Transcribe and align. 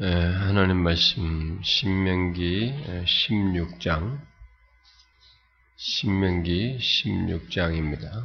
예, 0.00 0.06
하나님 0.06 0.76
말씀 0.76 1.60
신명기 1.60 2.72
16장 3.04 4.20
신명기 5.74 6.78
16장입니다. 6.78 8.24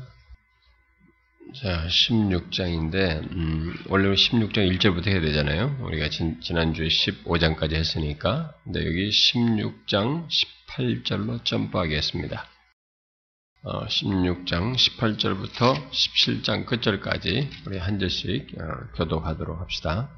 자, 1.55 1.87
16장인데 1.87 3.23
음, 3.31 3.75
원래 3.89 4.07
16장 4.13 4.71
1절부터 4.71 5.07
해야 5.07 5.19
되잖아요. 5.19 5.79
우리가 5.81 6.09
진, 6.09 6.39
지난주에 6.41 6.89
15장까지 6.89 7.73
했으니까 7.73 8.53
근데 8.63 8.85
여기 8.85 9.09
16장 9.09 10.27
18절로 10.29 11.43
점프하겠습니다. 11.43 12.45
어, 13.63 13.85
16장 13.87 14.75
18절부터 14.75 15.89
17장 15.89 16.67
끝절까지 16.67 17.49
우리 17.65 17.79
한 17.79 17.97
절씩 17.97 18.61
어, 18.61 18.93
교독하도록 18.95 19.59
합시다. 19.59 20.15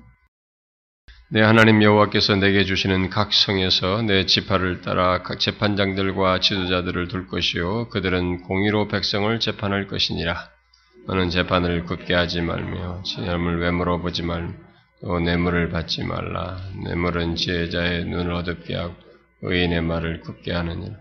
내 1.27 1.41
하나님 1.41 1.81
여호와께서 1.81 2.35
내게 2.35 2.65
주시는 2.65 3.09
각 3.09 3.33
성에서 3.33 4.03
내 4.03 4.27
지파를 4.27 4.81
따라 4.81 5.23
각 5.23 5.39
재판장들과 5.39 6.39
지도자들을 6.39 7.07
둘 7.07 7.27
것이요 7.27 7.89
그들은 7.89 8.43
공의로 8.43 8.87
백성을 8.87 9.39
재판할 9.39 9.87
것이니라. 9.87 10.49
너는 11.07 11.31
재판을 11.31 11.85
굳게 11.85 12.13
하지 12.13 12.41
말며 12.41 13.01
진열을 13.03 13.59
외물어 13.59 14.01
보지 14.01 14.21
말또 14.21 15.19
뇌물을 15.23 15.69
받지 15.69 16.03
말라. 16.03 16.59
뇌물은 16.83 17.37
지혜자의 17.37 18.05
눈을 18.05 18.31
어둡게 18.31 18.75
하고 18.75 18.93
의인의 19.41 19.81
말을 19.81 20.21
굳게 20.21 20.53
하느니라. 20.53 20.93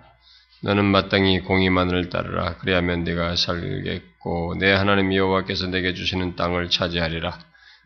너는 0.62 0.86
마땅히 0.86 1.40
공의만을 1.40 2.08
따르라. 2.08 2.56
그리하면 2.56 3.04
네가 3.04 3.36
살겠고 3.36 4.56
내 4.58 4.72
하나님 4.72 5.14
여호와께서 5.14 5.66
내게 5.66 5.92
주시는 5.92 6.34
땅을 6.34 6.70
차지하리라. 6.70 7.38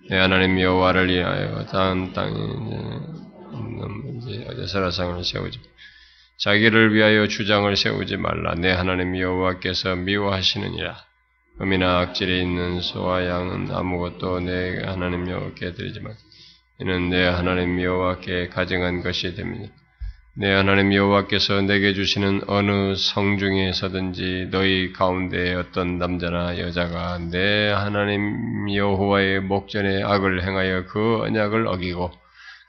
내 0.09 0.17
하나님 0.17 0.61
여호와를 0.61 1.09
위하여 1.09 1.67
다음 1.67 2.13
땅에 2.13 2.35
이제 4.19 4.47
어제사라상을 4.49 5.25
세우지 5.25 5.61
자기를 6.39 6.95
위하여 6.95 7.27
주장을 7.27 7.75
세우지 7.77 8.17
말라. 8.17 8.55
내 8.55 8.71
하나님 8.71 9.19
여호와께서 9.19 9.97
미워하시느니라. 9.97 10.97
음이나 11.61 11.99
악질이 11.99 12.41
있는 12.41 12.81
소와 12.81 13.27
양은 13.27 13.73
아무것도 13.73 14.41
내 14.41 14.81
하나님 14.85 15.29
여호와께 15.29 15.73
드리지 15.75 16.01
말. 16.01 16.15
이는 16.81 17.11
내 17.11 17.27
하나님 17.27 17.83
여호와께 17.83 18.51
가증한 18.51 19.03
것이 19.03 19.35
됩니다. 19.35 19.73
내 20.41 20.53
하나님 20.53 20.95
여호와께서 20.95 21.63
내게 21.63 21.95
주시는 21.95 22.43
어느 22.47 22.95
성중에서든지 22.95 24.51
너희 24.53 24.93
가운데 24.93 25.53
어떤 25.55 25.99
남자나 25.99 26.61
여자가 26.61 27.19
내 27.19 27.73
하나님 27.73 28.73
여호와의 28.73 29.41
목전에 29.41 30.05
악을 30.05 30.45
행하여 30.45 30.87
그 30.87 31.23
언약을 31.23 31.67
어기고 31.67 32.13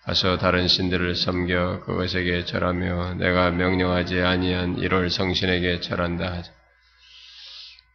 가서 0.04 0.40
다른 0.40 0.68
신들을 0.68 1.14
섬겨 1.14 1.82
그것에게 1.86 2.44
절하며 2.46 3.14
내가 3.20 3.52
명령하지 3.52 4.20
아니한 4.20 4.80
이럴 4.80 5.12
성신에게 5.12 5.80
절한다 5.82 6.26
하자. 6.26 6.59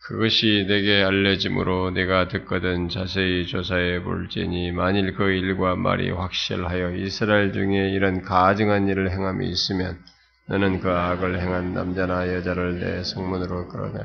그것이 0.07 0.67
내게 0.69 1.03
알려짐으로 1.03 1.93
내가 1.93 2.29
듣거든 2.29 2.91
자세히 2.91 3.47
조사해 3.47 4.03
볼지니 4.03 4.71
만일 4.73 5.15
그 5.15 5.31
일과 5.31 5.77
말이 5.77 6.11
확실하여 6.11 6.95
이스라엘 6.95 7.55
중에 7.55 7.89
이런 7.89 8.21
가증한 8.21 8.87
일을 8.89 9.11
행함이 9.11 9.49
있으면 9.49 9.97
너는 10.47 10.81
그 10.81 10.91
악을 10.91 11.41
행한 11.41 11.73
남자나 11.73 12.35
여자를 12.35 12.81
내 12.81 13.03
성문으로 13.03 13.69
끌어내 13.69 14.01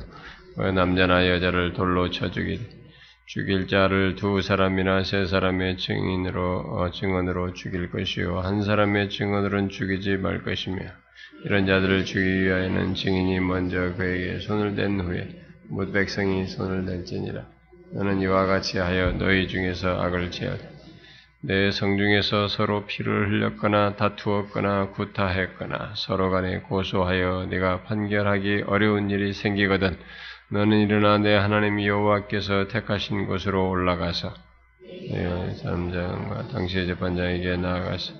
그 0.56 0.61
남자나 0.61 1.28
여자를 1.28 1.73
돌로 1.73 2.09
쳐 2.11 2.31
죽일 2.31 2.61
죽일 3.25 3.67
자를 3.67 4.16
두 4.16 4.41
사람이나 4.41 5.03
세 5.03 5.25
사람의 5.25 5.78
증인으로 5.78 6.59
어, 6.78 6.91
증언으로 6.91 7.53
죽일 7.53 7.91
것이요. 7.91 8.39
한 8.39 8.63
사람의 8.63 9.09
증언으로는 9.09 9.69
죽이지 9.69 10.17
말 10.17 10.44
것이며 10.44 10.80
이런 11.44 11.67
자들을 11.67 12.06
죽이기 12.06 12.45
위하여는 12.45 12.95
증인이 12.95 13.39
먼저 13.41 13.94
그에게 13.97 14.39
손을 14.39 14.75
댄 14.75 15.02
후에 15.02 15.48
못 15.69 15.91
백성이 15.94 16.47
손을 16.47 16.85
댈지니라. 16.85 17.46
너는 17.94 18.22
이와 18.22 18.46
같이 18.46 18.78
하여 18.80 19.12
너희 19.13 19.47
중에서 19.47 20.02
악을 20.02 20.31
지하라. 20.31 20.57
내 21.41 21.72
성중에서 21.72 22.50
서로 22.50 22.85
피를 22.85 23.30
흘렸거나 23.30 23.96
다투었거나 23.96 24.90
구타했거나 24.90 25.94
서로 25.96 26.31
간에 26.31 26.59
고소하여 26.59 27.47
네가 27.50 27.84
판결하기 27.84 28.66
어려운 28.68 29.09
일이 29.09 29.31
생기거든 29.31 29.97
너는 30.52 30.79
일어나 30.79 31.18
내 31.18 31.34
하나님 31.35 31.81
여호와께서 31.81 32.68
택하신 32.68 33.28
곳으로 33.28 33.69
올라가서 33.69 34.34
내 35.12 35.53
사람장과 35.56 36.50
당시의 36.50 36.88
재판장에게 36.88 37.56
나아가서 37.56 38.13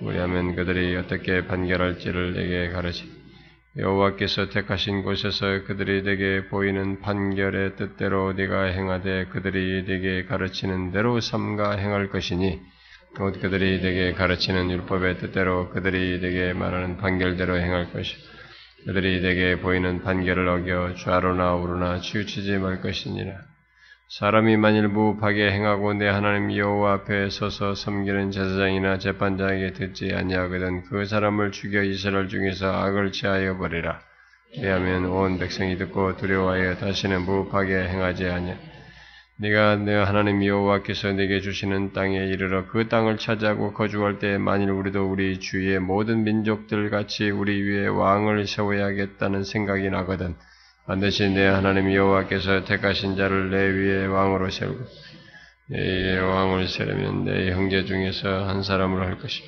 우리하면 0.00 0.54
그들이 0.56 0.96
어떻게 0.96 1.46
판결할지를 1.46 2.32
내게 2.32 2.70
가르치 2.70 3.19
여호와께서 3.76 4.48
택하신 4.48 5.02
곳에서 5.02 5.62
그들이 5.64 6.02
내게 6.02 6.48
보이는 6.48 7.00
판결의 7.00 7.76
뜻대로 7.76 8.32
네가 8.32 8.64
행하되 8.64 9.26
그들이 9.26 9.84
네게 9.86 10.24
가르치는 10.24 10.90
대로 10.90 11.20
삼가 11.20 11.76
행할 11.76 12.08
것이니 12.08 12.60
곧 13.16 13.40
그들이 13.40 13.80
네게 13.80 14.14
가르치는 14.14 14.72
율법의 14.72 15.18
뜻대로 15.18 15.70
그들이 15.70 16.18
네게 16.20 16.52
말하는 16.54 16.96
판결대로 16.96 17.58
행할 17.58 17.92
것이 17.92 18.16
그들이 18.86 19.20
네게 19.20 19.60
보이는 19.60 20.02
판결을 20.02 20.48
어겨 20.48 20.94
좌로나 20.96 21.54
우로나 21.54 22.00
치우치지 22.00 22.58
말 22.58 22.80
것이니라 22.80 23.49
사람이 24.10 24.56
만일 24.56 24.88
무법하게 24.88 25.52
행하고 25.52 25.94
내 25.94 26.08
하나님 26.08 26.56
여호와 26.56 26.94
앞에 26.94 27.30
서서 27.30 27.76
섬기는 27.76 28.32
제사장이나 28.32 28.98
재판장에게 28.98 29.72
듣지 29.72 30.12
아니하거든 30.12 30.82
그 30.86 31.04
사람을 31.04 31.52
죽여 31.52 31.84
이스라엘 31.84 32.26
중에서 32.26 32.72
악을 32.72 33.12
취하여 33.12 33.56
버리라. 33.56 34.00
왜하면 34.60 35.04
온 35.04 35.38
백성이 35.38 35.78
듣고 35.78 36.16
두려워하여 36.16 36.78
다시는 36.78 37.22
무법하게 37.22 37.86
행하지 37.86 38.28
아니하. 38.28 38.56
네가 39.36 39.76
내 39.76 39.94
하나님 39.94 40.44
여호와께서 40.44 41.12
내게 41.12 41.40
주시는 41.40 41.92
땅에 41.92 42.16
이르러 42.16 42.66
그 42.66 42.88
땅을 42.88 43.16
차지하고 43.16 43.74
거주할 43.74 44.18
때 44.18 44.38
만일 44.38 44.70
우리도 44.70 45.08
우리 45.08 45.38
주위의 45.38 45.78
모든 45.78 46.24
민족들 46.24 46.90
같이 46.90 47.30
우리 47.30 47.62
위에 47.62 47.86
왕을 47.86 48.48
세워야겠다는 48.48 49.44
생각이 49.44 49.88
나거든. 49.88 50.34
반드시 50.90 51.30
내 51.30 51.46
하나님 51.46 51.94
여호와께서 51.94 52.64
택하신 52.64 53.14
자를 53.14 53.50
내 53.50 53.58
위에 53.58 54.06
왕으로 54.06 54.50
세우고 54.50 54.84
내 55.68 56.18
왕을 56.18 56.66
세우면 56.66 57.26
내 57.26 57.52
형제 57.52 57.84
중에서 57.84 58.48
한 58.48 58.64
사람으로 58.64 59.04
할 59.04 59.16
것이며 59.20 59.46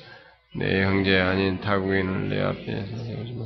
내 0.55 0.85
형제 0.85 1.19
아닌 1.19 1.59
타국인을 1.59 2.29
내 2.29 2.41
앞에 2.41 2.85
세우지 2.85 3.33
마. 3.33 3.43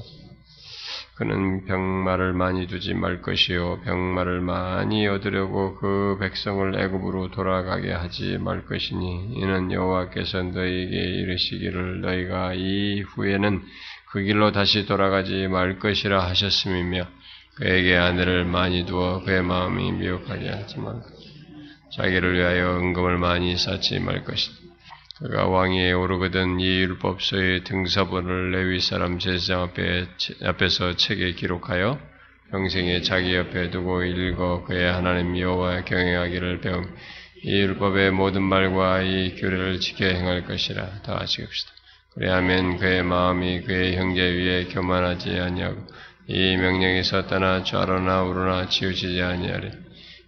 그는 1.15 1.65
병마를 1.65 2.33
많이 2.33 2.67
두지 2.67 2.93
말 2.93 3.23
것이요 3.23 3.81
병마를 3.81 4.41
많이 4.41 5.07
얻으려고 5.07 5.73
그 5.77 6.17
백성을 6.19 6.79
애굽으로 6.79 7.31
돌아가게 7.31 7.91
하지 7.91 8.37
말 8.37 8.63
것이니 8.65 9.33
이는 9.37 9.71
여호와께서 9.71 10.43
너희에게 10.43 10.95
이르시기를 10.95 12.01
너희가 12.01 12.53
이 12.53 13.01
후에는 13.01 13.63
그 14.11 14.21
길로 14.21 14.51
다시 14.51 14.85
돌아가지 14.85 15.47
말 15.47 15.79
것이라 15.79 16.23
하셨음이며 16.27 17.16
그에게 17.57 17.97
아내를 17.97 18.45
많이 18.45 18.85
두어 18.85 19.23
그의 19.23 19.41
마음이 19.41 19.91
미혹하게 19.93 20.49
하지 20.49 20.79
말 20.79 20.93
것. 20.93 21.09
자기를 21.95 22.37
위하여 22.37 22.77
은금을 22.77 23.17
많이 23.17 23.57
쌓지 23.57 23.99
말 23.99 24.23
것이다. 24.23 24.55
그가 25.19 25.47
왕위에 25.47 25.93
오르거든 25.93 26.59
이 26.59 26.81
율법서의 26.81 27.63
등사본을 27.63 28.51
레위 28.51 28.79
사람 28.79 29.17
제사장 29.17 29.63
앞에, 29.63 30.05
앞에서 30.43 30.95
책에 30.95 31.31
기록하여 31.33 31.99
평생에 32.51 33.01
자기 33.01 33.35
옆에 33.35 33.71
두고 33.71 34.03
읽어 34.03 34.63
그의 34.65 34.93
하나님 34.93 35.37
여호와 35.37 35.85
경영하기를 35.85 36.61
배움. 36.61 36.95
이 37.43 37.51
율법의 37.51 38.11
모든 38.11 38.43
말과 38.43 39.01
이 39.01 39.35
규례를 39.35 39.79
지켜 39.79 40.05
행할 40.05 40.43
것이라. 40.45 41.01
다 41.01 41.17
하시옵시다. 41.19 41.71
그래야면 42.13 42.77
그의 42.77 43.03
마음이 43.03 43.61
그의 43.61 43.95
형제 43.95 44.21
위에 44.21 44.65
교만하지 44.65 45.39
아니하고 45.39 45.87
이 46.27 46.57
명령에서 46.57 47.27
떠나 47.27 47.63
좌로나 47.63 48.23
우로나 48.23 48.67
치우치지 48.67 49.21
아니하리. 49.21 49.71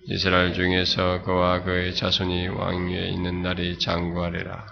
이스라엘 0.06 0.54
중에서 0.54 1.22
그와 1.24 1.64
그의 1.64 1.94
자손이 1.94 2.48
왕위에 2.48 3.10
있는 3.10 3.42
날이 3.42 3.78
장구하리라. 3.78 4.66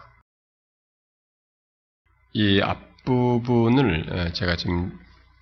이 2.33 2.62
앞부분을 2.62 4.06
어, 4.13 4.31
제가 4.31 4.56
지금 4.56 4.97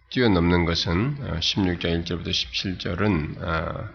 뛰어넘는 0.10 0.66
것은 0.66 1.18
16장 1.40 1.86
어, 1.86 2.04
1절부터 2.04 2.30
17절은 2.30 3.44
어, 3.44 3.90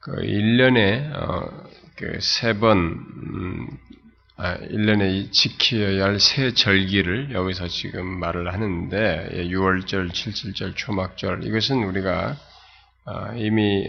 그 0.00 0.12
1년에 0.16 1.10
그 1.96 2.18
세번 2.20 2.78
음, 2.78 3.68
아, 3.70 3.83
1년에 4.36 5.30
지켜야 5.30 6.04
할세 6.04 6.54
절기를 6.54 7.32
여기서 7.32 7.68
지금 7.68 8.06
말을 8.18 8.52
하는데 8.52 9.30
6월절, 9.32 10.06
예, 10.06 10.08
7.7절, 10.08 10.76
초막절 10.76 11.44
이것은 11.44 11.84
우리가 11.84 12.36
아, 13.06 13.34
이미 13.36 13.86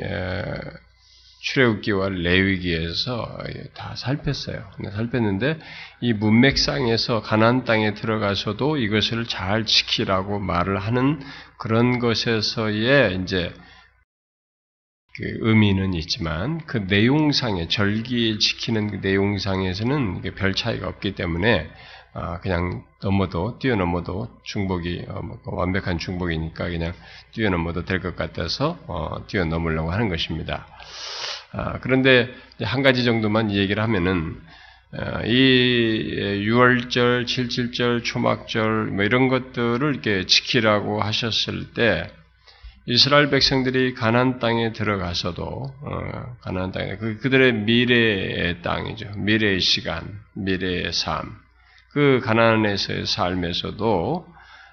출애굽기와 1.42 2.10
레위기에서 2.10 3.38
다 3.76 3.96
살폈어요. 3.96 4.72
살폈는데 4.94 5.60
이 6.02 6.14
문맥상에서 6.14 7.22
가나안 7.22 7.66
땅에 7.66 7.94
들어가서도 7.94 8.78
이것을 8.78 9.26
잘 9.26 9.66
지키라고 9.66 10.40
말을 10.40 10.80
하는 10.80 11.22
그런 11.58 12.00
것에서의 12.00 13.22
이제 13.22 13.54
그 15.18 15.38
의미는 15.42 15.94
있지만 15.94 16.60
그 16.66 16.78
내용상에 16.78 17.68
절기 17.68 18.38
지키는 18.40 18.92
그 18.92 18.96
내용상에서는 19.08 20.22
별 20.36 20.54
차이가 20.54 20.88
없기 20.88 21.16
때문에 21.16 21.70
아, 22.14 22.40
그냥 22.40 22.84
넘어도 23.02 23.60
뛰어넘어도 23.60 24.30
중복이 24.44 25.06
어, 25.10 25.22
뭐 25.22 25.38
완벽한 25.46 25.98
중복이니까 26.00 26.70
그냥 26.70 26.94
뛰어넘어도 27.34 27.84
될 27.84 28.00
것 28.00 28.16
같아서 28.16 28.78
어, 28.88 29.26
뛰어넘으려고 29.28 29.92
하는 29.92 30.08
것입니다. 30.10 30.66
아, 31.52 31.80
그런데 31.80 32.30
한 32.62 32.84
가지 32.84 33.04
정도만 33.04 33.52
얘기를 33.52 33.84
하면은 33.84 34.42
어, 34.94 35.26
이 35.26 36.42
6월절, 36.46 37.26
77절, 37.26 38.04
초막절 38.06 38.86
뭐 38.88 39.04
이런 39.04 39.28
것들을 39.28 39.82
이렇게 39.94 40.26
지키라고 40.26 41.02
하셨을 41.02 41.74
때 41.74 42.10
이스라엘 42.88 43.32
백성들이 43.32 43.96
가나안 43.96 44.40
땅에 44.40 44.72
들어가서도 44.72 45.44
어, 45.44 46.38
가나안 46.42 46.72
땅에 46.72 46.98
그 46.98 47.18
그들의 47.18 47.54
미래의 47.54 48.62
땅이죠. 48.62 49.14
미래의 49.18 49.60
시간, 49.60 50.20
미래의 50.34 50.94
삶. 50.94 51.36
그 51.92 52.22
가나안에서의 52.24 53.08
삶에서도 53.08 54.28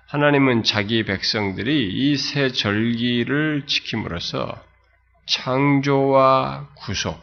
하나님은 0.08 0.62
자기 0.62 1.04
백성들이 1.04 1.88
이 1.90 2.16
새 2.16 2.50
절기를 2.50 3.64
지킴으로써 3.66 4.62
창조와 5.24 6.68
구속을 6.74 7.18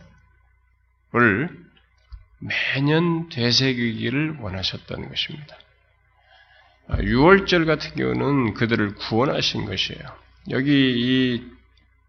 매년 2.40 3.30
되새기기를 3.30 4.38
원하셨던 4.40 5.08
것입니다. 5.08 5.56
6월절 6.90 7.64
아, 7.64 7.66
같은 7.66 7.96
경우는 7.96 8.56
그들을 8.56 8.96
구원하신 8.96 9.66
것이에요. 9.66 10.29
여기 10.50 10.72
이 10.72 11.44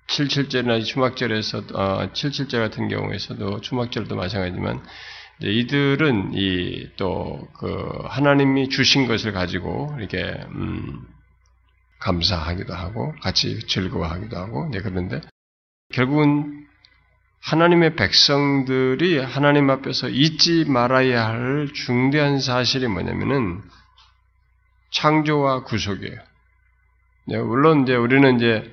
77절이나 0.08 0.84
주막절에서 0.84 1.58
어, 1.74 2.10
77절 2.12 2.58
같은 2.58 2.88
경우에서도 2.88 3.60
주막절도 3.60 4.16
마찬가지지만 4.16 4.82
이들은 5.42 6.32
이 6.34 6.90
또 6.96 7.48
그 7.58 8.02
하나님이 8.08 8.68
주신 8.68 9.06
것을 9.06 9.32
가지고 9.32 9.94
이렇게 9.98 10.22
음 10.48 11.06
감사하기도 12.00 12.74
하고 12.74 13.14
같이 13.22 13.66
즐거워하기도 13.66 14.36
하고 14.36 14.68
네 14.70 14.80
그런데 14.80 15.20
결국은 15.92 16.66
하나님의 17.42 17.96
백성들이 17.96 19.18
하나님 19.18 19.70
앞에서 19.70 20.08
잊지 20.08 20.66
말아야 20.66 21.26
할 21.26 21.68
중대한 21.74 22.38
사실이 22.40 22.86
뭐냐면은 22.88 23.62
창조와 24.90 25.64
구속이에요. 25.64 26.29
네, 27.26 27.38
물론 27.38 27.82
이제 27.82 27.94
우리는 27.94 28.36
이제 28.36 28.70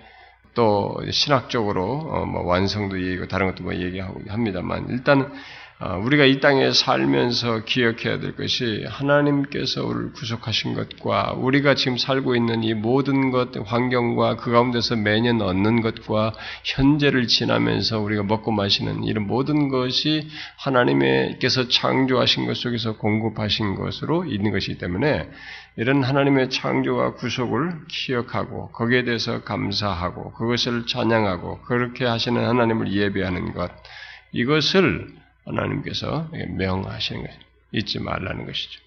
또 0.53 0.97
신학적으로 1.11 2.07
어 2.09 2.25
뭐 2.25 2.43
완성도 2.43 2.99
얘기고 2.99 3.27
다른 3.27 3.47
것도 3.47 3.63
뭐 3.63 3.75
얘기하고 3.75 4.21
합니다만 4.27 4.87
일단 4.89 5.31
아, 5.79 5.95
우리가 5.97 6.25
이 6.25 6.39
땅에 6.39 6.71
살면서 6.71 7.63
기억해야 7.65 8.19
될 8.19 8.35
것이 8.35 8.83
하나님께서 8.89 9.85
우리를 9.85 10.11
구속하신 10.13 10.73
것과 10.73 11.33
우리가 11.37 11.75
지금 11.75 11.97
살고 11.99 12.35
있는 12.35 12.63
이 12.63 12.73
모든 12.73 13.29
것, 13.29 13.49
환경과 13.63 14.37
그 14.37 14.49
가운데서 14.51 14.95
매년 14.95 15.39
얻는 15.39 15.81
것과 15.81 16.33
현재를 16.63 17.27
지나면서 17.27 17.99
우리가 17.99 18.23
먹고 18.23 18.51
마시는 18.51 19.03
이런 19.03 19.27
모든 19.27 19.69
것이 19.69 20.27
하나님께서 20.57 21.67
창조하신 21.67 22.47
것 22.47 22.57
속에서 22.57 22.97
공급하신 22.97 23.75
것으로 23.75 24.25
있는 24.25 24.51
것이기 24.51 24.79
때문에 24.79 25.29
이런 25.77 26.03
하나님의 26.03 26.49
창조와 26.49 27.13
구속을 27.13 27.85
기억하고 27.87 28.71
거기에 28.71 29.03
대해서 29.03 29.43
감사하고 29.43 30.33
그것을 30.33 30.87
찬양하고 30.87 31.61
그렇게 31.61 32.03
하시는 32.03 32.43
하나님을 32.43 32.91
예배하는 32.91 33.53
것 33.53 33.71
이것을 34.31 35.07
하나님께서 35.45 36.29
명하시는 36.57 37.21
것, 37.21 37.29
잊지 37.73 37.99
말라는 37.99 38.47
것이죠. 38.47 38.81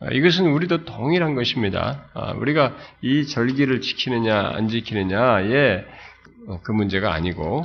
아, 0.00 0.08
이것은 0.12 0.46
우리도 0.46 0.84
동일한 0.84 1.34
것입니다. 1.34 2.04
아, 2.12 2.32
우리가 2.32 2.76
이 3.00 3.26
절기를 3.26 3.80
지키느냐 3.80 4.50
안 4.54 4.68
지키느냐의 4.68 5.84
어, 6.46 6.60
그 6.62 6.72
문제가 6.72 7.12
아니고 7.14 7.64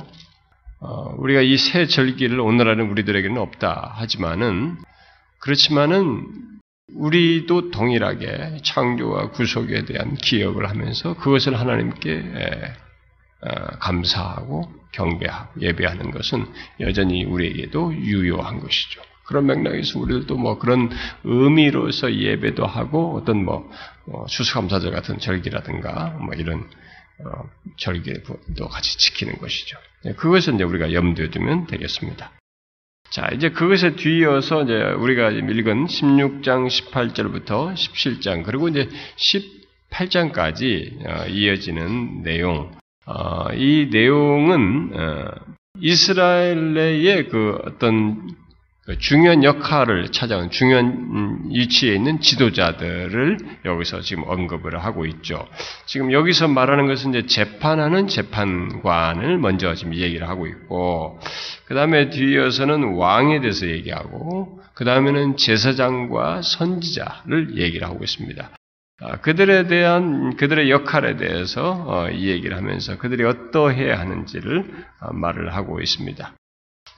어, 0.80 1.14
우리가 1.18 1.42
이 1.42 1.56
새 1.58 1.86
절기를 1.86 2.40
오늘날은 2.40 2.90
우리들에게는 2.90 3.36
없다 3.38 3.92
하지만은 3.96 4.76
그렇지만은 5.38 6.53
우리도 6.92 7.70
동일하게 7.70 8.58
창조와 8.62 9.30
구속에 9.30 9.84
대한 9.84 10.14
기억을 10.16 10.68
하면서 10.68 11.14
그것을 11.14 11.58
하나님께 11.58 12.74
어, 13.42 13.78
감사하고 13.78 14.72
경배하고 14.92 15.60
예배하는 15.60 16.10
것은 16.10 16.46
여전히 16.80 17.24
우리에게도 17.24 17.94
유효한 17.94 18.60
것이죠. 18.60 19.02
그런 19.24 19.46
맥락에서 19.46 19.98
우리들도 19.98 20.36
뭐 20.36 20.58
그런 20.58 20.90
의미로서 21.24 22.14
예배도 22.14 22.66
하고 22.66 23.16
어떤 23.16 23.44
뭐, 23.44 23.70
뭐 24.06 24.26
추수감사절 24.26 24.92
같은 24.92 25.18
절기라든가 25.18 26.18
뭐 26.20 26.34
이런 26.34 26.68
어, 27.24 27.48
절기도 27.76 28.68
같이 28.68 28.98
지키는 28.98 29.38
것이죠. 29.38 29.78
네, 30.04 30.14
그것을 30.14 30.54
이제 30.54 30.64
우리가 30.64 30.92
염두에 30.92 31.30
두면 31.30 31.66
되겠습니다. 31.66 32.32
자, 33.14 33.30
이제 33.32 33.50
그것에 33.50 33.94
뒤이어서 33.94 34.64
이제 34.64 34.74
우리가 34.74 35.30
읽은 35.30 35.86
16장 35.86 36.66
18절부터 36.66 37.72
17장 37.72 38.42
그리고 38.42 38.66
이제 38.66 38.88
18장까지 39.88 41.06
어, 41.06 41.28
이어지는 41.28 42.24
내용. 42.24 42.72
어, 43.06 43.52
이 43.54 43.88
내용은 43.92 44.90
어, 44.94 45.30
이스라엘의 45.80 47.28
그 47.28 47.56
어떤 47.64 48.26
그 48.26 48.43
중요한 48.98 49.44
역할을 49.44 50.12
찾아온 50.12 50.50
중요한 50.50 50.86
음, 50.86 51.50
위치에 51.50 51.94
있는 51.94 52.20
지도자들을 52.20 53.38
여기서 53.64 54.02
지금 54.02 54.24
언급을 54.26 54.84
하고 54.84 55.06
있죠. 55.06 55.48
지금 55.86 56.12
여기서 56.12 56.48
말하는 56.48 56.86
것은 56.86 57.14
이제 57.14 57.26
재판하는 57.26 58.08
재판관을 58.08 59.38
먼저 59.38 59.74
지금 59.74 59.94
얘기를 59.94 60.28
하고 60.28 60.46
있고, 60.46 61.18
그 61.64 61.74
다음에 61.74 62.10
뒤이어서는 62.10 62.94
왕에 62.94 63.40
대해서 63.40 63.66
얘기하고, 63.66 64.60
그 64.74 64.84
다음에는 64.84 65.38
제사장과 65.38 66.42
선지자를 66.42 67.56
얘기를 67.56 67.88
하고 67.88 68.04
있습니다. 68.04 68.50
아, 69.00 69.16
그들에 69.20 69.66
대한 69.66 70.36
그들의 70.36 70.70
역할에 70.70 71.16
대해서 71.16 71.84
어, 71.86 72.10
이 72.10 72.28
얘기를 72.28 72.56
하면서 72.56 72.96
그들이 72.98 73.24
어떠해야 73.24 73.98
하는지를 73.98 74.64
어, 75.00 75.12
말을 75.12 75.54
하고 75.54 75.80
있습니다. 75.80 76.34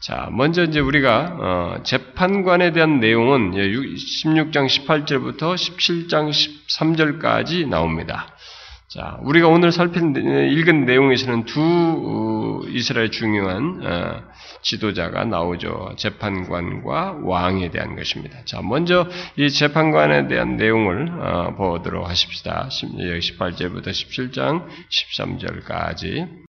자, 0.01 0.29
먼저 0.31 0.65
이제 0.65 0.79
우리가 0.79 1.37
어, 1.39 1.83
재판관에 1.83 2.73
대한 2.73 3.01
내용은 3.01 3.53
16장 3.53 4.67
18절부터 4.67 5.55
17장 5.55 6.31
13절까지 6.31 7.67
나옵니다. 7.69 8.29
자, 8.89 9.19
우리가 9.23 9.49
오늘 9.49 9.73
살핀 9.73 10.15
읽은 10.53 10.85
내용에서는 10.85 11.45
두 11.45 12.67
이스라엘 12.69 13.11
중요한 13.11 13.83
지도자가 14.63 15.25
나오죠. 15.25 15.95
재판관과 15.97 17.19
왕에 17.23 17.71
대한 17.71 17.97
것입니다. 17.97 18.39
자, 18.45 18.63
먼저 18.63 19.09
이 19.37 19.49
재판관에 19.51 20.29
대한 20.29 20.57
내용을 20.57 21.09
어, 21.21 21.55
보도록 21.57 22.09
하십시다. 22.09 22.69
18절부터 22.71 23.89
17장 23.89 24.67
13절까지. 24.91 26.46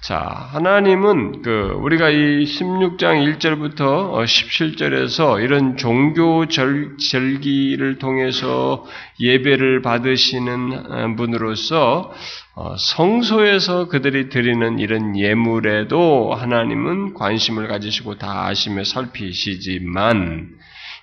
자, 0.00 0.16
하나님은 0.52 1.42
그 1.42 1.72
우리가 1.82 2.08
이 2.08 2.44
16장 2.44 3.36
1절부터 3.36 4.12
17절에서 4.24 5.42
이런 5.42 5.76
종교 5.76 6.46
절, 6.46 6.96
절기를 6.98 7.98
통해서 7.98 8.86
예배를 9.20 9.82
받으시는 9.82 11.16
분으로서 11.16 12.12
어, 12.54 12.76
성소에서 12.78 13.88
그들이 13.88 14.28
드리는 14.28 14.78
이런 14.78 15.18
예물에도 15.18 16.32
하나님은 16.32 17.14
관심을 17.14 17.66
가지시고 17.66 18.18
다 18.18 18.46
아시며 18.46 18.84
살피시지만 18.84 20.48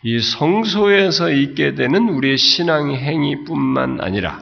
이 0.03 0.19
성소에서 0.19 1.31
있게 1.31 1.75
되는 1.75 2.07
우리의 2.09 2.37
신앙 2.37 2.93
행위뿐만 2.93 3.99
아니라 3.99 4.39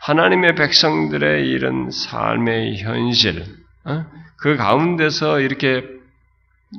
하나님의 0.00 0.54
백성들의 0.54 1.46
이런 1.48 1.90
삶의 1.90 2.78
현실, 2.78 3.42
어? 3.42 3.59
그 4.36 4.56
가운데서 4.56 5.40
이렇게 5.40 5.84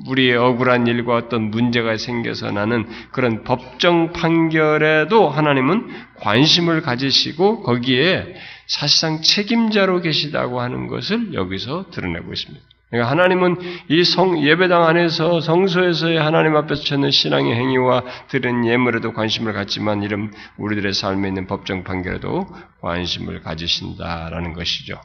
우리의 0.08 0.36
억울한 0.36 0.86
일과 0.86 1.16
어떤 1.16 1.50
문제가 1.50 1.96
생겨서 1.96 2.50
나는 2.50 2.86
그런 3.10 3.44
법정 3.44 4.12
판결에도 4.12 5.28
하나님은 5.28 5.88
관심을 6.16 6.80
가지시고 6.80 7.62
거기에 7.62 8.34
사실상 8.66 9.20
책임자로 9.20 10.00
계시다고 10.00 10.60
하는 10.60 10.86
것을 10.86 11.34
여기서 11.34 11.90
드러내고 11.90 12.32
있습니다. 12.32 12.64
그러니까 12.88 13.10
하나님은 13.10 13.56
이 13.88 14.04
성, 14.04 14.42
예배당 14.42 14.84
안에서 14.84 15.40
성소에서의 15.40 16.18
하나님 16.18 16.56
앞에서 16.56 16.84
찾는 16.84 17.10
신앙의 17.10 17.54
행위와 17.54 18.04
드는 18.28 18.66
예물에도 18.66 19.14
관심을 19.14 19.54
갖지만 19.54 20.02
이런 20.02 20.30
우리들의 20.58 20.92
삶에 20.92 21.28
있는 21.28 21.46
법정 21.46 21.84
판결에도 21.84 22.46
관심을 22.80 23.42
가지신다라는 23.42 24.52
것이죠. 24.52 25.00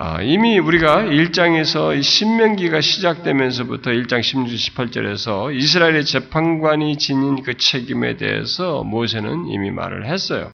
아, 0.00 0.22
이미 0.22 0.60
우리가 0.60 1.02
1장에서 1.02 2.00
신명기가 2.00 2.80
시작되면서부터 2.80 3.90
1장 3.90 4.22
16, 4.22 4.46
18절에서 4.46 5.52
이스라엘의 5.52 6.04
재판관이 6.04 6.98
지닌 6.98 7.42
그 7.42 7.56
책임에 7.56 8.16
대해서 8.16 8.84
모세는 8.84 9.48
이미 9.48 9.72
말을 9.72 10.06
했어요. 10.06 10.52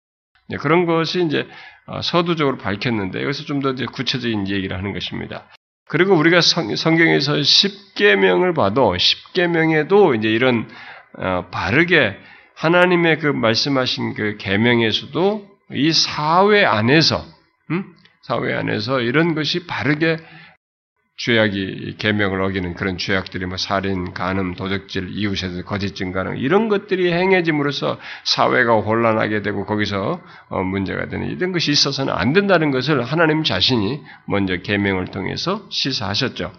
네, 0.49 0.57
그런 0.57 0.87
것이 0.87 1.23
이제 1.27 1.47
아, 1.87 2.01
서두적으로 2.01 2.57
밝혔는데 2.57 3.23
여기서 3.23 3.45
좀 3.45 3.61
더 3.61 3.75
구체적인 3.75 4.49
얘기를 4.49 4.79
하는 4.79 4.95
것입니다. 4.95 5.45
그리고 5.89 6.15
우리가 6.15 6.41
성, 6.41 6.69
경에서 6.69 7.35
10계명을 7.35 8.57
봐도 8.57 8.95
10계명에도 8.95 10.17
이제 10.17 10.31
이런 10.31 10.67
어, 11.19 11.49
바르게 11.51 12.17
하나님의 12.57 13.19
그 13.19 13.27
말씀하신 13.27 14.15
그 14.15 14.39
계명에서도 14.39 15.47
이 15.75 15.93
사회 15.93 16.65
안에서 16.65 17.27
음? 17.71 17.95
사회 18.27 18.55
안에서 18.55 19.01
이런 19.01 19.35
것이 19.35 19.67
바르게 19.67 20.19
죄악이 21.17 21.97
계명을 21.99 22.43
어기는 22.43 22.75
그런 22.75 22.99
죄악들이 22.99 23.47
뭐 23.47 23.57
살인, 23.57 24.13
간음, 24.15 24.55
도적질, 24.55 25.11
이웃에서 25.13 25.63
거짓 25.63 25.95
증가능 25.95 26.37
이런 26.39 26.69
것들이 26.69 27.13
행해짐으로써 27.13 28.01
사회가 28.25 28.81
혼란하게 28.81 29.43
되고 29.43 29.65
거기서 29.65 30.21
어, 30.49 30.63
문제가 30.65 31.09
되는 31.09 31.31
이런 31.31 31.53
것이 31.53 31.71
있어서는 31.71 32.13
안 32.13 32.33
된다는 32.33 32.73
것을 32.73 33.05
하나님 33.05 33.45
자신이 33.45 34.01
먼저 34.27 34.57
계명을 34.57 35.07
통해서 35.07 35.65
시사하셨죠. 35.71 36.53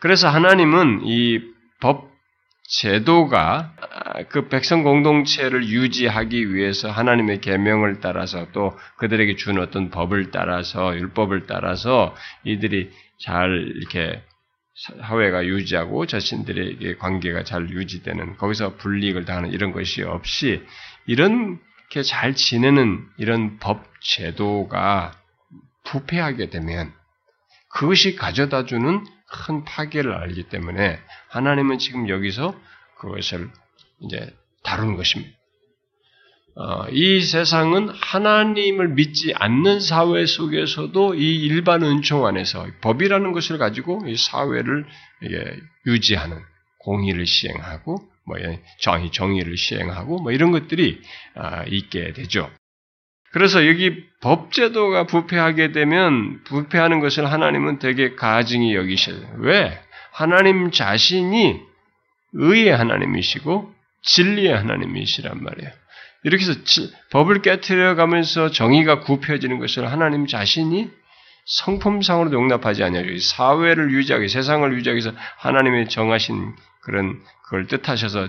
그래서 0.00 0.28
하나님은 0.28 1.02
이 1.04 1.52
법 1.82 2.11
제도가 2.72 3.74
그 4.30 4.48
백성 4.48 4.82
공동체를 4.82 5.68
유지하기 5.68 6.54
위해서 6.54 6.90
하나님의 6.90 7.42
계명을 7.42 8.00
따라서 8.00 8.46
또 8.52 8.78
그들에게 8.96 9.36
준 9.36 9.58
어떤 9.58 9.90
법을 9.90 10.30
따라서 10.30 10.96
율법을 10.96 11.46
따라서 11.46 12.14
이들이 12.44 12.90
잘 13.20 13.72
이렇게 13.76 14.22
사회가 15.02 15.44
유지하고 15.44 16.06
자신들의 16.06 16.96
관계가 16.98 17.44
잘 17.44 17.68
유지되는 17.68 18.38
거기서 18.38 18.76
불이익을 18.76 19.26
당하는 19.26 19.52
이런 19.52 19.72
것이 19.72 20.02
없이 20.02 20.64
이렇게 21.06 22.02
잘 22.02 22.34
지내는 22.34 23.06
이런 23.18 23.58
법 23.58 23.84
제도가 24.00 25.12
부패하게 25.84 26.48
되면 26.48 26.90
그것이 27.68 28.16
가져다주는 28.16 29.04
큰 29.32 29.64
파괴를 29.64 30.14
알기 30.14 30.44
때문에 30.44 30.98
하나님은 31.32 31.78
지금 31.78 32.08
여기서 32.08 32.54
그것을 32.98 33.50
이제 34.00 34.34
다루는 34.62 34.96
것입니다. 34.96 35.32
어, 36.54 36.86
이 36.90 37.22
세상은 37.22 37.88
하나님을 37.88 38.88
믿지 38.88 39.32
않는 39.34 39.80
사회 39.80 40.26
속에서도 40.26 41.14
이 41.14 41.46
일반 41.46 41.82
은총 41.82 42.26
안에서 42.26 42.66
법이라는 42.82 43.32
것을 43.32 43.56
가지고 43.56 44.02
이 44.06 44.16
사회를 44.16 44.84
유지하는 45.86 46.38
공의를 46.80 47.24
시행하고 47.24 47.96
뭐 48.26 48.36
정의 48.80 49.10
정의를 49.10 49.56
시행하고 49.56 50.20
뭐 50.20 50.32
이런 50.32 50.50
것들이 50.50 51.00
아, 51.34 51.64
있게 51.64 52.12
되죠. 52.12 52.50
그래서 53.32 53.66
여기 53.66 54.04
법제도가 54.20 55.06
부패하게 55.06 55.72
되면 55.72 56.44
부패하는 56.44 57.00
것을 57.00 57.32
하나님은 57.32 57.78
되게 57.78 58.14
가증히 58.14 58.74
여기셔요. 58.74 59.36
왜? 59.38 59.80
하나님 60.12 60.70
자신이 60.70 61.60
의의 62.34 62.76
하나님이시고 62.76 63.72
진리의 64.02 64.54
하나님이시란 64.54 65.42
말이에요. 65.42 65.70
이렇게 66.24 66.44
해서 66.44 66.54
법을 67.10 67.42
깨뜨려 67.42 67.94
가면서 67.94 68.50
정의가 68.50 69.00
굽혀지는 69.00 69.58
것을 69.58 69.90
하나님 69.90 70.26
자신이 70.26 70.90
성품상으로 71.44 72.32
용납하지 72.32 72.84
않냐고 72.84 73.08
사회를 73.18 73.90
유지하기, 73.90 74.28
세상을 74.28 74.72
유지하기 74.74 75.00
위해서 75.00 75.16
하나님의 75.38 75.88
정하신 75.88 76.54
그런 76.82 77.20
그걸 77.44 77.66
뜻하셔서 77.66 78.28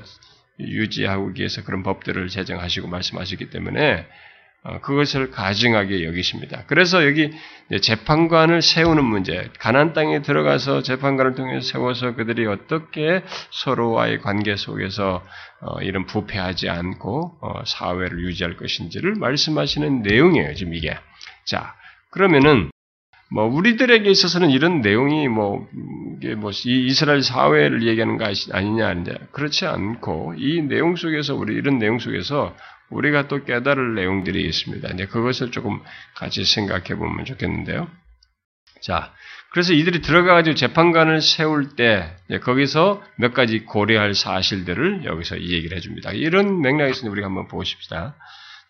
유지하기 0.60 1.40
위해서 1.40 1.63
그런 1.63 1.84
법들을 1.84 2.28
제정하시고 2.30 2.88
말씀하시기 2.88 3.50
때문에 3.52 4.00
어, 4.00 4.06
그것을 4.82 5.29
가증하게 5.29 6.05
여기십니다. 6.05 6.63
그래서 6.67 7.05
여기 7.05 7.32
재판관을 7.82 8.62
세우는 8.62 9.03
문제, 9.03 9.50
가난 9.60 9.93
땅에 9.93 10.22
들어가서 10.22 10.84
재판관을 10.84 11.36
통해 11.36 11.60
세워서 11.60 12.15
그들이 12.15 12.46
어떻게 12.46 13.24
서로와의 13.51 14.22
관계 14.22 14.55
속에서 14.55 15.22
어, 15.62 15.82
이런 15.82 16.05
부패하지 16.05 16.70
않고 16.70 17.38
어, 17.41 17.63
사회를 17.65 18.20
유지할 18.22 18.55
것인지를 18.55 19.15
말씀하시는 19.15 20.01
내용이에요. 20.01 20.53
지금 20.55 20.74
이게. 20.74 20.98
자, 21.46 21.75
그러면은 22.10 22.70
뭐 23.34 23.46
우리들에게 23.46 24.10
있어서는 24.10 24.51
이런 24.51 24.82
내용이 24.82 25.27
뭐 25.27 25.67
이게 26.22 26.36
뭐 26.36 26.51
이스라엘 26.51 27.24
사회를 27.24 27.82
얘기하는 27.88 28.17
거 28.17 28.25
아니냐 28.51 28.93
이제 28.93 29.17
그렇지 29.32 29.65
않고 29.65 30.36
이 30.38 30.62
내용 30.62 30.96
속에서 30.96 31.34
우리 31.34 31.55
이런 31.55 31.79
내용 31.79 31.98
속에서 31.98 32.55
우리가 32.94 33.28
또 33.28 33.44
깨달을 33.44 33.96
내용들이 33.96 34.44
있습니다. 34.46 34.90
이제 34.94 35.06
그것을 35.08 35.52
조금 35.52 35.82
같이 36.16 36.46
생각해 36.46 36.96
보면 36.96 37.26
좋겠는데요. 37.26 37.90
자, 38.82 39.14
그래서 39.52 39.74
이들이 39.74 40.02
들어가가지고 40.02 40.56
재판관을 40.56 41.22
세울 41.22 41.76
때 41.76 42.16
거기서 42.42 43.04
몇 43.18 43.34
가지 43.34 43.60
고려할 43.66 44.14
사실들을 44.16 45.06
여기서 45.06 45.38
이 45.38 45.54
얘기를 45.54 45.78
해줍니다. 45.78 46.12
이런 46.12 46.62
맥락에서 46.62 47.10
우리가 47.10 47.28
한번 47.28 47.48
보십시다. 47.48 48.16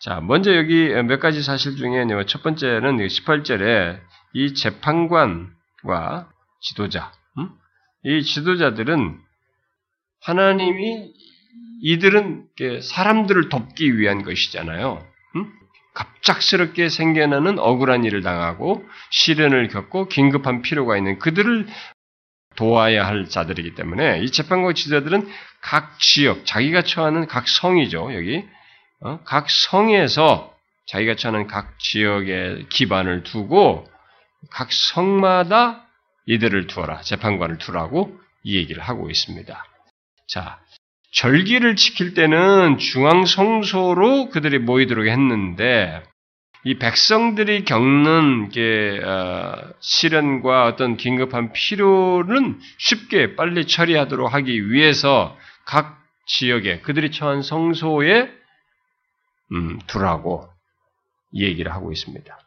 자, 0.00 0.20
먼저 0.20 0.54
여기 0.54 0.88
몇 0.88 1.20
가지 1.20 1.42
사실 1.42 1.76
중에 1.76 2.04
첫 2.26 2.42
번째는 2.42 2.98
18절에 2.98 4.00
이 4.34 4.54
재판관과 4.54 6.28
지도자, 6.60 7.12
음? 7.38 7.50
이 8.04 8.22
지도자들은 8.22 9.18
하나님이 10.20 11.12
이들은 11.84 12.46
사람들을 12.80 13.50
돕기 13.50 13.98
위한 13.98 14.22
것이잖아요. 14.22 15.06
응? 15.36 15.52
갑작스럽게 15.92 16.88
생겨나는 16.88 17.58
억울한 17.58 18.04
일을 18.04 18.22
당하고 18.22 18.82
시련을 19.10 19.68
겪고 19.68 20.08
긴급한 20.08 20.62
필요가 20.62 20.96
있는 20.96 21.18
그들을 21.18 21.66
도와야 22.56 23.06
할 23.06 23.28
자들이기 23.28 23.74
때문에 23.74 24.20
이 24.20 24.30
재판관 24.30 24.74
지자들은 24.74 25.28
각 25.60 25.98
지역, 25.98 26.46
자기가 26.46 26.82
처하는 26.82 27.26
각 27.26 27.46
성이죠, 27.46 28.14
여기. 28.14 28.46
어? 29.00 29.20
각 29.24 29.50
성에서 29.50 30.54
자기가 30.86 31.16
처하는 31.16 31.46
각 31.48 31.78
지역에 31.78 32.64
기반을 32.70 33.24
두고 33.24 33.86
각 34.50 34.72
성마다 34.72 35.86
이들을 36.24 36.66
두어라, 36.66 37.02
재판관을 37.02 37.58
두라고 37.58 38.18
이 38.42 38.56
얘기를 38.56 38.82
하고 38.82 39.10
있습니다. 39.10 39.64
자, 40.28 40.63
절기를 41.14 41.76
지킬 41.76 42.12
때는 42.14 42.78
중앙 42.78 43.24
성소로 43.24 44.30
그들이 44.30 44.58
모이도록 44.58 45.06
했는데 45.06 46.02
이 46.64 46.78
백성들이 46.78 47.64
겪는 47.64 48.48
게 48.48 49.00
어, 49.04 49.54
시련과 49.78 50.66
어떤 50.66 50.96
긴급한 50.96 51.52
필요는 51.52 52.58
쉽게 52.78 53.36
빨리 53.36 53.66
처리하도록 53.66 54.34
하기 54.34 54.70
위해서 54.70 55.38
각 55.66 56.02
지역에 56.26 56.80
그들이 56.80 57.12
처한 57.12 57.42
성소에 57.42 58.32
음, 59.52 59.78
두라고 59.86 60.48
얘기를 61.34 61.72
하고 61.72 61.92
있습니다. 61.92 62.38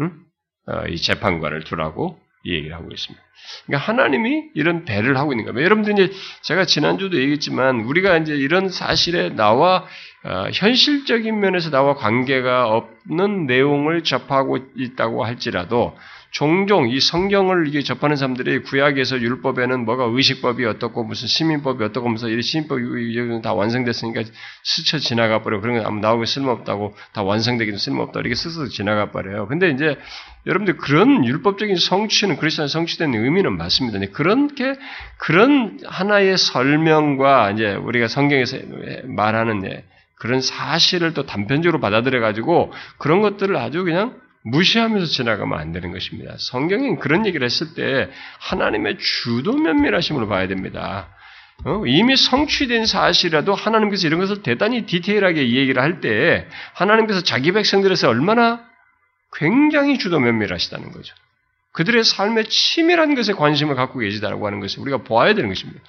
음? 0.00 0.24
어, 0.68 0.86
이 0.86 0.96
재판관을 0.96 1.64
두라고 1.64 2.20
이 2.20 2.25
얘기를 2.52 2.76
하고 2.76 2.90
있습니다. 2.92 3.24
그러니까 3.66 3.86
하나님이 3.86 4.50
이런 4.54 4.84
배를 4.84 5.16
하고 5.16 5.32
있는 5.32 5.44
겁니다. 5.44 5.64
여러분들 5.64 5.92
이제 5.92 6.12
제가 6.42 6.64
지난주도 6.64 7.18
얘기했지만 7.18 7.80
우리가 7.80 8.16
이제 8.18 8.34
이런 8.34 8.68
사실에 8.68 9.30
나와 9.30 9.84
어, 10.24 10.48
현실적인 10.52 11.38
면에서 11.38 11.70
나와 11.70 11.94
관계가 11.94 12.68
없는 12.68 13.46
내용을 13.46 14.02
접하고 14.02 14.58
있다고 14.76 15.24
할지라도 15.24 15.96
종종 16.30 16.88
이 16.88 17.00
성경을 17.00 17.68
이게 17.68 17.82
접하는 17.82 18.16
사람들이 18.16 18.62
구약에서 18.62 19.20
율법에는 19.20 19.84
뭐가 19.84 20.04
의식법이 20.10 20.64
어떻고 20.66 21.04
무슨 21.04 21.28
시민법이 21.28 21.82
어떻고 21.84 22.08
무슨 22.08 22.36
이 22.36 22.42
시민법이 22.42 23.42
다 23.42 23.54
완성됐으니까 23.54 24.22
스쳐 24.62 24.98
지나가 24.98 25.42
버려 25.42 25.60
그런 25.60 25.78
건 25.78 25.86
아무 25.86 26.00
나오고 26.00 26.24
쓸모없다고 26.24 26.94
다 27.12 27.22
완성되기도 27.22 27.78
쓸모없다 27.78 28.20
이렇게 28.20 28.34
스쳐 28.34 28.66
지나가 28.68 29.10
버려요. 29.10 29.46
근데 29.46 29.70
이제 29.70 29.96
여러분들 30.46 30.76
그런 30.76 31.24
율법적인 31.24 31.76
성취는 31.76 32.36
그리스도의 32.36 32.68
성취된 32.68 33.14
의미는 33.14 33.56
맞습니다. 33.56 33.98
그렇게 34.12 34.74
그런 35.18 35.78
하나의 35.84 36.36
설명과 36.36 37.52
이제 37.52 37.74
우리가 37.74 38.08
성경에서 38.08 38.58
말하는 39.04 39.82
그런 40.16 40.40
사실을 40.40 41.14
또 41.14 41.26
단편적으로 41.26 41.80
받아들여 41.80 42.20
가지고 42.20 42.72
그런 42.98 43.20
것들을 43.20 43.56
아주 43.56 43.84
그냥 43.84 44.14
무시하면서 44.46 45.06
지나가면 45.06 45.58
안 45.58 45.72
되는 45.72 45.92
것입니다. 45.92 46.34
성경은 46.38 46.98
그런 46.98 47.26
얘기를 47.26 47.44
했을 47.44 47.74
때 47.74 48.08
하나님의 48.40 48.98
주도 48.98 49.56
면밀하심으로 49.56 50.28
봐야 50.28 50.46
됩니다. 50.46 51.08
어? 51.64 51.82
이미 51.86 52.16
성취된 52.16 52.86
사실이라도 52.86 53.54
하나님께서 53.54 54.06
이런 54.06 54.20
것을 54.20 54.42
대단히 54.42 54.86
디테일하게 54.86 55.42
이 55.42 55.56
얘기를 55.56 55.82
할 55.82 56.00
때 56.00 56.46
하나님께서 56.74 57.22
자기 57.22 57.52
백성들에서 57.52 58.08
얼마나 58.08 58.60
굉장히 59.32 59.98
주도 59.98 60.20
면밀하시다는 60.20 60.92
거죠. 60.92 61.14
그들의 61.72 62.04
삶의 62.04 62.48
치밀한 62.48 63.14
것에 63.14 63.32
관심을 63.32 63.74
갖고 63.74 63.98
계시다라고 63.98 64.46
하는 64.46 64.60
것을 64.60 64.80
우리가 64.80 64.98
보아야 64.98 65.34
되는 65.34 65.48
것입니다. 65.48 65.80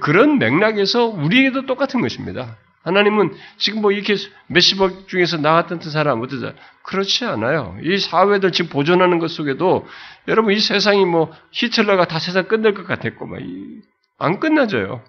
그런 0.00 0.38
맥락에서 0.38 1.04
우리에게도 1.06 1.66
똑같은 1.66 2.00
것입니다. 2.00 2.56
하나님은 2.86 3.36
지금 3.58 3.82
뭐 3.82 3.90
이렇게 3.90 4.14
몇십억 4.46 5.08
중에서 5.08 5.38
나왔던 5.38 5.80
사람 5.80 6.22
어떠자? 6.22 6.54
그렇지 6.84 7.24
않아요. 7.24 7.76
이 7.82 7.98
사회들 7.98 8.52
지금 8.52 8.70
보존하는 8.70 9.18
것 9.18 9.28
속에도 9.28 9.86
여러분 10.28 10.54
이 10.54 10.60
세상이 10.60 11.04
뭐 11.04 11.32
히틀러가 11.50 12.06
다 12.06 12.20
세상 12.20 12.46
끝낼 12.46 12.74
것 12.74 12.86
같았고 12.86 13.26
막안 13.26 14.38
끝나져요. 14.38 15.02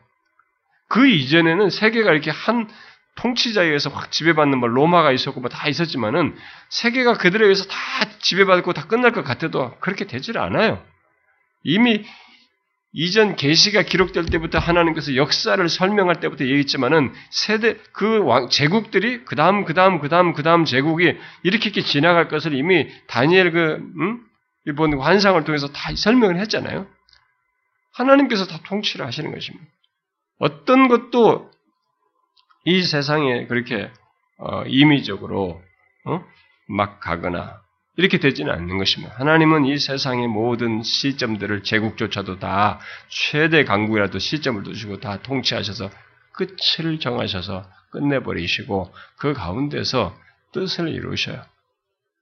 그 0.90 1.08
이전에는 1.08 1.70
세계가 1.70 2.12
이렇게 2.12 2.32
한 2.32 2.68
통치자에 3.16 3.68
의해서 3.68 3.92
확 3.92 4.12
지배받는 4.12 4.58
뭐 4.58 4.70
로마가 4.70 5.12
있었고 5.12 5.40
뭐 5.40 5.50
다 5.50 5.70
있었지만은 5.70 6.36
세계가 6.70 7.14
그들에 7.14 7.46
의해서 7.46 7.66
다 7.66 7.76
지배받고 8.20 8.74
다 8.74 8.88
끝날 8.88 9.12
것 9.12 9.24
같아도 9.24 9.76
그렇게 9.82 10.06
되질 10.06 10.40
않아요. 10.40 10.84
이미 11.64 12.04
이전 13.00 13.36
계시가 13.36 13.84
기록될 13.84 14.26
때부터 14.26 14.58
하나님께서 14.58 15.16
역사를 15.16 15.70
설명할 15.70 16.20
때부터 16.20 16.46
얘기했지만은 16.46 17.14
세대 17.30 17.78
그 17.94 18.24
왕, 18.24 18.50
제국들이 18.50 19.24
그 19.24 19.36
다음 19.36 19.66
그 19.66 19.76
다음 19.76 20.00
그 20.00 20.10
다음 20.10 20.34
그 20.34 20.42
다음 20.42 20.66
제국이 20.66 21.04
이렇게 21.44 21.70
이렇게 21.70 21.82
지나갈 21.82 22.28
것을 22.28 22.56
이미 22.56 22.90
다니엘 23.06 23.52
그 23.52 23.76
음? 24.00 24.26
이번 24.66 25.00
환상을 25.00 25.44
통해서 25.44 25.68
다 25.68 25.92
설명을 25.96 26.40
했잖아요. 26.40 26.88
하나님께서 27.94 28.48
다 28.48 28.58
통치를 28.64 29.06
하시는 29.06 29.32
것입니다. 29.32 29.68
어떤 30.40 30.88
것도 30.88 31.52
이 32.66 32.82
세상에 32.82 33.46
그렇게 33.46 33.92
어, 34.40 34.64
임의적으로 34.66 35.62
어? 36.06 36.26
막 36.68 37.00
가거나 37.00 37.62
이렇게 37.98 38.20
되지는 38.20 38.54
않는 38.54 38.78
것입니다. 38.78 39.16
하나님은 39.18 39.66
이 39.66 39.78
세상의 39.78 40.28
모든 40.28 40.84
시점들을 40.84 41.64
제국조차도 41.64 42.38
다 42.40 42.80
최대 43.10 43.64
강국이라도 43.64 44.20
시점을 44.20 44.64
두시고 44.64 45.00
다 45.00 45.20
통치하셔서 45.24 45.90
끝을 46.34 47.00
정하셔서 47.00 47.68
끝내버리시고 47.90 48.94
그 49.18 49.34
가운데서 49.34 50.16
뜻을 50.54 50.90
이루셔요. 50.90 51.42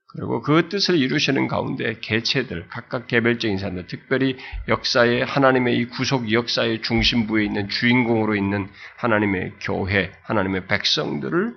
그리고 0.08 0.40
그 0.40 0.70
뜻을 0.70 0.96
이루시는 0.96 1.46
가운데 1.46 1.98
개체들, 2.00 2.68
각각 2.68 3.06
개별적인 3.06 3.58
사람들, 3.58 3.86
특별히 3.86 4.38
역사의 4.66 5.26
하나님의 5.26 5.76
이 5.76 5.84
구속 5.86 6.32
역사의 6.32 6.80
중심부에 6.80 7.44
있는 7.44 7.68
주인공으로 7.68 8.34
있는 8.34 8.70
하나님의 8.96 9.54
교회, 9.60 10.12
하나님의 10.22 10.68
백성들을 10.68 11.54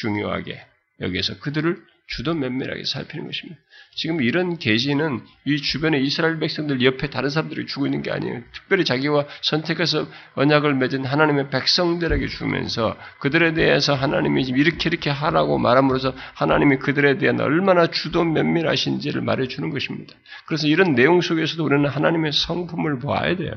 중요하게 0.00 0.64
여기에서 1.00 1.38
그들을 1.40 1.91
주도 2.14 2.34
면밀하게 2.34 2.84
살피는 2.84 3.26
것입니다. 3.26 3.58
지금 3.94 4.22
이런 4.22 4.58
계시는 4.58 5.20
이 5.46 5.56
주변에 5.56 5.98
이스라엘 5.98 6.38
백성들 6.38 6.82
옆에 6.82 7.08
다른 7.08 7.30
사람들이 7.30 7.66
주고 7.66 7.86
있는 7.86 8.02
게 8.02 8.10
아니에요. 8.10 8.42
특별히 8.52 8.84
자기와 8.84 9.26
선택해서 9.40 10.06
언약을 10.34 10.74
맺은 10.74 11.04
하나님의 11.06 11.48
백성들에게 11.50 12.26
주면서 12.28 12.96
그들에 13.20 13.54
대해서 13.54 13.94
하나님이 13.94 14.42
이렇게 14.42 14.90
이렇게 14.90 15.10
하라고 15.10 15.58
말함으로써 15.58 16.14
하나님이 16.34 16.76
그들에 16.76 17.16
대한 17.16 17.40
얼마나 17.40 17.86
주도 17.86 18.24
면밀하신지를 18.24 19.22
말해주는 19.22 19.70
것입니다. 19.70 20.14
그래서 20.46 20.66
이런 20.66 20.94
내용 20.94 21.20
속에서도 21.22 21.64
우리는 21.64 21.88
하나님의 21.88 22.32
성품을 22.32 22.98
보아야 22.98 23.36
돼요. 23.36 23.52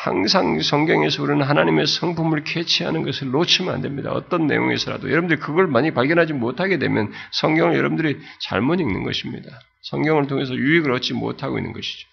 항상 0.00 0.60
성경에서 0.60 1.24
우리는 1.24 1.42
하나님의 1.42 1.88
성품을 1.88 2.44
캐치하는 2.44 3.02
것을 3.02 3.32
놓치면 3.32 3.74
안 3.74 3.80
됩니다. 3.82 4.12
어떤 4.12 4.46
내용에서라도. 4.46 5.10
여러분들이 5.10 5.40
그걸 5.40 5.66
많이 5.66 5.90
발견하지 5.92 6.34
못하게 6.34 6.78
되면 6.78 7.12
성경을 7.32 7.76
여러분들이 7.76 8.20
잘못 8.40 8.78
읽는 8.80 9.02
것입니다. 9.02 9.58
성경을 9.82 10.28
통해서 10.28 10.54
유익을 10.54 10.92
얻지 10.92 11.14
못하고 11.14 11.58
있는 11.58 11.72
것이죠. 11.72 12.06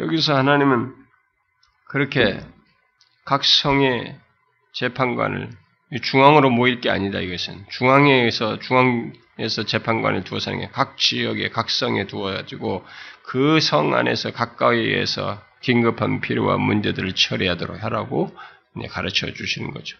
여기서 0.00 0.36
하나님은 0.36 0.94
그렇게 1.86 2.38
각 3.24 3.44
성의 3.44 4.14
재판관을 4.74 5.48
중앙으로 6.02 6.50
모일 6.50 6.80
게 6.82 6.90
아니다 6.90 7.20
이것은 7.20 7.64
중앙에서 7.70 8.58
중앙에서 8.58 9.64
재판관을 9.66 10.24
두어서 10.24 10.50
하는 10.50 10.64
게 10.66 10.70
각 10.72 10.98
지역에 10.98 11.48
각 11.48 11.70
성에 11.70 12.06
두어가지고 12.06 12.84
그 13.24 13.58
성 13.60 13.94
안에서 13.94 14.32
가까이에서 14.32 15.42
긴급한 15.62 16.20
필요와 16.20 16.58
문제들을 16.58 17.14
처리하도록 17.14 17.82
하라고 17.82 18.36
가르쳐 18.90 19.32
주시는 19.32 19.72
거죠. 19.72 19.96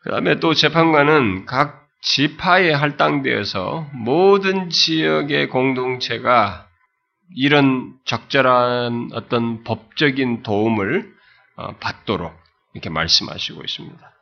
그 0.00 0.10
다음에 0.10 0.38
또 0.40 0.54
재판관은 0.54 1.46
각 1.46 1.88
지파에 2.00 2.72
할당되어서 2.72 3.90
모든 3.92 4.70
지역의 4.70 5.48
공동체가 5.48 6.68
이런 7.34 7.94
적절한 8.04 9.10
어떤 9.12 9.64
법적인 9.64 10.42
도움을 10.42 11.12
어, 11.56 11.76
받도록 11.76 12.32
이렇게 12.72 12.88
말씀하시고 12.88 13.62
있습니다. 13.62 14.12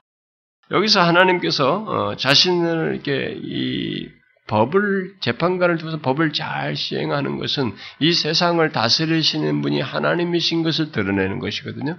여기서 0.70 1.02
하나님께서 1.02 1.82
어, 1.82 2.16
자신을 2.16 2.94
이렇게 2.94 3.34
이 3.36 4.08
법을 4.46 5.16
재판관을 5.20 5.76
두고서 5.78 6.00
법을 6.00 6.32
잘 6.32 6.76
시행하는 6.76 7.38
것은 7.38 7.74
이 7.98 8.12
세상을 8.12 8.70
다스리시는 8.70 9.60
분이 9.62 9.80
하나님이신 9.80 10.62
것을 10.62 10.92
드러내는 10.92 11.38
것이거든요. 11.40 11.98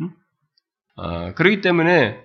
음? 0.00 0.10
어, 0.96 1.34
그렇기 1.34 1.60
때문에 1.60 2.20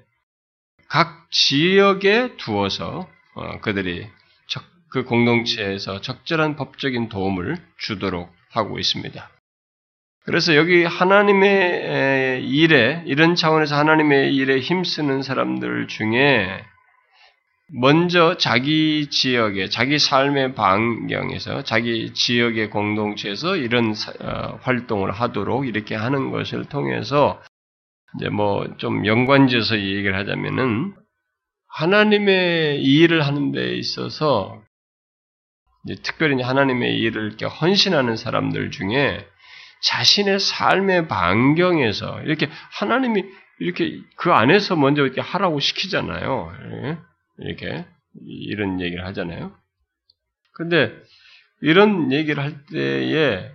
각 0.87 1.27
지역에 1.31 2.35
두어서 2.37 3.09
어, 3.33 3.59
그들이 3.61 4.07
적, 4.47 4.63
그 4.91 5.03
공동체에서 5.03 6.01
적절한 6.01 6.55
법적인 6.55 7.09
도움을 7.09 7.57
주도록 7.77 8.31
하고 8.51 8.79
있습니다. 8.79 9.29
그래서 10.25 10.55
여기 10.55 10.83
하나님의 10.83 12.47
일에 12.47 13.03
이런 13.05 13.35
차원에서 13.35 13.77
하나님의 13.77 14.35
일에 14.35 14.59
힘쓰는 14.59 15.21
사람들 15.21 15.87
중에 15.87 16.65
먼저 17.73 18.37
자기 18.37 19.09
지역에, 19.09 19.69
자기 19.69 19.97
삶의 19.97 20.53
반경에서, 20.55 21.63
자기 21.63 22.13
지역의 22.13 22.69
공동체에서 22.69 23.55
이런 23.55 23.93
어, 24.21 24.59
활동을 24.61 25.11
하도록 25.11 25.67
이렇게 25.67 25.95
하는 25.95 26.31
것을 26.31 26.65
통해서 26.65 27.41
이제 28.15 28.29
뭐 28.29 28.65
좀 28.77 29.05
연관지어서 29.05 29.79
얘기를 29.79 30.15
하자면은 30.15 30.93
하나님의 31.67 32.81
일을 32.83 33.25
하는 33.25 33.51
데 33.51 33.75
있어서 33.75 34.61
특별히 36.03 36.41
하나님의 36.41 36.97
일을 36.99 37.27
이렇게 37.27 37.45
헌신하는 37.45 38.15
사람들 38.15 38.71
중에 38.71 39.25
자신의 39.83 40.39
삶의 40.39 41.07
반경에서 41.07 42.21
이렇게 42.21 42.47
하나님이 42.79 43.23
이렇게 43.59 43.99
그 44.15 44.31
안에서 44.31 44.75
먼저 44.75 45.03
이렇게 45.03 45.21
하라고 45.21 45.59
시키잖아요. 45.59 46.51
예? 47.41 47.45
이렇게 47.45 47.85
이런 48.25 48.79
얘기를 48.81 49.05
하잖아요. 49.05 49.55
근데 50.53 50.91
이런 51.61 52.11
얘기를 52.11 52.41
할 52.41 52.65
때에 52.65 53.51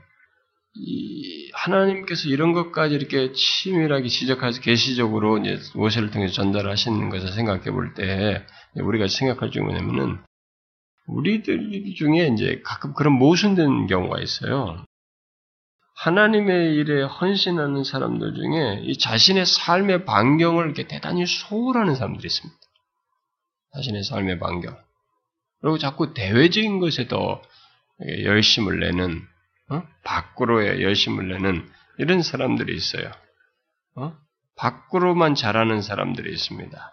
하나님께서 1.54 2.28
이런 2.28 2.52
것까지 2.52 2.94
이렇게 2.94 3.32
치밀하게 3.32 4.08
지적해서 4.08 4.60
계시적으로 4.60 5.40
모세를 5.74 6.10
통해서 6.10 6.34
전달하시는 6.34 7.08
것을 7.10 7.32
생각해 7.32 7.70
볼 7.70 7.94
때 7.94 8.44
우리가 8.74 9.08
생각할 9.08 9.50
줄 9.50 9.62
뭐냐면은 9.62 10.18
우리들 11.06 11.70
중에 11.96 12.28
이제 12.28 12.62
가끔 12.64 12.94
그런 12.94 13.14
모순된 13.14 13.86
경우가 13.88 14.20
있어요. 14.20 14.84
하나님의 15.96 16.76
일에 16.76 17.02
헌신하는 17.02 17.84
사람들 17.84 18.34
중에 18.34 18.82
이 18.84 18.96
자신의 18.96 19.44
삶의 19.44 20.04
반경을 20.04 20.66
이렇게 20.66 20.86
대단히 20.86 21.26
소홀하는 21.26 21.94
사람들이 21.96 22.26
있습니다. 22.26 22.59
자신의 23.74 24.04
삶의 24.04 24.38
반경. 24.38 24.76
그리고 25.60 25.78
자꾸 25.78 26.14
대외적인 26.14 26.80
것에도 26.80 27.40
열심을 28.24 28.80
내는, 28.80 29.22
어? 29.68 29.82
밖으로의 30.04 30.82
열심을 30.82 31.28
내는 31.28 31.68
이런 31.98 32.22
사람들이 32.22 32.74
있어요. 32.74 33.10
어? 33.96 34.16
밖으로만 34.56 35.34
잘하는 35.34 35.82
사람들이 35.82 36.32
있습니다. 36.32 36.92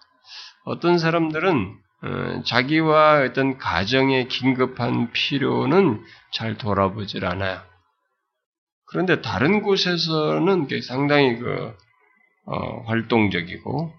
어떤 0.65 0.99
사람들은 0.99 1.77
어, 2.03 2.43
자기와 2.43 3.23
어떤 3.23 3.57
가정의 3.57 4.27
긴급한 4.27 5.11
필요는 5.11 6.03
잘 6.31 6.57
돌아보질 6.57 7.25
않아요. 7.25 7.61
그런데 8.85 9.21
다른 9.21 9.61
곳에서는 9.61 10.67
상당히 10.83 11.37
그 11.37 11.75
어, 12.45 12.81
활동적이고 12.83 13.93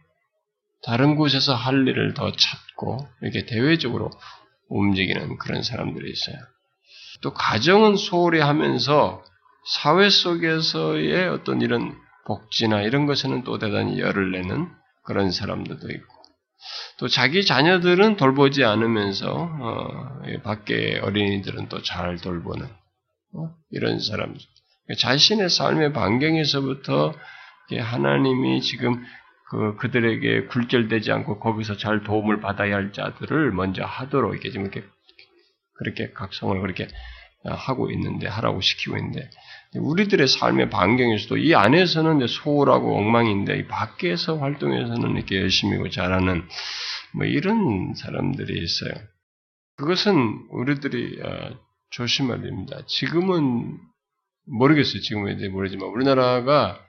다른 0.84 1.16
곳에서 1.16 1.54
할 1.54 1.86
일을 1.86 2.14
더 2.14 2.32
찾고 2.32 3.08
이렇게 3.22 3.46
대외적으로 3.46 4.10
움직이는 4.68 5.38
그런 5.38 5.62
사람들이 5.62 6.10
있어요. 6.10 6.36
또 7.22 7.32
가정은 7.32 7.96
소홀히 7.96 8.40
하면서 8.40 9.24
사회 9.74 10.08
속에서의 10.08 11.28
어떤 11.28 11.60
이런 11.60 11.96
복지나 12.26 12.82
이런 12.82 13.06
것에는 13.06 13.44
또 13.44 13.58
대단히 13.58 13.98
열을 13.98 14.32
내는 14.32 14.68
그런 15.02 15.30
사람들도 15.30 15.90
있고 15.90 16.18
또 16.98 17.08
자기 17.08 17.44
자녀들은 17.44 18.16
돌보지 18.16 18.64
않으면서 18.64 19.32
어, 19.32 20.22
밖에 20.42 20.98
어린이들은 21.02 21.68
또 21.68 21.82
잘 21.82 22.18
돌보는 22.18 22.66
어? 22.66 23.54
이런 23.70 24.00
사람들 24.00 24.40
자신의 24.98 25.50
삶의 25.50 25.92
반경에서부터 25.92 27.14
하나님이 27.78 28.62
지금 28.62 29.04
그 29.50 29.76
그들에게 29.76 30.46
굴절되지 30.46 31.11
않고 31.11 31.38
거기서 31.40 31.76
잘 31.76 32.02
도움을 32.04 32.40
받아야 32.40 32.76
할 32.76 32.92
자들을 32.92 33.52
먼저 33.52 33.82
하도록 33.84 34.32
이렇게 34.32 34.50
지금 34.50 34.66
이렇게 34.66 34.84
그렇게 35.74 36.12
각성을 36.12 36.61
그렇게 36.61 36.88
하고 37.44 37.90
있는데 37.90 38.26
하라고 38.26 38.61
시키고 38.61 38.96
있는데 38.98 39.30
우리들의 39.74 40.26
삶의 40.26 40.70
반경에서도 40.70 41.38
이 41.38 41.54
안에서는 41.54 42.26
소홀하고 42.26 42.98
엉망인데 42.98 43.58
이 43.58 43.66
밖에서 43.66 44.38
활동해서는 44.38 45.16
이렇게 45.16 45.40
열심히고 45.40 45.90
잘하는 45.90 46.46
뭐 47.14 47.24
이런 47.24 47.94
사람들이 47.94 48.62
있어요. 48.62 48.92
그것은 49.76 50.46
우리들이 50.50 51.22
어, 51.22 51.56
조심해야 51.90 52.40
됩니다. 52.42 52.80
지금은 52.87 53.78
모르겠어요. 54.46 55.00
지금은 55.00 55.37
이제 55.37 55.48
모르지만 55.48 55.88
우리나라가 55.88 56.80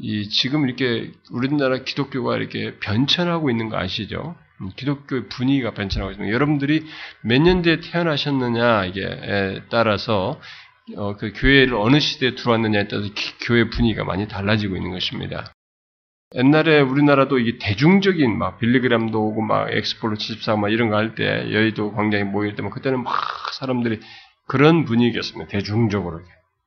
이 0.00 0.28
지금 0.28 0.66
이렇게 0.66 1.12
우리나라 1.30 1.78
기독교가 1.78 2.36
이렇게 2.36 2.78
변천하고 2.80 3.50
있는 3.50 3.68
거 3.68 3.76
아시죠? 3.78 4.36
음, 4.60 4.70
기독교 4.76 5.28
분위기가 5.28 5.72
변천하고 5.72 6.12
있습니다. 6.12 6.32
여러분들이 6.34 6.84
몇 7.22 7.40
년대에 7.40 7.80
태어나셨느냐 7.80 8.86
이게 8.86 9.62
따라서 9.70 10.40
어, 10.96 11.16
그 11.16 11.32
교회를 11.34 11.74
어느 11.74 12.00
시대에 12.00 12.34
들어왔느냐에 12.34 12.88
따라서 12.88 13.08
기, 13.14 13.32
교회 13.46 13.68
분위기가 13.70 14.04
많이 14.04 14.26
달라지고 14.28 14.76
있는 14.76 14.90
것입니다. 14.90 15.52
옛날에 16.34 16.80
우리나라도 16.80 17.38
이게 17.38 17.58
대중적인 17.58 18.36
막 18.38 18.58
빌리그램도 18.58 19.20
오고 19.22 19.42
막 19.42 19.70
엑스폴로 19.70 20.16
74 20.16 20.56
막 20.56 20.70
이런 20.70 20.88
거 20.90 20.96
할 20.96 21.14
때 21.14 21.52
여의도 21.52 21.92
광장에 21.92 22.24
모일 22.24 22.56
때 22.56 22.62
막 22.62 22.70
그때는 22.72 23.02
막 23.02 23.14
사람들이 23.52 24.00
그런 24.48 24.84
분위기였습니다. 24.84 25.50
대중적으로 25.50 26.20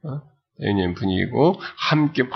어? 0.04 0.22
대인 0.60 0.94
분위기고 0.94 1.60
함께 1.78 2.24
막 2.24 2.32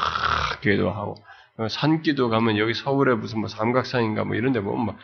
기도하고 0.61 1.15
어, 1.57 1.67
산기도 1.67 2.29
가면 2.29 2.57
여기 2.57 2.73
서울에 2.73 3.15
무슨 3.15 3.39
뭐 3.39 3.49
삼각산인가 3.49 4.23
뭐 4.23 4.35
이런 4.35 4.53
데 4.53 4.61
보면 4.61 4.85
막 4.85 4.97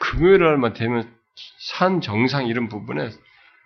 금요일 0.00 0.40
날만 0.40 0.74
되면 0.74 1.12
산 1.58 2.00
정상 2.00 2.46
이런 2.46 2.68
부분에 2.68 3.10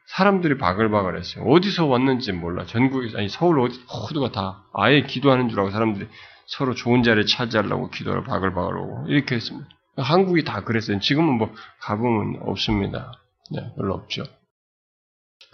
사람들이 0.06 0.58
바글바글했어요. 0.58 1.44
어디서 1.44 1.86
왔는지 1.86 2.32
몰라. 2.32 2.66
전국에 2.66 3.16
아니 3.16 3.28
서울 3.28 3.60
어디 3.60 3.80
모두가 3.86 4.32
다 4.32 4.64
아예 4.74 5.02
기도하는 5.02 5.48
줄 5.48 5.60
알고 5.60 5.70
사람들이 5.70 6.08
서로 6.46 6.74
좋은 6.74 7.02
자리에 7.02 7.24
차지하려고 7.24 7.88
기도를 7.88 8.24
바글바글하고 8.24 9.06
이렇게 9.08 9.36
했습니다. 9.36 9.68
한국이 9.96 10.44
다 10.44 10.64
그랬어요. 10.64 10.98
지금은 10.98 11.34
뭐 11.34 11.54
가보면 11.80 12.42
없습니다. 12.42 13.12
네, 13.50 13.72
별로 13.76 13.94
없죠. 13.94 14.24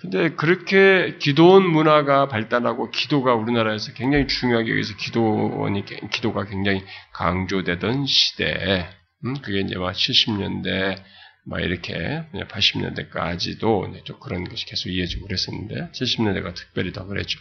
근데 0.01 0.31
그렇게 0.37 1.17
기도원 1.19 1.69
문화가 1.69 2.29
발달하고 2.29 2.91
기도가 2.93 3.35
우리나라에서 3.35 3.93
굉장히 3.95 4.29
중요하게 4.29 4.71
여기서 4.71 4.97
기도원이 4.97 5.85
기도가 6.13 6.45
굉장히 6.45 6.85
강조되던 7.13 8.07
시대에 8.07 8.87
음, 9.25 9.35
그게 9.43 9.59
이제 9.59 9.77
막 9.77 9.93
70년대 9.93 11.03
막 11.45 11.61
이렇게 11.61 12.23
80년대까지도 12.33 14.05
좀 14.05 14.21
그런 14.21 14.45
것이 14.45 14.67
계속 14.67 14.91
이어지고 14.91 15.27
그랬었는데 15.27 15.91
70년대가 15.91 16.55
특별히 16.55 16.93
더 16.93 17.05
그랬죠. 17.05 17.41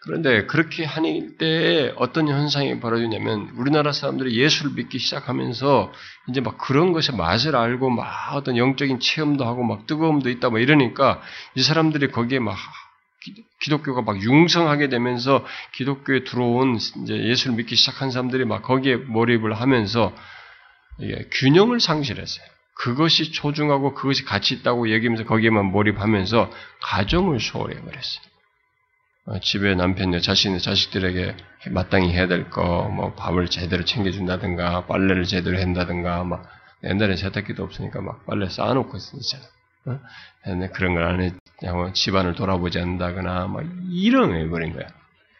그런데 0.00 0.46
그렇게 0.46 0.84
하는 0.84 1.36
때에 1.38 1.92
어떤 1.96 2.28
현상이 2.28 2.78
벌어지냐면 2.78 3.50
우리나라 3.56 3.92
사람들이 3.92 4.36
예수를 4.36 4.72
믿기 4.74 4.98
시작하면서 4.98 5.92
이제 6.28 6.40
막 6.40 6.56
그런 6.56 6.92
것의 6.92 7.16
맛을 7.16 7.56
알고 7.56 7.90
막 7.90 8.34
어떤 8.34 8.56
영적인 8.56 9.00
체험도 9.00 9.44
하고 9.44 9.64
막 9.64 9.86
뜨거움도 9.86 10.30
있다 10.30 10.50
막 10.50 10.60
이러니까 10.60 11.20
이 11.56 11.62
사람들이 11.62 12.12
거기에 12.12 12.38
막 12.38 12.56
기독교가 13.60 14.02
막 14.02 14.22
융성하게 14.22 14.88
되면서 14.88 15.44
기독교에 15.74 16.22
들어온 16.22 16.76
이제 16.76 17.14
예수를 17.24 17.56
믿기 17.56 17.74
시작한 17.74 18.12
사람들이 18.12 18.44
막 18.44 18.62
거기에 18.62 18.96
몰입을 18.96 19.54
하면서 19.54 20.14
균형을 21.32 21.80
상실했어요. 21.80 22.46
그것이 22.74 23.32
초중하고 23.32 23.94
그것이 23.94 24.24
가치 24.24 24.54
있다고 24.54 24.90
얘기하면서 24.90 25.24
거기에만 25.24 25.66
몰입하면서 25.66 26.50
가정을 26.80 27.40
소홀히 27.40 27.74
해버렸어요. 27.76 28.27
어, 29.28 29.38
집에 29.40 29.74
남편이 29.74 30.22
자신의 30.22 30.58
자식들에게 30.60 31.36
마땅히 31.70 32.12
해야 32.12 32.26
될 32.26 32.48
거, 32.48 32.88
뭐 32.88 33.12
밥을 33.12 33.48
제대로 33.48 33.84
챙겨준다든가, 33.84 34.86
빨래를 34.86 35.24
제대로 35.24 35.60
한다든가, 35.60 36.24
막 36.24 36.48
옛날에 36.82 37.14
세탁기도 37.14 37.62
없으니까 37.62 38.00
막 38.00 38.24
빨래 38.24 38.48
쌓아놓고 38.48 38.96
있었잖아. 38.96 39.44
어? 39.84 40.00
그런 40.72 40.94
걸안 40.94 41.20
해, 41.20 41.34
뭐 41.70 41.92
집안을 41.92 42.36
돌아보지 42.36 42.78
않는다거나, 42.78 43.48
막 43.48 43.66
이런 43.90 44.34
해버린 44.34 44.72
거야. 44.72 44.86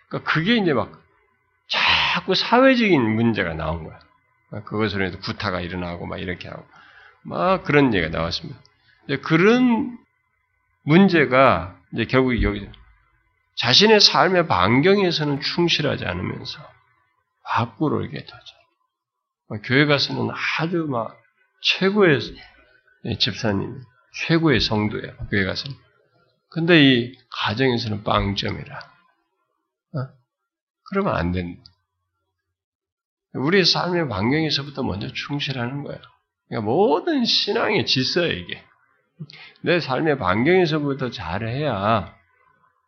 그러니까 0.09 0.31
그게 0.31 0.57
이제 0.57 0.75
막 0.75 1.03
자꾸 1.67 2.35
사회적인 2.35 3.01
문제가 3.01 3.55
나온 3.55 3.85
거야. 3.85 3.99
그것으로 4.65 5.07
해서 5.07 5.19
구타가 5.19 5.63
일어나고 5.63 6.05
막 6.05 6.19
이렇게 6.19 6.49
하고, 6.49 6.67
막 7.23 7.65
그런 7.65 7.95
얘기가 7.95 8.11
나왔습니다. 8.11 8.61
그런 9.23 9.97
문제가 10.83 11.79
이제 11.95 12.05
결국 12.05 12.43
여기 12.43 12.69
자신의 13.59 14.01
삶의 14.01 14.47
반경에서는 14.47 15.41
충실하지 15.41 16.05
않으면서 16.05 16.59
밖으로 17.45 18.03
이렇게 18.03 18.25
터져. 18.25 19.63
교회 19.65 19.87
가서는 19.87 20.31
아주 20.59 20.87
막 20.89 21.21
최고의 21.63 22.21
집사님, 23.19 23.81
최고의 24.27 24.61
성도예요. 24.61 25.17
교회 25.31 25.45
가서는. 25.45 25.77
근데 26.51 26.83
이 26.83 27.19
가정에서는 27.31 28.05
빵점이라. 28.05 28.79
어? 29.95 30.09
그러면 30.91 31.17
안 31.17 31.33
된다. 31.33 31.63
우리의 33.35 33.65
삶의 33.65 34.09
반경에서부터 34.09 34.83
먼저 34.83 35.09
충실하는 35.13 35.83
거예요. 35.83 36.01
그러니까 36.49 36.71
모든 36.71 37.25
신앙의 37.25 37.87
질서예요, 37.87 38.33
이게. 38.33 38.65
내 39.63 39.81
삶의 39.81 40.19
반경에서부터 40.19 41.11
잘해야 41.11 42.18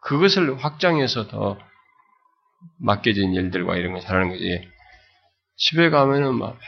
그것을 0.00 0.62
확장해서 0.62 1.28
더 1.28 1.58
맡겨진 2.78 3.32
일들과 3.32 3.76
이런 3.76 3.92
걸 3.92 4.02
잘하는 4.02 4.30
거지. 4.30 4.68
집에 5.56 5.90
가면은 5.90 6.34
막, 6.34 6.58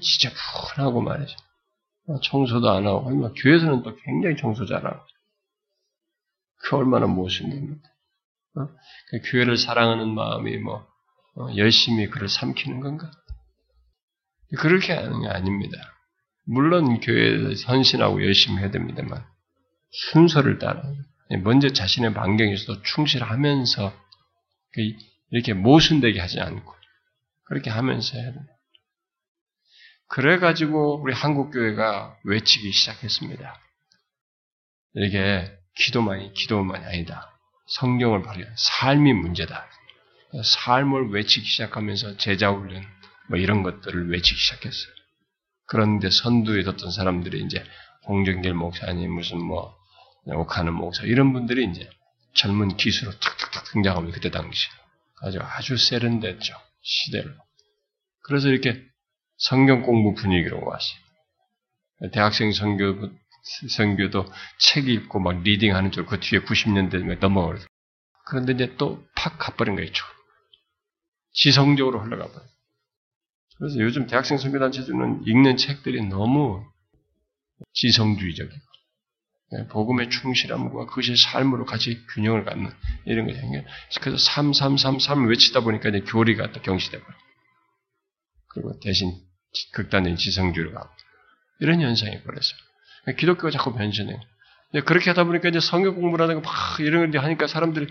진짜 0.00 0.34
푸근하고 0.34 1.00
말이죠. 1.00 1.36
청소도 2.24 2.70
안 2.70 2.86
하고, 2.86 3.10
막 3.10 3.32
교회에서는 3.36 3.82
또 3.82 3.96
굉장히 3.96 4.36
청소 4.36 4.66
잘하고. 4.66 5.00
그 6.60 6.76
얼마나 6.76 7.06
모순됩니까? 7.06 7.88
어? 8.56 8.68
그 9.10 9.30
교회를 9.30 9.56
사랑하는 9.56 10.08
마음이 10.14 10.56
뭐, 10.58 10.86
어, 11.36 11.48
열심히 11.56 12.08
그를 12.08 12.28
삼키는 12.28 12.80
건가? 12.80 13.10
그렇게 14.58 14.94
하는 14.94 15.22
게 15.22 15.28
아닙니다. 15.28 15.76
물론 16.44 17.00
교회에 17.00 17.54
선신하고 17.54 18.24
열심히 18.24 18.58
해야 18.58 18.70
됩니다만, 18.70 19.24
순서를 19.90 20.58
따라 20.58 20.82
먼저 21.36 21.68
자신의 21.70 22.14
반경에서도 22.14 22.82
충실하면서 22.82 23.92
그 24.72 24.92
이렇게 25.30 25.52
모순되게 25.52 26.20
하지 26.20 26.40
않고 26.40 26.74
그렇게 27.44 27.70
하면서 27.70 28.16
해야 28.16 28.32
됩니다. 28.32 28.52
그래가지고 30.08 31.02
우리 31.02 31.12
한국교회가 31.12 32.16
외치기 32.24 32.72
시작했습니다. 32.72 33.60
이게 34.94 35.52
기도만이, 35.74 36.32
기도만이 36.32 36.84
아니다. 36.84 37.38
성경을 37.66 38.22
발휘 38.22 38.44
삶이 38.56 39.12
문제다. 39.12 39.66
삶을 40.42 41.10
외치기 41.10 41.46
시작하면서 41.46 42.16
제자훈련, 42.16 42.84
뭐 43.28 43.38
이런 43.38 43.62
것들을 43.62 44.10
외치기 44.10 44.38
시작했어요. 44.38 44.92
그런데 45.66 46.10
선두에 46.10 46.62
섰던 46.62 46.90
사람들이 46.90 47.42
이제 47.44 47.62
홍정길 48.06 48.54
목사님, 48.54 49.12
무슨 49.12 49.38
뭐, 49.42 49.77
옥한흠 50.26 50.74
목사 50.74 51.04
이런 51.04 51.32
분들이 51.32 51.64
이제 51.70 51.88
젊은 52.34 52.76
기수로 52.76 53.12
탁탁탁 53.12 53.64
등장하면 53.72 54.12
그때 54.12 54.30
당시 54.30 54.68
아주 55.22 55.38
아주 55.40 55.76
세련됐죠 55.76 56.54
시대를. 56.82 57.36
그래서 58.22 58.48
이렇게 58.48 58.82
성경 59.38 59.82
공부 59.82 60.14
분위기로 60.14 60.64
왔어요. 60.64 61.00
대학생 62.12 62.52
선교 62.52 63.10
선교도 63.70 64.26
책 64.58 64.88
읽고 64.88 65.20
막 65.20 65.42
reading하는 65.42 65.90
쪽 65.92 66.06
그 66.06 66.20
뒤에 66.20 66.40
90년대 66.40 67.18
넘어가요. 67.18 67.58
그런데 68.26 68.52
이제 68.52 68.76
또 68.76 69.04
팍 69.14 69.38
가버린 69.38 69.74
거예요. 69.76 69.90
지성적으로 71.32 72.00
흘러가 72.00 72.26
버려요. 72.26 72.48
그래서 73.58 73.78
요즘 73.80 74.06
대학생 74.06 74.38
선교단체들은 74.38 75.22
읽는 75.26 75.56
책들이 75.56 76.06
너무 76.06 76.64
지성주의적이고 77.72 78.54
예, 78.54 78.67
복음의 79.70 80.10
충실함과 80.10 80.86
그것이 80.86 81.16
삶으로 81.16 81.64
같이 81.64 82.04
균형을 82.14 82.44
갖는 82.44 82.70
이런. 83.06 83.26
그래서 84.00 84.18
3, 84.18 84.52
3, 84.52 84.76
3, 84.76 84.98
3 84.98 85.26
외치다 85.28 85.60
보니까 85.60 85.88
이제 85.88 86.00
교리가 86.00 86.52
또 86.52 86.60
버려. 86.60 87.16
그리고 88.48 88.78
대신 88.80 89.12
극단적인 89.72 90.16
지성주의로 90.16 90.72
가고 90.72 90.90
이런 91.60 91.80
현상이 91.80 92.22
벌어져요. 92.22 92.58
기독교가 93.16 93.50
자꾸 93.50 93.74
변신해요. 93.74 94.20
그렇게 94.84 95.10
하다 95.10 95.24
보니까 95.24 95.48
이제 95.48 95.60
성경 95.60 95.94
공부라는 95.94 96.42
거막 96.42 96.80
이런 96.80 97.10
걸 97.10 97.22
하니까 97.22 97.46
사람들이 97.46 97.86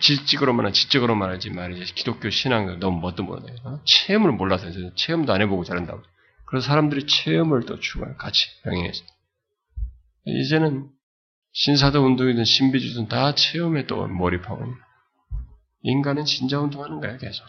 지적으로만 0.00 0.72
지적으로만 0.72 1.30
하지 1.30 1.50
말이지 1.50 1.94
기독교 1.94 2.30
신앙을 2.30 2.80
너무 2.80 2.98
뭣도 3.00 3.22
모르네. 3.22 3.54
어? 3.64 3.80
체험을 3.84 4.32
몰라서 4.32 4.68
체험도 4.96 5.32
안 5.32 5.42
해보고 5.42 5.64
자른다고. 5.64 6.02
그래서 6.46 6.66
사람들이 6.66 7.06
체험을 7.06 7.66
또 7.66 7.78
추구해 7.78 8.14
같이 8.18 8.46
병행해서. 8.62 9.04
이제는 10.26 10.88
신사도 11.52 12.04
운동이든 12.04 12.44
신비주든 12.44 13.08
다 13.08 13.34
체험에 13.34 13.86
또 13.86 14.06
몰입하고 14.06 14.64
인간은 15.82 16.24
진자 16.24 16.60
운동하는 16.60 17.00
거야 17.00 17.16
계속. 17.16 17.46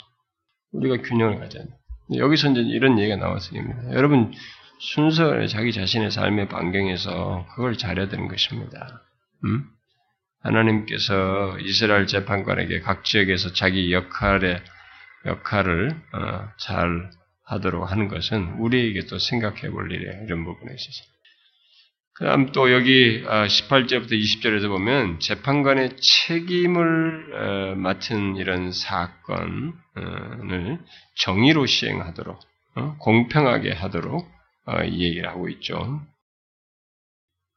우리가 0.71 1.01
균형을 1.01 1.39
가져야 1.39 1.63
돼. 1.63 1.69
여기서 2.15 2.51
이제 2.51 2.61
이런 2.61 2.99
얘기가 2.99 3.17
나왔습니다. 3.17 3.93
여러분 3.93 4.31
순서를 4.79 5.47
자기 5.47 5.73
자신의 5.73 6.11
삶의 6.11 6.49
반경에서 6.49 7.47
그걸 7.49 7.77
잘해야 7.77 8.07
되는 8.09 8.27
것입니다. 8.27 9.01
음? 9.43 9.65
하나님께서 10.41 11.57
이스라엘 11.59 12.07
재판관에게 12.07 12.79
각 12.81 13.03
지역에서 13.03 13.53
자기 13.53 13.91
역할의 13.91 14.61
역할을 15.25 15.99
어, 16.13 16.49
잘 16.59 17.09
하도록 17.43 17.89
하는 17.89 18.07
것은 18.07 18.59
우리에게 18.59 19.07
또 19.07 19.17
생각해 19.17 19.69
볼 19.71 19.91
일이에요. 19.91 20.25
이런 20.25 20.45
부분에 20.45 20.73
있어서. 20.73 21.16
그 22.17 22.25
다음 22.25 22.51
또 22.51 22.73
여기 22.73 23.23
18절부터 23.23 24.11
아, 24.11 24.15
20절에서 24.15 24.69
보면 24.69 25.19
재판관의 25.19 25.97
책임을 25.97 27.35
어, 27.35 27.75
맡은 27.75 28.37
이런 28.37 28.71
사건을 28.71 29.73
정의로 31.15 31.67
시행하도록, 31.67 32.39
어, 32.75 32.95
공평하게 32.97 33.71
하도록 33.71 34.27
어, 34.65 34.83
얘기를 34.85 35.29
하고 35.29 35.47
있죠. 35.49 36.01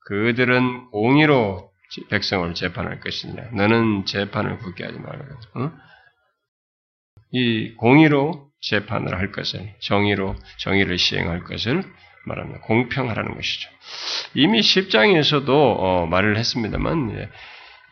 그들은 0.01 0.91
공의로 0.91 1.71
백성을 2.11 2.53
재판할 2.53 3.01
것이냐. 3.01 3.53
너는 3.55 4.05
재판을 4.05 4.59
굳게 4.59 4.85
하지 4.85 4.99
말고. 4.99 5.71
이 7.33 7.75
공의로 7.77 8.51
재판을 8.61 9.17
할 9.17 9.33
것을, 9.33 9.75
정의로 9.81 10.37
정의를 10.59 10.99
시행할 10.99 11.45
것을 11.45 11.83
말합니다. 12.25 12.61
공평하라는 12.61 13.35
것이죠. 13.35 13.69
이미 14.35 14.61
10장에서도 14.61 15.49
어, 15.49 16.07
말을 16.07 16.37
했습니다만 16.37 17.19
예, 17.19 17.29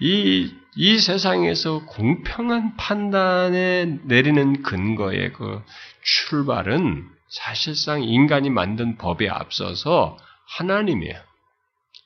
이, 0.01 0.55
이 0.77 0.99
세상에서 0.99 1.85
공평한 1.87 2.77
판단에 2.77 3.99
내리는 4.05 4.62
근거의 4.62 5.33
그 5.33 5.62
출발은 6.03 7.09
사실상 7.29 8.03
인간이 8.03 8.49
만든 8.49 8.97
법에 8.97 9.29
앞서서 9.29 10.17
하나님이에요. 10.57 11.21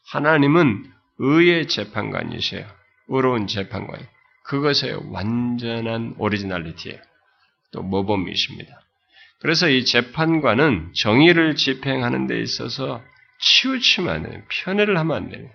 하나님은 0.08 0.90
의의 1.18 1.68
재판관이세요. 1.68 2.66
의로운 3.08 3.46
재판관. 3.46 4.06
그것의 4.44 5.12
완전한 5.12 6.14
오리지널리티예요. 6.18 6.98
또 7.72 7.82
모범이십니다. 7.82 8.81
그래서 9.42 9.68
이 9.68 9.84
재판관은 9.84 10.92
정의를 10.94 11.56
집행하는 11.56 12.28
데 12.28 12.40
있어서 12.40 13.02
치우치면 13.40 14.14
안. 14.14 14.44
편애를 14.48 14.96
하면 14.96 15.16
안 15.16 15.30
돼요. 15.30 15.50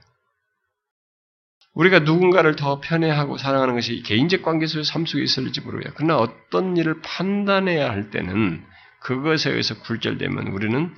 우리가 1.73 1.99
누군가를 1.99 2.57
더 2.57 2.81
편애하고 2.81 3.37
사랑하는 3.37 3.75
것이 3.75 4.01
개인적 4.03 4.41
관계 4.41 4.67
속의 4.67 4.83
삶 4.83 5.05
속에 5.05 5.23
있을지 5.23 5.61
모르겠어요. 5.61 5.93
그러나 5.95 6.17
어떤 6.17 6.75
일을 6.75 7.01
판단해야 7.01 7.89
할 7.89 8.09
때는 8.09 8.61
그것에 8.99 9.51
의해서 9.51 9.79
굴절되면 9.79 10.47
우리는 10.47 10.93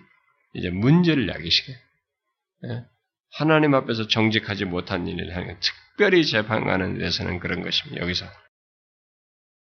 이제 0.56 0.71
문제를 0.71 1.28
야기시켜요. 1.28 1.75
예? 2.69 2.86
하나님 3.34 3.75
앞에서 3.75 4.08
정직하지 4.08 4.65
못한 4.65 5.06
일을 5.08 5.36
하는 5.36 5.58
특별히 5.60 6.25
재판하는 6.25 6.97
데서는 6.97 7.39
그런 7.39 7.62
것입니다. 7.62 8.02
여기서 8.02 8.25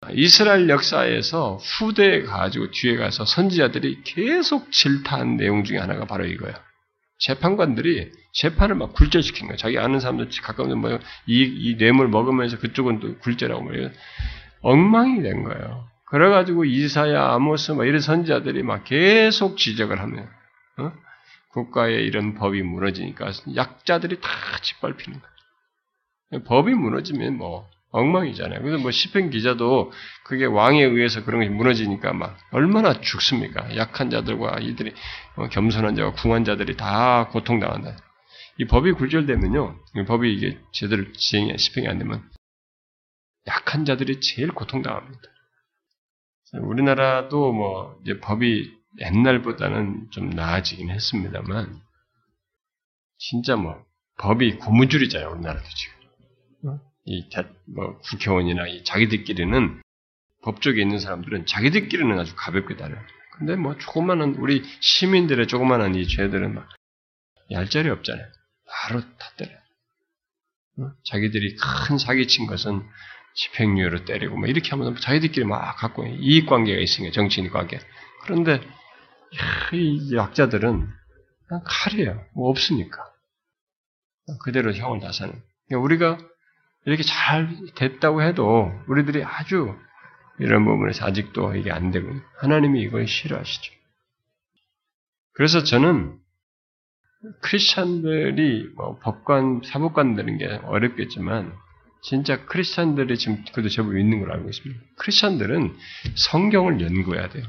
이스라엘 0.10 0.68
역사에서 0.68 1.58
후대에 1.58 2.24
가지고 2.24 2.72
뒤에 2.72 2.98
가서 2.98 3.26
선지자들이 3.26 4.02
계속 4.04 4.72
질타한 4.72 5.38
내용 5.38 5.64
중에 5.64 5.78
하나가 5.78 6.06
바로 6.06 6.26
이거예요. 6.26 6.56
재판관들이 7.20 8.12
재판을 8.34 8.76
막 8.76 8.94
굴절시킨 8.94 9.48
거예요. 9.48 9.58
자기 9.58 9.78
아는 9.78 10.00
사람들 10.00 10.30
가까운 10.42 10.76
뭐, 10.80 10.98
이, 11.28 11.44
이 11.44 11.78
뇌물 11.78 12.08
먹으면서 12.08 12.58
그쪽은 12.58 13.00
또 13.00 13.16
굴절하고 13.20 13.62
뭐, 13.62 13.74
엉망이 14.62 15.22
된 15.22 15.44
거예요. 15.44 15.88
그래가지고 16.08 16.66
이사야, 16.66 17.34
아모스, 17.34 17.74
막 17.74 17.86
이런 17.86 18.02
선지자들이 18.02 18.64
막 18.64 18.84
계속 18.84 19.58
지적을 19.58 20.00
하면, 20.00 20.28
어? 20.78 20.92
국가의 21.50 22.06
이런 22.06 22.34
법이 22.34 22.64
무너지니까 22.64 23.32
약자들이 23.56 24.20
다 24.20 24.30
짓밟히는 24.62 25.20
거예요. 25.20 26.44
법이 26.44 26.74
무너지면 26.74 27.38
뭐, 27.38 27.70
엉망이잖아요. 27.92 28.62
그래서 28.62 28.78
뭐 28.78 28.92
시편 28.92 29.30
기자도 29.30 29.92
그게 30.24 30.46
왕에 30.46 30.82
의해서 30.84 31.24
그런 31.24 31.42
것이 31.42 31.50
무너지니까 31.50 32.14
막 32.14 32.38
얼마나 32.52 33.02
죽습니까? 33.02 33.76
약한 33.76 34.10
자들과 34.10 34.60
이들이 34.62 34.94
어, 35.36 35.50
겸손한 35.50 35.96
자와 35.96 36.14
궁한 36.14 36.46
자들이 36.46 36.78
다 36.78 37.28
고통당한다. 37.28 37.98
이 38.60 38.66
법이 38.66 38.94
굴절되면요, 38.94 39.80
이 39.96 40.06
법이 40.06 40.34
이게 40.34 40.58
제대로 40.72 41.12
지행이 41.14 41.58
시행이 41.58 41.88
안 41.90 42.00
되면 42.00 42.24
약한 43.48 43.86
자들이 43.86 44.22
제일 44.22 44.50
고통당합니다. 44.50 45.22
우리나라도 46.62 47.54
뭐 47.54 47.98
이제 48.04 48.20
법이 48.20 48.72
옛날보다는 49.00 50.08
좀 50.12 50.30
나아지긴 50.30 50.90
했습니다만 50.90 51.80
진짜 53.18 53.56
뭐 53.56 53.84
법이 54.18 54.58
고무줄이잖아요 54.58 55.32
우리나라도 55.32 55.64
지금. 55.64 56.01
이 57.06 57.28
뭐, 57.66 58.00
국회의원이나 58.00 58.68
이 58.68 58.84
자기들끼리는 58.84 59.82
법조계에 60.44 60.82
있는 60.82 61.00
사람들은 61.00 61.46
자기들끼리는 61.46 62.18
아주 62.20 62.34
가볍게 62.36 62.76
다뤄요. 62.76 63.00
근데 63.38 63.56
뭐 63.56 63.78
조그마한 63.78 64.36
우리 64.36 64.64
시민들의 64.82 65.48
조그마한 65.48 65.96
이 65.96 66.08
죄들은 66.08 66.54
막 66.54 66.68
얄짤이 67.52 67.90
없잖아요. 67.90 68.26
바로 68.68 69.02
다 69.02 69.32
때려요. 69.38 69.58
어? 70.80 70.92
자기들이 71.06 71.56
큰 71.56 71.98
사기친 71.98 72.48
것은 72.48 72.84
집행유예로 73.36 74.06
때리고 74.06 74.38
뭐 74.38 74.48
이렇게 74.48 74.70
하면 74.72 74.96
자기들끼리 74.96 75.46
막 75.46 75.76
갖고 75.78 76.06
이익 76.06 76.48
관계가 76.48 76.82
있으니까 76.82 77.14
정치인 77.14 77.50
관계. 77.50 77.80
그런데 78.24 78.62
이 79.74 80.16
약자들은 80.16 80.88
그냥 81.48 81.64
칼이에요. 81.66 82.26
뭐 82.36 82.50
없으니까 82.50 83.12
그대로 84.44 84.74
형을 84.74 85.00
나사는. 85.00 85.34
그러니까 85.68 85.84
우리가 85.84 86.31
이렇게 86.86 87.04
잘 87.04 87.50
됐다고 87.76 88.24
해도 88.24 88.72
우리들이 88.88 89.24
아주 89.24 89.76
이런 90.40 90.66
부분에서 90.66 91.06
아직도 91.06 91.56
이게 91.56 91.72
안 91.72 91.92
되고 91.92 92.10
하나님이 92.38 92.82
이걸 92.82 93.08
싫어하시죠. 93.08 93.74
그래서 95.34 95.64
저는 95.64 96.18
크리스찬들이 97.42 98.70
뭐 98.76 98.98
법관, 99.00 99.62
사법관 99.64 100.16
되는 100.16 100.38
게 100.38 100.48
어렵겠지만 100.64 101.54
진짜 102.02 102.46
크리스찬들이 102.46 103.16
지금 103.18 103.44
그래도 103.54 103.70
제법 103.70 103.96
있는 103.96 104.20
걸 104.20 104.32
알고 104.32 104.50
있습니다. 104.50 104.82
크리스찬들은 104.98 105.76
성경을 106.16 106.82
연구해야 106.82 107.30
돼요. 107.30 107.46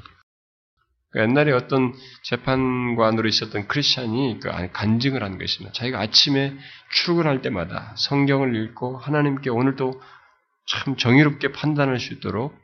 그 1.12 1.20
옛날에 1.20 1.52
어떤 1.52 1.92
재판관으로 2.22 3.28
있었던 3.28 3.68
크리스찬이 3.68 4.40
그 4.40 4.50
간증을 4.72 5.22
한 5.22 5.38
것입니다. 5.38 5.72
자기가 5.72 6.00
아침에 6.00 6.56
출근할 6.92 7.42
때마다 7.42 7.94
성경을 7.96 8.56
읽고 8.56 8.96
하나님께 8.98 9.50
오늘도 9.50 10.00
참 10.66 10.96
정의롭게 10.96 11.52
판단할 11.52 12.00
수 12.00 12.14
있도록 12.14 12.56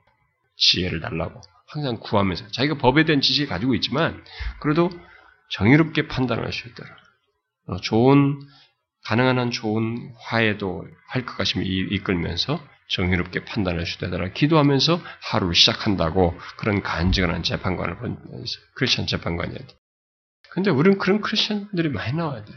지혜를 0.56 1.00
달라고 1.00 1.40
항상 1.66 1.98
구하면서 2.00 2.48
자기가 2.48 2.78
법에 2.78 3.04
대한 3.04 3.20
지식을 3.20 3.48
가지고 3.48 3.74
있지만 3.74 4.24
그래도 4.60 4.90
정의롭게 5.50 6.08
판단할 6.08 6.52
수 6.52 6.68
있도록 6.68 6.90
어, 7.66 7.76
좋은 7.76 8.40
가능한 9.04 9.38
한 9.38 9.50
좋은 9.50 10.12
화해도 10.20 10.86
할 11.08 11.26
것 11.26 11.36
같으면 11.36 11.66
이끌면서 11.66 12.60
정의롭게 12.88 13.44
수 13.86 14.04
있다라 14.04 14.28
기도하면서 14.32 15.00
하루를 15.30 15.54
시작한다고 15.54 16.38
그런 16.56 16.82
간증을 16.82 17.32
한 17.32 17.42
재판관을 17.42 17.98
본 17.98 18.18
크리스천 18.74 19.06
재판관이었 19.06 19.66
돼. 19.66 19.76
근데 20.50 20.70
우리는 20.70 20.98
그런 20.98 21.20
크리스천들이 21.20 21.90
많이 21.90 22.16
나와야 22.16 22.44
돼요. 22.44 22.56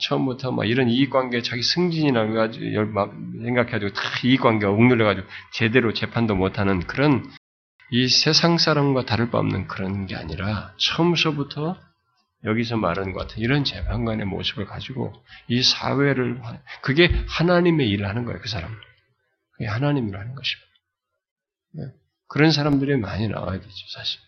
처음부터 0.00 0.52
막 0.52 0.64
이런 0.64 0.88
이익관계 0.88 1.42
자기 1.42 1.62
승진이나 1.62 2.26
가지고 2.28 2.64
생각해가지고 3.42 3.92
다 3.94 4.02
이익관계가 4.24 4.70
옥눌려가지고 4.70 5.26
제대로 5.52 5.92
재판도 5.92 6.36
못하는 6.36 6.80
그런 6.80 7.24
이 7.90 8.08
세상 8.08 8.58
사람과 8.58 9.04
다를 9.04 9.30
바 9.30 9.38
없는 9.38 9.66
그런 9.66 10.06
게 10.06 10.14
아니라 10.14 10.74
처음서부터 10.78 11.78
여기서 12.44 12.76
말하는 12.76 13.12
것 13.12 13.20
같은 13.20 13.42
이런 13.42 13.64
재판관의 13.64 14.26
모습을 14.26 14.66
가지고 14.66 15.12
이 15.48 15.62
사회를 15.62 16.40
그게 16.82 17.08
하나님의 17.28 17.88
일을 17.90 18.08
하는 18.08 18.24
거예요. 18.24 18.40
그 18.40 18.48
사람. 18.48 18.74
그게 19.52 19.66
하나님을 19.66 20.18
하는 20.18 20.34
것입니다. 20.34 20.72
네. 21.74 21.82
그런 22.26 22.50
사람들이 22.50 22.96
많이 22.96 23.28
나와야 23.28 23.60
되죠, 23.60 23.74
사실. 23.94 24.20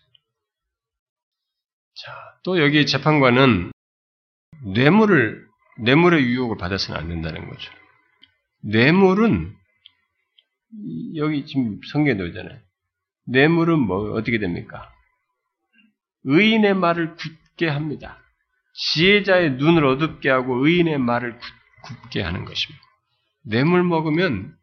자, 1.95 2.11
또 2.43 2.61
여기 2.61 2.85
재판관은 2.85 3.71
뇌물을 4.73 5.45
뇌물의 5.79 6.23
유혹을 6.23 6.57
받아서는 6.57 6.99
안 6.99 7.09
된다는 7.09 7.49
거죠. 7.49 7.71
뇌물은 8.61 9.53
여기 11.15 11.45
지금 11.45 11.79
성경에 11.91 12.17
나오잖아요. 12.17 12.59
뇌물은 13.27 13.79
뭐 13.79 14.13
어떻게 14.13 14.39
됩니까? 14.39 14.91
의인의 16.23 16.75
말을 16.75 17.15
굳 17.15 17.44
게 17.57 17.67
합니다. 17.67 18.21
지혜자의 18.73 19.53
눈을 19.53 19.85
어둡게 19.85 20.29
하고 20.29 20.65
의인의 20.65 20.97
말을 20.99 21.39
굳게 21.83 22.21
하는 22.21 22.45
것입니다. 22.45 22.83
뇌물 23.43 23.83
먹으면 23.83 24.55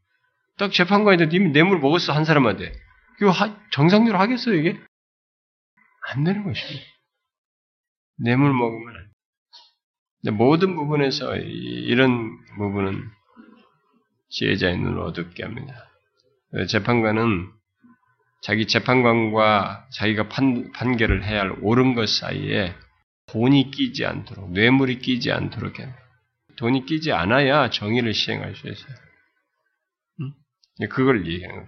딱 0.58 0.72
재판관인데 0.72 1.34
이미 1.34 1.50
뇌물 1.50 1.78
먹었어 1.78 2.12
한 2.12 2.24
사람한테 2.24 2.72
이거 3.20 3.32
정상적으로 3.70 4.18
하겠어요 4.18 4.54
이게? 4.56 4.78
안 6.10 6.24
되는 6.24 6.44
것입니다. 6.44 6.84
뇌물 8.16 8.52
먹으면 8.52 9.10
모든 10.36 10.76
부분에서 10.76 11.36
이런 11.36 12.38
부분은 12.56 13.08
지혜자의 14.30 14.78
눈을 14.78 15.00
어둡게 15.00 15.42
합니다. 15.42 15.88
재판관은 16.68 17.50
자기 18.42 18.66
재판관과 18.66 19.86
자기가 19.92 20.28
판, 20.28 20.72
판결을 20.72 21.24
해야 21.24 21.40
할 21.40 21.54
옳은 21.60 21.94
것 21.94 22.08
사이에 22.08 22.74
돈이 23.26 23.70
끼지 23.70 24.04
않도록, 24.04 24.52
뇌물이 24.52 24.98
끼지 24.98 25.30
않도록 25.32 25.78
해. 25.78 25.88
돈이 26.56 26.84
끼지 26.84 27.12
않아야 27.12 27.70
정의를 27.70 28.12
시행할 28.12 28.54
수 28.56 28.68
있어요. 28.68 28.94
응? 30.20 30.88
그걸 30.90 31.26
얘기하는 31.26 31.66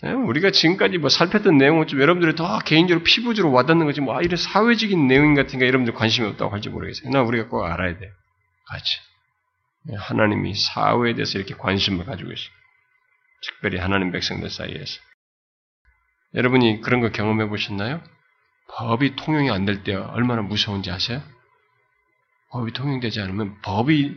거예요. 0.00 0.24
우리가 0.26 0.50
지금까지 0.50 0.98
뭐 0.98 1.08
살폈던 1.08 1.58
내용은 1.58 1.86
좀 1.86 2.00
여러분들이 2.00 2.34
더 2.34 2.58
개인적으로 2.58 3.04
피부적으로 3.04 3.52
와닿는 3.52 3.86
거지, 3.86 4.00
뭐, 4.00 4.16
아, 4.16 4.22
이런 4.22 4.36
사회적인 4.36 5.06
내용 5.06 5.34
같은 5.34 5.60
게 5.60 5.66
여러분들 5.66 5.94
관심이 5.94 6.26
없다고 6.26 6.50
할지 6.50 6.70
모르겠어요. 6.70 7.10
나 7.10 7.22
우리가 7.22 7.48
꼭 7.48 7.62
알아야 7.64 7.96
돼요. 7.98 8.10
같이. 8.66 8.98
하나님이 9.96 10.54
사회에 10.54 11.14
대해서 11.14 11.38
이렇게 11.38 11.54
관심을 11.54 12.04
가지고 12.04 12.32
있어요. 12.32 12.50
특별히 13.42 13.78
하나님 13.78 14.10
백성들 14.10 14.50
사이에서. 14.50 15.00
여러분이 16.34 16.80
그런 16.80 17.00
거 17.00 17.10
경험해 17.10 17.48
보셨나요? 17.48 18.02
법이 18.68 19.16
통용이 19.16 19.50
안 19.50 19.66
될 19.66 19.84
때 19.84 19.94
얼마나 19.94 20.42
무서운지 20.42 20.90
아세요? 20.90 21.22
법이 22.50 22.72
통용되지 22.72 23.20
않으면 23.20 23.60
법이 23.62 24.16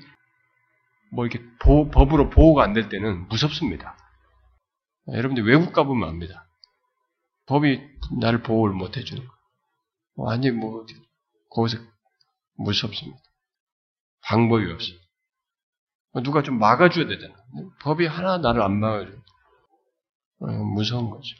뭐 1.12 1.26
이렇게 1.26 1.44
보, 1.60 1.90
법으로 1.90 2.30
보호가 2.30 2.64
안 2.64 2.74
될 2.74 2.90
때는 2.90 3.28
무섭습니다. 3.28 3.98
여러분들 5.08 5.46
외국 5.46 5.74
가보면 5.74 6.08
압니다. 6.10 6.48
법이 7.48 7.80
나를 8.20 8.42
보호를 8.44 8.74
못 8.76 8.98
해주는 8.98 9.26
거. 9.26 9.34
완전히 10.16 10.56
뭐, 10.56 10.86
거기서 11.52 11.78
무섭습니다. 12.58 13.20
방법이 14.24 14.70
없어요. 14.72 14.98
누가 16.24 16.42
좀 16.42 16.58
막아줘야 16.60 17.08
되잖아. 17.08 17.34
법이 17.82 18.08
하나 18.08 18.38
나를 18.38 18.62
안 18.62 18.80
막아줘. 18.80 19.12
어, 20.40 20.48
무서운 20.48 21.10
거죠. 21.10 21.36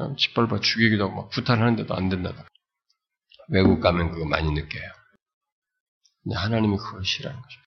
어, 0.00 0.16
짓밟아 0.16 0.60
죽이기도 0.60 1.04
하고 1.04 1.22
막 1.22 1.30
구타하는데도 1.30 1.94
안 1.94 2.08
된다다. 2.08 2.46
외국 3.48 3.80
가면 3.80 4.12
그거 4.12 4.24
많이 4.24 4.50
느껴요. 4.50 4.90
근데 6.22 6.36
하나님이 6.36 6.76
그걸 6.78 7.04
싫어하는 7.04 7.40
거죠. 7.42 7.60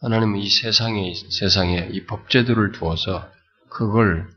하나님은 0.00 0.38
이 0.38 0.48
세상에, 0.48 1.12
세상에 1.14 1.90
이 1.92 2.06
법제도를 2.06 2.72
두어서 2.72 3.30
그걸 3.68 4.30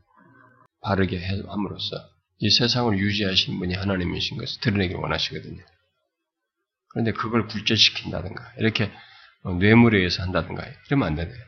바르게 0.82 1.26
함으로써 1.48 1.96
이 2.39 2.50
세상을 2.50 2.98
유지하신 2.98 3.60
분이 3.60 3.76
하나님이신 3.76 4.38
것을 4.38 4.60
드러내기 4.60 4.96
원하시거든요. 4.96 5.63
그런데 6.89 7.13
그걸 7.13 7.48
굴절시킨다든가, 7.48 8.54
이렇게 8.58 8.91
뇌물에 9.60 10.00
의해서 10.00 10.22
한다든가, 10.22 10.65
이러면 10.88 11.08
안 11.08 11.15
되네요. 11.15 11.43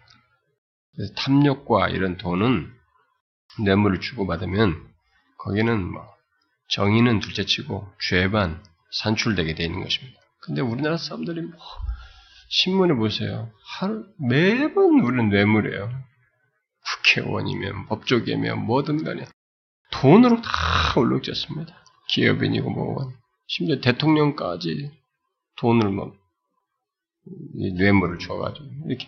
탐욕과 1.17 1.89
이런 1.89 2.17
돈은 2.17 2.74
뇌물을 3.65 4.00
주고받으면 4.00 4.94
거기는 5.45 5.91
뭐 5.91 6.03
정의는 6.69 7.19
둘째치고 7.19 7.88
죄만 8.01 8.63
산출되게 8.91 9.53
되어 9.53 9.67
있는 9.67 9.84
것입니다. 9.84 10.19
근데 10.41 10.62
우리나라 10.62 10.97
사람들이 10.97 11.41
뭐 11.41 11.60
신문에 12.49 12.95
보세요. 12.95 13.51
하루 13.63 14.05
매번 14.17 14.99
우리는 15.01 15.29
뇌물이에요. 15.29 15.91
국회의원이면 16.86 17.86
법조계면 17.88 18.65
뭐든 18.65 19.03
간에 19.03 19.25
돈으로 19.91 20.41
다 20.41 20.99
올록졌습니다. 20.99 21.75
기업인이고 22.08 22.69
뭐고 22.69 23.13
심지어 23.47 23.79
대통령까지 23.81 24.91
돈을 25.58 25.91
막 25.91 26.15
뇌물을 27.53 28.17
줘가지고 28.17 28.65
이렇게 28.88 29.08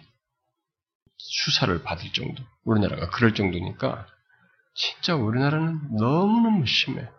수사를 1.17 1.81
받을 1.81 2.13
정도 2.13 2.43
우리나라가 2.63 3.09
그럴 3.09 3.33
정도니까 3.33 4.07
진짜 4.77 5.15
우리나라는 5.15 5.95
너무너무 5.97 6.65
심해. 6.67 7.09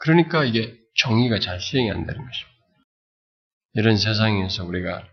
그러니까 0.00 0.44
이게 0.44 0.78
정의가 0.98 1.40
잘 1.40 1.60
시행이 1.60 1.90
안 1.90 2.06
되는 2.06 2.14
것입니다. 2.14 2.50
이런 3.72 3.96
세상에서 3.96 4.64
우리가 4.66 5.08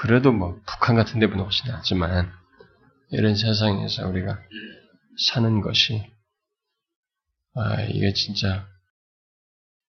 그래도 0.00 0.32
뭐 0.32 0.60
북한 0.66 0.96
같은 0.96 1.20
데보다 1.20 1.44
훨씬 1.44 1.70
낫지만 1.70 2.32
이런 3.10 3.36
세상에서 3.36 4.08
우리가 4.08 4.40
사는 5.28 5.60
것이 5.60 6.10
아 7.54 7.82
이게 7.82 8.12
진짜 8.14 8.66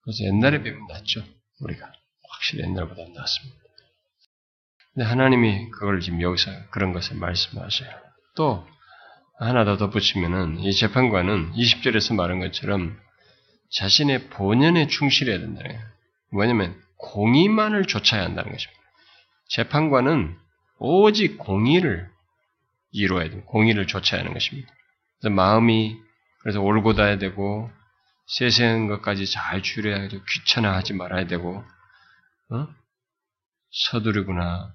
그래서 0.01 0.23
옛날에 0.23 0.63
비하면 0.63 0.87
낫죠 0.87 1.23
우리가 1.59 1.91
확실히 2.31 2.63
옛날보다 2.63 3.01
낫습니다. 3.13 3.59
근데 4.93 5.05
하나님이 5.05 5.69
그걸 5.71 5.99
지금 5.99 6.21
여기서 6.21 6.69
그런 6.71 6.93
것을 6.93 7.17
말씀하셔요. 7.17 7.91
또 8.35 8.65
하나 9.39 9.63
더 9.63 9.77
덧붙이면은 9.77 10.59
이 10.59 10.73
재판관은 10.73 11.53
20절에서 11.53 12.13
말한 12.13 12.39
것처럼 12.39 12.99
자신의 13.71 14.29
본연에 14.29 14.87
충실해야 14.87 15.39
된다. 15.39 15.61
뭐냐면 16.31 16.79
공의만을 16.97 17.85
쫓아야 17.85 18.23
한다는 18.23 18.51
것입니다. 18.51 18.81
재판관은 19.47 20.37
오직 20.77 21.37
공의를 21.37 22.09
이루어야 22.91 23.29
돼. 23.29 23.41
공의를 23.45 23.87
쫓아야 23.87 24.19
하는 24.19 24.33
것입니다. 24.33 24.73
그래서 25.19 25.33
마음이 25.33 25.97
그래서 26.41 26.61
올곧아야 26.61 27.17
되고 27.17 27.71
세세한 28.27 28.87
것까지 28.87 29.25
잘 29.25 29.63
추려야 29.63 30.09
되고 30.09 30.23
귀찮아하지 30.23 30.93
말아야 30.93 31.27
되고 31.27 31.63
어? 32.49 32.67
서두르거나 33.71 34.73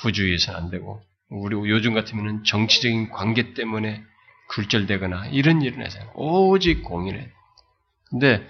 부주의해서는 0.00 0.58
안 0.58 0.70
되고 0.70 1.02
우리 1.30 1.56
요즘 1.70 1.94
같으면 1.94 2.44
정치적인 2.44 3.10
관계 3.10 3.54
때문에 3.54 4.02
굴절되거나 4.48 5.26
이런 5.28 5.62
일은 5.62 5.84
해서 5.84 5.98
오직 6.14 6.82
공의를 6.82 7.32
근데 8.10 8.46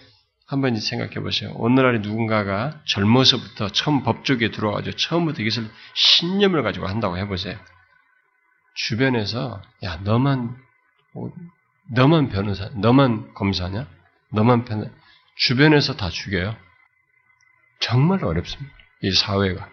한번 0.46 0.74
생각해 0.74 1.20
보세요. 1.20 1.52
오늘날에 1.54 1.98
누군가가 1.98 2.80
젊어서부터 2.86 3.68
처음 3.68 4.02
법조계에 4.02 4.50
들어와가지고 4.50 4.96
처음부터 4.96 5.42
이것을 5.42 5.70
신념을 5.94 6.62
가지고 6.62 6.88
한다고 6.88 7.18
해보세요. 7.18 7.56
주변에서 8.74 9.62
야 9.84 9.96
너만 10.02 10.56
너만 11.92 12.30
변호사, 12.30 12.70
너만 12.74 13.34
검사냐? 13.34 13.86
너만 14.30 14.64
변 14.64 14.92
주변에서 15.36 15.96
다 15.96 16.08
죽여요. 16.08 16.56
정말 17.80 18.24
어렵습니다. 18.24 18.74
이 19.02 19.12
사회가. 19.12 19.68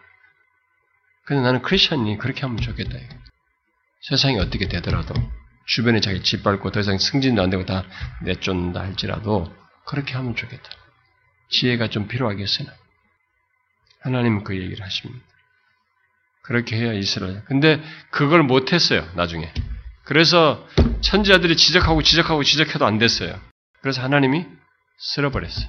근데 1.28 1.42
나는 1.42 1.62
크리스천이 1.62 2.18
그렇게 2.18 2.42
하면 2.42 2.58
좋겠다. 2.58 2.98
세상이 4.02 4.40
어떻게 4.40 4.70
되더라도 4.70 5.14
주변에 5.66 6.00
자기 6.00 6.24
짓밟고 6.24 6.72
더 6.72 6.80
이상 6.80 6.98
승진도 6.98 7.42
안 7.42 7.50
되고 7.50 7.66
다 7.66 7.84
내쫓는다 8.24 8.80
할지라도 8.80 9.54
그렇게 9.86 10.14
하면 10.14 10.38
좋겠다. 10.38 10.70
지혜가 11.50 11.90
좀 11.90 12.08
필요하겠으나 12.08 12.72
하나님은 14.02 14.46
그 14.46 14.58
얘기를 14.58 14.84
하십니다. 14.86 15.26
그렇게 16.44 16.78
해야 16.78 16.94
이스라엘. 16.94 17.44
근데 17.44 17.84
그걸 18.10 18.44
못했어요. 18.44 19.06
나중에. 19.16 19.52
그래서 20.06 20.66
천지자들이 21.02 21.58
지적하고 21.58 22.04
지적하고 22.04 22.44
지적해도 22.44 22.86
안 22.86 23.00
됐어요. 23.00 23.38
그래서 23.82 24.02
하나님이 24.02 24.46
쓸어버렸어요. 24.98 25.68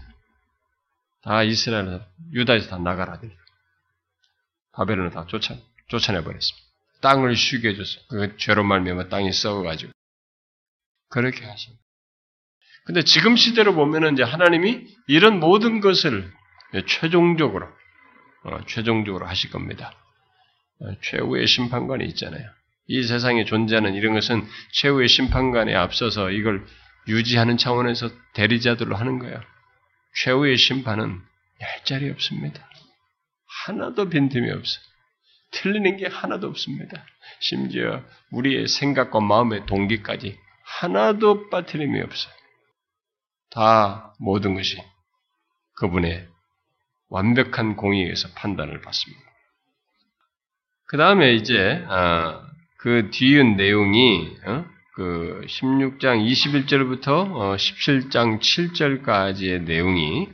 다 1.25 1.43
이스라엘, 1.43 2.01
유다에서 2.33 2.71
다 2.71 2.79
나가라. 2.79 3.19
바벨론을 4.79 5.11
다 5.11 5.27
쫓아, 5.27 5.57
쫓아내버렸습니다. 5.89 6.69
땅을 7.01 7.35
쉬게 7.37 7.71
해줬어요. 7.71 8.05
그 8.09 8.37
죄로 8.37 8.63
말미암아 8.63 9.09
땅이 9.09 9.33
썩어가지고. 9.33 9.93
그렇게 11.11 11.45
하십니다. 11.45 11.83
근데 12.85 13.03
지금 13.03 13.37
시대로 13.37 13.75
보면은 13.75 14.15
이제 14.15 14.23
하나님이 14.23 14.87
이런 15.09 15.41
모든 15.41 15.81
것을 15.81 16.33
최종적으로 16.87 17.67
어, 18.45 18.61
최종적으로 18.67 19.27
하실 19.27 19.51
겁니다. 19.51 19.93
어, 20.81 20.87
최후의 21.03 21.47
심판관이 21.47 22.07
있잖아요. 22.11 22.49
이 22.87 23.03
세상에 23.03 23.45
존재하는 23.45 23.95
이런 23.95 24.15
것은 24.15 24.47
최후의 24.73 25.09
심판관에 25.09 25.75
앞서서 25.75 26.31
이걸 26.31 26.65
유지하는 27.09 27.57
차원에서 27.57 28.11
대리자들로 28.35 28.97
하는 28.97 29.19
거예요. 29.19 29.41
최후의 30.15 30.57
심판은 30.57 31.21
얄짤이 31.61 32.11
없습니다. 32.11 32.69
하나도 33.69 34.09
빈틈이 34.09 34.51
없어요. 34.51 34.83
틀리는 35.51 35.99
게 35.99 36.07
하나도 36.07 36.49
없습니다. 36.49 37.05
심지어 37.41 38.03
우리의 38.33 38.67
생각과 38.67 39.21
마음의 39.21 39.67
동기까지 39.67 40.39
하나도 40.65 41.51
빠트림이 41.51 42.01
없어요. 42.01 42.33
다 43.51 44.15
모든 44.19 44.55
것이 44.55 44.79
그분의 45.77 46.27
완벽한 47.11 47.77
공의에서 47.77 48.29
판단을 48.35 48.81
받습니다. 48.81 49.23
그 50.87 50.97
다음에 50.97 51.35
이제 51.35 51.85
아, 51.89 52.43
그 52.79 53.11
뒤은 53.11 53.57
내용이 53.57 54.37
어? 54.47 54.65
그 54.95 55.43
16장 55.47 56.27
21절부터 56.27 57.57
17장 57.57 58.41
7절까지의 58.41 59.63
내용이 59.63 60.29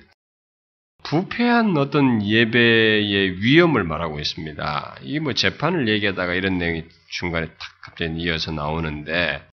부패한 1.05 1.77
어떤 1.77 2.27
예배의 2.27 3.43
위험을 3.43 3.85
말하고 3.85 4.19
있습니다. 4.19 4.97
이게 5.03 5.21
뭐 5.21 5.35
재판을 5.35 5.89
얘기하다가 5.89 6.35
이런 6.35 6.59
내용이 6.59 6.85
중간에 7.11 7.47
탁 7.47 7.57
갑자기 7.83 8.21
이어서 8.23 8.51
나오는데 8.51 9.47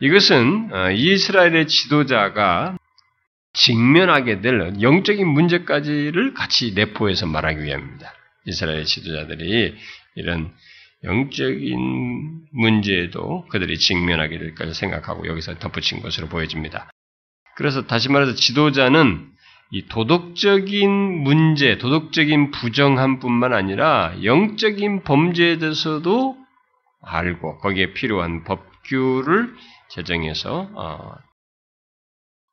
이것은 0.00 0.70
어, 0.72 0.90
이스라엘의 0.90 1.68
지도자가 1.68 2.76
직면하게 3.54 4.40
될 4.40 4.80
영적인 4.80 5.26
문제까지를 5.26 6.34
같이 6.34 6.72
내포해서 6.74 7.26
말하기 7.26 7.62
위함입니다. 7.62 8.12
이스라엘 8.46 8.84
지도자들이 8.84 9.76
이런 10.16 10.52
영적인 11.04 12.46
문제에도 12.52 13.46
그들이 13.48 13.78
직면하게 13.78 14.38
될 14.38 14.54
것을 14.54 14.74
생각하고 14.74 15.26
여기서 15.26 15.58
덧붙인 15.58 16.00
것으로 16.00 16.28
보여집니다. 16.28 16.90
그래서 17.54 17.86
다시 17.86 18.08
말해서 18.08 18.34
지도자는 18.34 19.31
이 19.74 19.86
도덕적인 19.88 20.90
문제, 20.90 21.78
도덕적인 21.78 22.50
부정함뿐만 22.50 23.54
아니라 23.54 24.12
영적인 24.22 25.02
범죄에 25.02 25.56
대해서도 25.56 26.36
알고 27.02 27.56
거기에 27.58 27.94
필요한 27.94 28.44
법규를 28.44 29.54
제정해서 29.88 30.68
어, 30.74 31.14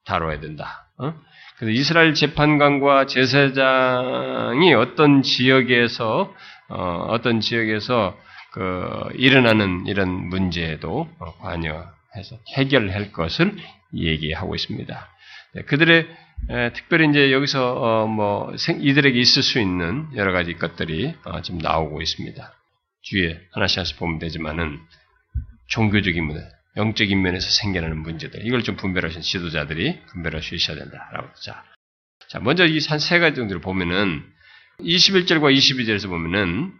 다뤄야 0.05 0.39
된다. 0.39 0.87
어? 0.97 1.13
그래서 1.57 1.77
이스라엘 1.77 2.13
재판관과 2.13 3.05
제사장이 3.07 4.73
어떤 4.73 5.21
지역에서 5.21 6.33
어, 6.69 7.17
떤 7.21 7.41
지역에서 7.41 8.17
그 8.53 9.09
일어나는 9.15 9.87
이런 9.87 10.09
문제에도 10.29 11.09
관여해서 11.41 12.37
해결할 12.55 13.11
것을 13.11 13.57
얘기하고 13.93 14.55
있습니다. 14.55 15.09
네, 15.55 15.61
그들의 15.63 16.07
에, 16.49 16.73
특별히 16.73 17.09
이제 17.09 17.31
여기서 17.31 17.73
어, 17.73 18.07
뭐 18.07 18.55
생, 18.57 18.81
이들에게 18.81 19.19
있을 19.19 19.43
수 19.43 19.59
있는 19.59 20.07
여러 20.15 20.31
가지 20.31 20.53
것들이 20.55 21.15
어, 21.25 21.41
지금 21.41 21.59
나오고 21.59 22.01
있습니다. 22.01 22.53
뒤에 23.03 23.39
하나씩 23.51 23.77
하나씩 23.77 23.97
보면 23.97 24.19
되지만은 24.19 24.79
종교적인 25.67 26.23
문제, 26.23 26.43
영적인 26.77 27.21
면에서 27.21 27.49
생겨나는 27.49 27.97
문제들 27.99 28.45
이걸 28.45 28.63
좀 28.63 28.75
분별하신 28.75 29.21
지도자들이 29.21 30.01
분별할 30.07 30.41
수 30.41 30.55
있어야 30.55 30.77
된다라고 30.77 31.29
자, 31.41 31.63
자 32.29 32.39
먼저 32.39 32.65
이 32.65 32.77
한 32.89 32.99
세 32.99 33.19
가지 33.19 33.35
정도를 33.35 33.61
보면은 33.61 34.23
21절과 34.79 35.55
22절에서 35.55 36.07
보면은 36.09 36.73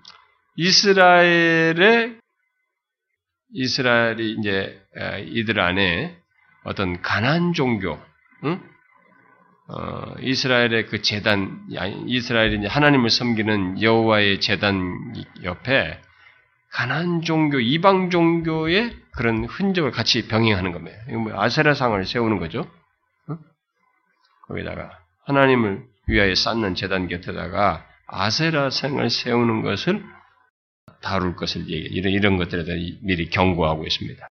이스라엘의 0.56 2.18
이스라엘이 3.54 4.36
이제 4.40 4.82
이들 5.28 5.60
안에 5.60 6.16
어떤 6.64 7.02
가난 7.02 7.54
종교, 7.54 8.00
응? 8.44 8.62
어, 9.72 10.16
이스라엘의 10.20 10.88
그 10.88 11.04
재단, 11.04 11.62
이스라엘이 12.08 12.66
하나님을 12.66 13.12
섬기는 13.12 13.82
여호와의 13.82 14.42
재단 14.42 15.14
옆에 15.44 16.02
가난 16.72 17.22
종교, 17.22 17.60
이방 17.60 18.10
종교의 18.10 18.96
그런 19.12 19.46
흔적을 19.46 19.92
같이 19.92 20.28
병행하는 20.28 20.72
겁니다. 20.72 20.98
뭐 21.10 21.40
아세라상을 21.40 22.04
세우는 22.04 22.40
거죠. 22.40 22.70
응? 23.30 23.38
거기다가 24.48 25.00
하나님을 25.26 25.84
위하여 26.08 26.34
쌓는 26.34 26.74
재단 26.74 27.08
곁에다가 27.08 27.86
아세라상을 28.08 29.08
세우는 29.08 29.62
것을 29.62 30.04
다룰 31.04 31.36
것을 31.36 31.70
얘기, 31.70 31.86
이런, 31.92 32.12
이런 32.12 32.38
것들에 32.38 32.64
대해 32.64 32.98
미리 33.04 33.30
경고하고 33.30 33.86
있습니다. 33.86 34.28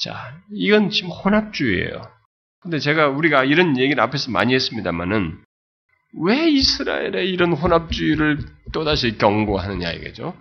자, 0.00 0.36
이건 0.52 0.90
지금 0.90 1.10
혼합주의예요. 1.10 2.19
근데 2.62 2.78
제가 2.78 3.08
우리가 3.08 3.44
이런 3.44 3.78
얘기를 3.78 4.02
앞에서 4.02 4.30
많이 4.30 4.54
했습니다만은 4.54 5.42
왜 6.22 6.48
이스라엘의 6.50 7.30
이런 7.30 7.52
혼합주의를 7.52 8.38
또다시 8.72 9.16
경고하느냐 9.16 9.90
이거죠. 9.92 10.36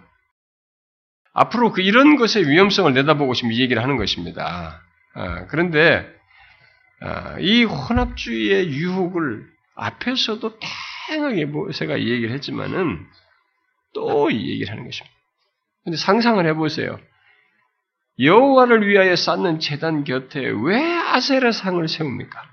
앞으로 1.33 1.71
그 1.71 1.81
이런 1.81 2.15
것의 2.17 2.49
위험성을 2.49 2.93
내다보고 2.93 3.33
지금 3.33 3.51
이 3.51 3.61
얘기를 3.61 3.81
하는 3.81 3.97
것입니다. 3.97 4.81
아, 5.13 5.45
그런데 5.47 6.05
아, 7.01 7.37
이 7.39 7.63
혼합주의의 7.63 8.69
유혹을 8.69 9.47
앞에서도 9.75 10.59
다양하게 11.07 11.45
뭐 11.45 11.71
제가 11.71 11.95
이 11.97 12.09
얘기를 12.09 12.31
했지만은 12.33 13.05
또 13.93 14.29
이 14.29 14.49
얘기를 14.51 14.69
하는 14.71 14.83
것입니다. 14.83 15.15
근데 15.83 15.97
상상을 15.97 16.45
해보세요. 16.45 16.99
여호와를 18.19 18.87
위하여 18.87 19.15
쌓는 19.15 19.59
재단 19.59 20.03
곁에 20.03 20.41
왜 20.41 20.81
아세라 20.83 21.51
상을 21.51 21.87
세웁니까? 21.87 22.49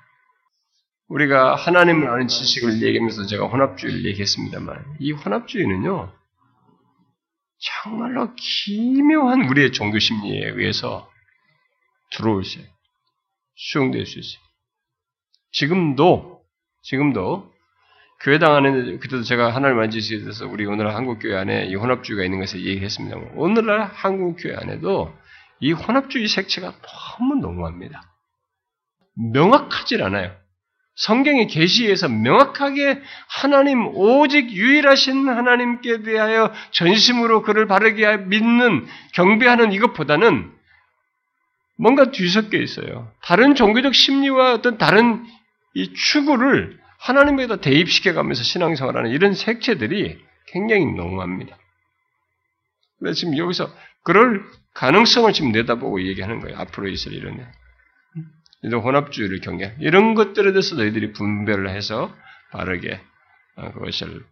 우리가 1.09 1.55
하나님을 1.55 2.09
아는 2.09 2.29
지식을 2.29 2.83
얘기하면서 2.83 3.27
제가 3.27 3.47
혼합주의를 3.47 4.05
얘기했습니다만 4.07 4.97
이 4.99 5.13
혼합주의는요 5.13 6.13
정말로 7.59 8.35
기묘한 8.35 9.49
우리의 9.49 9.73
종교 9.73 9.99
심리에 9.99 10.51
의해서 10.51 11.11
들어올 12.13 12.45
수 12.45 12.59
수용될 13.55 14.05
수 14.07 14.19
있어요. 14.19 14.41
지금도 15.53 16.43
지금도 16.83 17.53
교회당 18.21 18.55
안에 18.55 18.99
그때도 18.99 19.23
제가 19.23 19.55
하나님 19.55 19.79
만지시에 19.79 20.21
대해서 20.21 20.47
우리 20.47 20.67
오늘날 20.67 20.95
한국 20.95 21.19
교회 21.19 21.37
안에 21.37 21.67
이 21.67 21.75
혼합주의가 21.75 22.25
있는 22.25 22.41
것을 22.41 22.65
얘기했습니다. 22.65 23.17
오늘날 23.35 23.83
한국 23.83 24.37
교회 24.37 24.55
안에도 24.57 25.15
이 25.61 25.73
혼합주의 25.73 26.29
색채가 26.29 26.75
너무 27.19 27.35
농후합니다. 27.37 28.03
명확하질 29.33 30.03
않아요. 30.03 30.37
성경의 30.97 31.49
계시에서 31.49 32.09
명확하게 32.09 33.03
하나님 33.29 33.87
오직 33.95 34.51
유일하신 34.51 35.29
하나님께 35.29 36.03
대하여 36.03 36.53
전심으로 36.71 37.43
그를 37.43 37.67
바르게 37.67 38.17
믿는 38.17 38.87
경배하는 39.13 39.73
이것보다는 39.73 40.53
뭔가 41.79 42.11
뒤섞여 42.11 42.59
있어요. 42.59 43.13
다른 43.23 43.55
종교적 43.55 43.95
심리와 43.95 44.55
어떤 44.55 44.79
다른 44.79 45.27
이 45.75 45.93
추구를 45.93 46.81
하나님에다 46.99 47.57
대입시켜가면서 47.57 48.43
신앙생활하는 48.43 49.11
이런 49.11 49.35
색채들이 49.35 50.19
굉장히 50.47 50.87
농후합니다. 50.87 51.59
그래서 52.99 53.17
지금 53.17 53.37
여기서 53.37 53.69
그럴 54.03 54.43
가능성을 54.77 55.33
지금 55.33 55.53
내다보고 55.53 56.03
얘기하는 56.07 56.41
거예요. 56.41 56.59
앞으로 56.59 56.89
있을 56.89 57.13
일은. 57.13 57.45
이런 58.63 58.83
혼합주의를 58.83 59.41
경계. 59.41 59.75
이런 59.81 60.15
것들에 60.15 60.53
대해서 60.53 60.77
너희들이 60.77 61.13
분별을 61.13 61.71
해서 61.71 62.15
바르게 62.53 63.01
어, 63.57 63.73
그것을 63.73 64.25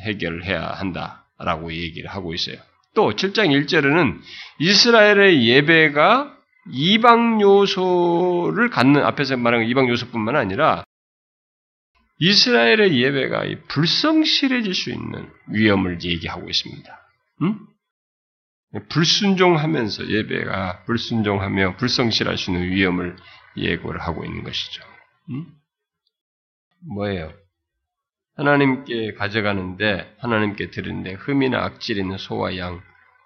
해결해야 0.00 0.62
한다라고 0.62 1.72
얘기를 1.72 2.10
하고 2.10 2.34
있어요. 2.34 2.56
또 2.94 3.10
7장 3.10 3.48
1절에는 3.48 4.20
이스라엘의 4.58 5.46
예배가 5.46 6.36
이방 6.70 7.40
요소를 7.40 8.68
갖는 8.68 9.02
앞에서 9.04 9.36
말한 9.38 9.64
이방 9.64 9.88
요소뿐만 9.88 10.36
아니라 10.36 10.84
이스라엘의 12.18 13.00
예배가 13.00 13.44
불성실해질 13.68 14.74
수 14.74 14.90
있는 14.90 15.30
위험을 15.48 16.02
얘기하고 16.02 16.48
있습니다. 16.48 16.98
음? 17.42 17.66
불순종하면서 18.88 20.08
예배가 20.08 20.84
불순종하며 20.84 21.76
있는 22.50 22.68
위험을 22.70 23.16
예고를 23.56 24.00
하고 24.00 24.24
있는 24.24 24.44
것이죠. 24.44 24.82
음? 25.30 25.46
뭐예요? 26.94 27.32
하나님께 28.36 29.14
가져가는데 29.14 30.14
하나님께 30.20 30.70
드리는데 30.70 31.14
흠이나 31.14 31.64
악질 31.64 31.98
있는 31.98 32.18
소와 32.18 32.56
양 32.56 32.80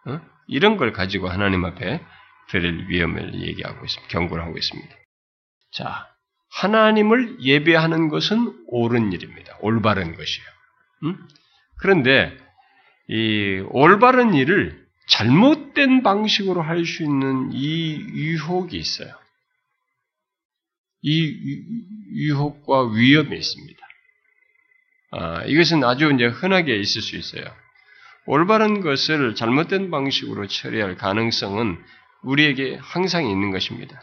어? 0.06 0.20
이런 0.46 0.76
걸 0.76 0.92
가지고 0.92 1.28
하나님 1.28 1.64
앞에 1.64 2.00
드릴 2.48 2.88
위험을 2.88 3.34
얘기하고 3.34 3.84
있습니다. 3.84 4.10
경고를 4.10 4.44
하고 4.44 4.56
있습니다. 4.56 4.94
자, 5.72 6.08
하나님을 6.50 7.40
예배하는 7.40 8.08
것은 8.08 8.64
옳은 8.68 9.12
일입니다. 9.12 9.56
올바른 9.60 10.14
것이에요. 10.14 10.48
음? 11.04 11.28
그런데 11.78 12.36
이 13.08 13.64
올바른 13.70 14.34
일을 14.34 14.81
잘못된 15.12 16.02
방식으로 16.02 16.62
할 16.62 16.86
수 16.86 17.02
있는 17.02 17.50
이 17.52 17.98
유혹이 18.00 18.76
있어요. 18.76 19.12
이 21.02 21.62
유혹과 22.14 22.92
위험이 22.94 23.36
있습니다. 23.36 23.80
아, 25.10 25.44
이것은 25.44 25.84
아주 25.84 26.10
이제 26.14 26.24
흔하게 26.26 26.76
있을 26.78 27.02
수 27.02 27.16
있어요. 27.16 27.44
올바른 28.24 28.80
것을 28.80 29.34
잘못된 29.34 29.90
방식으로 29.90 30.46
처리할 30.46 30.96
가능성은 30.96 31.78
우리에게 32.22 32.78
항상 32.80 33.26
있는 33.26 33.50
것입니다. 33.50 34.02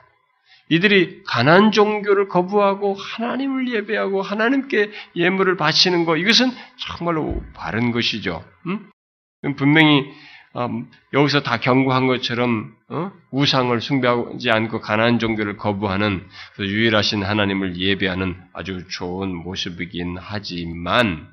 이들이 0.70 1.24
가난 1.26 1.72
종교를 1.72 2.28
거부하고 2.28 2.93
하나님을 2.93 3.74
예배하고 3.74 4.22
하나님께 4.22 4.91
예물을 5.16 5.57
바치는 5.57 6.05
것 6.05 6.18
이것은 6.18 6.51
정말로 6.78 7.41
바른 7.55 7.91
것이죠. 7.91 8.45
음? 8.68 8.91
분명히 9.55 10.01
음, 10.01 10.29
여기서 11.14 11.43
다 11.43 11.60
경고한 11.60 12.08
것처럼 12.08 12.76
어? 12.89 13.12
우상을 13.32 13.80
숭배하지 13.80 14.50
않고 14.50 14.82
가난 14.82 15.20
종교를 15.20 15.58
거부하는 15.58 16.28
그 16.56 16.68
유일하신 16.68 17.24
하나님을 17.24 17.78
예배하는 17.78 18.36
아주 18.54 18.88
좋은 18.89 19.34
모습이긴 19.36 20.18
하지만 20.20 21.28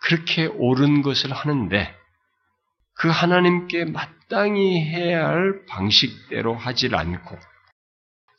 그렇게 0.00 0.46
옳은 0.46 1.02
것을 1.02 1.32
하는데 1.32 1.94
그 2.94 3.08
하나님께 3.08 3.86
마땅히 3.86 4.80
해야 4.80 5.28
할 5.28 5.66
방식대로 5.66 6.54
하질 6.54 6.94
않고 6.94 7.36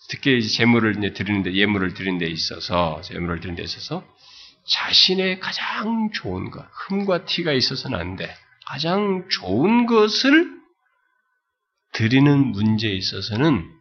특히 0.10 0.42
재물을 0.42 0.98
이제 0.98 1.14
드리는데 1.14 1.54
예물을 1.54 1.94
드리는 1.94 2.18
데 2.18 2.26
있어서 2.28 3.02
예물을 3.12 3.40
드리는 3.40 3.56
데 3.56 3.64
있어서 3.64 4.04
자신의 4.68 5.40
가장 5.40 6.12
좋은 6.12 6.50
것 6.50 6.66
흠과 6.72 7.26
티가 7.26 7.52
있어서는 7.54 8.00
안 8.00 8.16
돼. 8.16 8.34
가장 8.68 9.28
좋은 9.30 9.86
것을 9.86 10.56
드리는 11.94 12.48
문제에 12.48 12.92
있어서는 12.92 13.72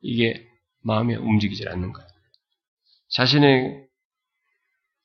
이게 0.00 0.46
마음에 0.82 1.14
움직이질 1.14 1.68
않는 1.68 1.92
거예요. 1.92 2.08
자신의 3.10 3.84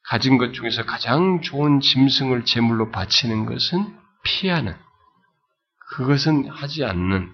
가진 0.04 0.38
것 0.38 0.54
중에서 0.54 0.86
가장 0.86 1.42
좋은 1.42 1.82
짐승을 1.82 2.46
제물로 2.46 2.92
바치는 2.92 3.46
것은 3.46 3.98
피하는, 4.24 4.76
그것은 5.92 6.50
하지 6.50 6.84
않는, 6.84 7.32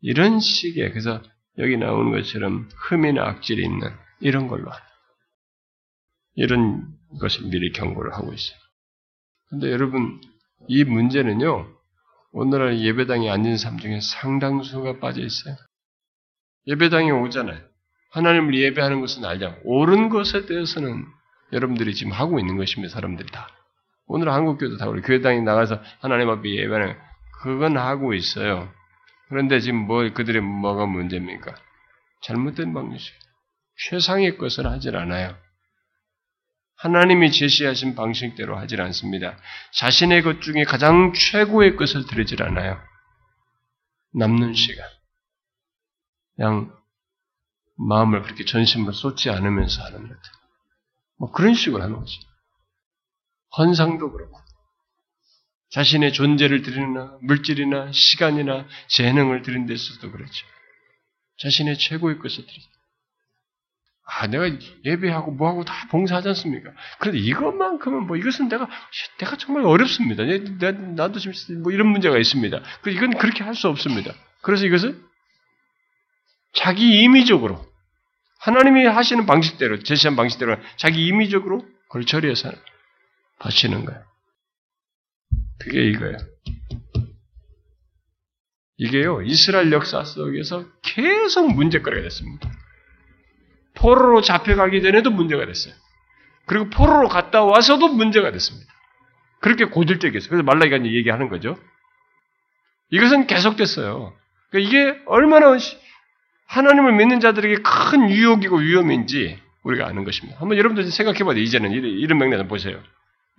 이런 0.00 0.40
식의, 0.40 0.90
그래서 0.90 1.22
여기 1.58 1.76
나오는 1.76 2.12
것처럼 2.12 2.68
흠이나 2.88 3.24
악질이 3.26 3.62
있는 3.62 3.90
이런 4.20 4.46
걸로 4.48 4.70
하는, 4.70 4.86
이런 6.34 6.98
것을 7.20 7.48
미리 7.48 7.72
경고를 7.72 8.14
하고 8.14 8.32
있어요. 8.32 8.58
근데 9.48 9.70
여러분, 9.70 10.20
이 10.66 10.84
문제는요, 10.84 11.66
오늘날 12.32 12.80
예배당에 12.80 13.30
앉은 13.30 13.56
사람 13.56 13.78
중에 13.78 14.00
상당수가 14.00 14.98
빠져 14.98 15.22
있어요. 15.22 15.56
예배당에 16.66 17.10
오잖아요. 17.10 17.60
하나님을 18.10 18.54
예배하는 18.58 19.00
것은 19.00 19.24
알죠. 19.24 19.56
옳은 19.64 20.08
것에 20.08 20.46
대해서는 20.46 21.06
여러분들이 21.52 21.94
지금 21.94 22.12
하고 22.12 22.38
있는 22.38 22.56
것입니다. 22.56 22.92
사람들이 22.92 23.30
다. 23.30 23.48
오늘 24.06 24.32
한국교도 24.32 24.78
다 24.78 24.88
우리 24.88 25.02
교회당에 25.02 25.40
나가서 25.40 25.80
하나님 26.00 26.28
앞에 26.30 26.48
예배하는 26.48 26.96
그건 27.42 27.76
하고 27.76 28.14
있어요. 28.14 28.70
그런데 29.28 29.60
지금 29.60 29.86
뭐 29.86 30.08
그들의 30.12 30.40
뭐가 30.42 30.86
문제입니까? 30.86 31.54
잘못된 32.22 32.72
방식. 32.72 33.14
최상의 33.76 34.38
것을 34.38 34.66
하질 34.66 34.96
않아요. 34.96 35.36
하나님이 36.78 37.32
제시하신 37.32 37.96
방식대로 37.96 38.56
하질 38.56 38.80
않습니다. 38.80 39.36
자신의 39.72 40.22
것 40.22 40.40
중에 40.40 40.64
가장 40.64 41.12
최고의 41.12 41.76
것을 41.76 42.06
드리질 42.06 42.42
않아요. 42.42 42.80
남는 44.14 44.54
시간. 44.54 44.86
그냥 46.36 46.72
마음을 47.76 48.22
그렇게 48.22 48.44
전심을 48.44 48.92
쏟지 48.92 49.28
않으면서 49.28 49.82
하는 49.82 50.08
것. 50.08 50.16
뭐 51.18 51.32
그런 51.32 51.54
식으로 51.54 51.82
하는 51.82 51.96
거지. 51.96 52.16
헌상도 53.56 54.12
그렇고. 54.12 54.38
자신의 55.70 56.12
존재를 56.12 56.62
드리나 56.62 57.18
물질이나 57.22 57.90
시간이나 57.92 58.66
재능을 58.88 59.42
드리는 59.42 59.66
데 59.66 59.74
있어서도 59.74 60.12
그렇죠. 60.12 60.46
자신의 61.38 61.76
최고의 61.78 62.18
것을 62.18 62.46
드리죠. 62.46 62.77
아, 64.10 64.26
내가 64.26 64.48
예배하고 64.86 65.32
뭐하고 65.32 65.64
다 65.64 65.86
봉사하지 65.90 66.28
않습니까? 66.28 66.70
그런데 66.98 67.18
이것만큼은 67.20 68.06
뭐 68.06 68.16
이것은 68.16 68.48
내가, 68.48 68.66
내가 69.18 69.36
정말 69.36 69.64
어렵습니다. 69.66 70.24
내, 70.24 70.72
나도 70.72 71.18
지금 71.18 71.62
뭐 71.62 71.72
이런 71.72 71.88
문제가 71.88 72.16
있습니다. 72.16 72.58
그 72.80 72.90
이건 72.90 73.10
그렇게 73.18 73.44
할 73.44 73.54
수 73.54 73.68
없습니다. 73.68 74.14
그래서 74.40 74.64
이것은 74.64 74.98
자기 76.54 77.02
임의적으로, 77.02 77.62
하나님이 78.40 78.86
하시는 78.86 79.26
방식대로, 79.26 79.80
제시한 79.82 80.16
방식대로 80.16 80.56
자기 80.76 81.06
임의적으로 81.06 81.66
그걸 81.88 82.04
처리해서 82.06 82.50
바치는 83.40 83.84
거예요. 83.84 84.02
그게 85.58 85.84
이거예요. 85.90 86.16
이게요, 88.78 89.22
이스라엘 89.22 89.72
역사 89.72 90.04
속에서 90.04 90.64
계속 90.82 91.52
문제거리가 91.52 92.02
됐습니다. 92.04 92.48
포로로 93.78 94.20
잡혀가기 94.20 94.82
전에도 94.82 95.10
문제가 95.10 95.46
됐어요. 95.46 95.74
그리고 96.46 96.68
포로로 96.70 97.08
갔다 97.08 97.44
와서도 97.44 97.88
문제가 97.88 98.32
됐습니다. 98.32 98.72
그렇게 99.40 99.66
고질적이었어요. 99.66 100.28
그래서 100.28 100.42
말라기가 100.42 100.84
얘기하는 100.84 101.28
거죠. 101.28 101.56
이것은 102.90 103.26
계속됐어요. 103.26 104.14
그러니까 104.50 104.68
이게 104.68 105.00
얼마나 105.06 105.56
하나님을 106.46 106.92
믿는 106.94 107.20
자들에게 107.20 107.62
큰 107.62 108.10
유혹이고 108.10 108.56
위험인지 108.56 109.40
우리가 109.62 109.86
아는 109.86 110.04
것입니다. 110.04 110.40
한번 110.40 110.56
여러분들 110.56 110.90
생각해봐요. 110.90 111.38
이제는 111.38 111.70
이런 111.72 112.18
맥락을 112.18 112.48
보세요. 112.48 112.80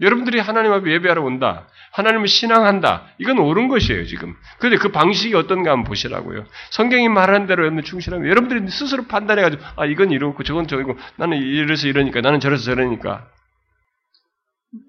여러분들이 0.01 0.39
하나님 0.39 0.71
앞에 0.71 0.91
예배하러 0.91 1.21
온다. 1.23 1.67
하나님을 1.91 2.27
신앙한다. 2.27 3.07
이건 3.17 3.39
옳은 3.39 3.67
것이에요, 3.67 4.05
지금. 4.05 4.35
그런데 4.59 4.77
그 4.77 4.91
방식이 4.91 5.33
어떤가 5.35 5.71
한번 5.71 5.85
보시라고요. 5.85 6.45
성경이 6.71 7.09
말하는 7.09 7.47
대로 7.47 7.63
여러분 7.63 7.83
충실하면 7.83 8.29
여러분들이 8.29 8.69
스스로 8.69 9.05
판단해가지고, 9.05 9.63
아, 9.75 9.85
이건 9.85 10.11
이렇고 10.11 10.43
저건 10.43 10.67
저이고, 10.67 10.97
나는 11.17 11.37
이래서 11.37 11.87
이러니까, 11.87 12.21
나는 12.21 12.39
저래서 12.39 12.63
저러니까. 12.63 13.29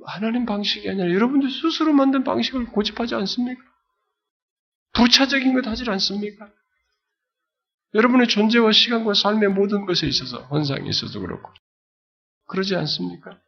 하나님 0.07 0.44
방식이 0.44 0.88
아니라 0.90 1.11
여러분들 1.11 1.51
스스로 1.51 1.92
만든 1.92 2.22
방식을 2.22 2.66
고집하지 2.66 3.14
않습니까? 3.14 3.62
부차적인 4.92 5.55
것 5.55 5.66
하지 5.66 5.88
않습니까? 5.88 6.48
여러분의 7.94 8.28
존재와 8.28 8.72
시간과 8.72 9.14
삶의 9.14 9.51
모든 9.51 9.86
것에 9.86 10.07
있어서, 10.07 10.42
헌상에 10.44 10.88
있어서 10.88 11.18
그렇고. 11.18 11.51
그러지 12.46 12.76
않습니까? 12.76 13.38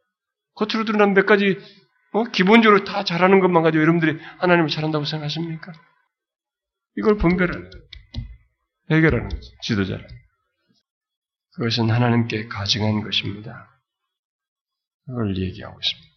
겉으로 0.55 0.84
드러난 0.84 1.14
몇 1.14 1.26
가지 1.26 1.59
어? 2.12 2.24
기본적으로 2.24 2.84
다 2.84 3.04
잘하는 3.04 3.40
것만 3.40 3.62
가지고 3.62 3.82
여러분들이 3.82 4.18
하나님을 4.38 4.68
잘한다고 4.68 5.04
생각하십니까? 5.04 5.72
이걸 6.96 7.16
분별하는 7.16 7.70
해결하는 8.90 9.28
거죠. 9.28 9.40
지도자는. 9.62 10.06
그것은 11.54 11.90
하나님께 11.90 12.48
가증한 12.48 13.02
것입니다. 13.02 13.68
그걸 15.06 15.36
얘기하고 15.36 15.78
있습니다. 15.78 16.12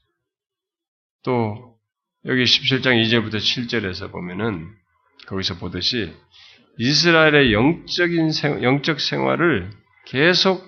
또 1.24 1.78
여기 2.26 2.44
17장 2.44 3.02
2절부터 3.04 3.36
7절에서 3.36 4.12
보면은 4.12 4.74
거기서 5.28 5.58
보듯이 5.58 6.14
이스라엘의 6.78 7.54
영적인 7.54 8.32
생, 8.32 8.64
영적 8.64 9.00
생활을 9.00 9.72
계속 10.06 10.64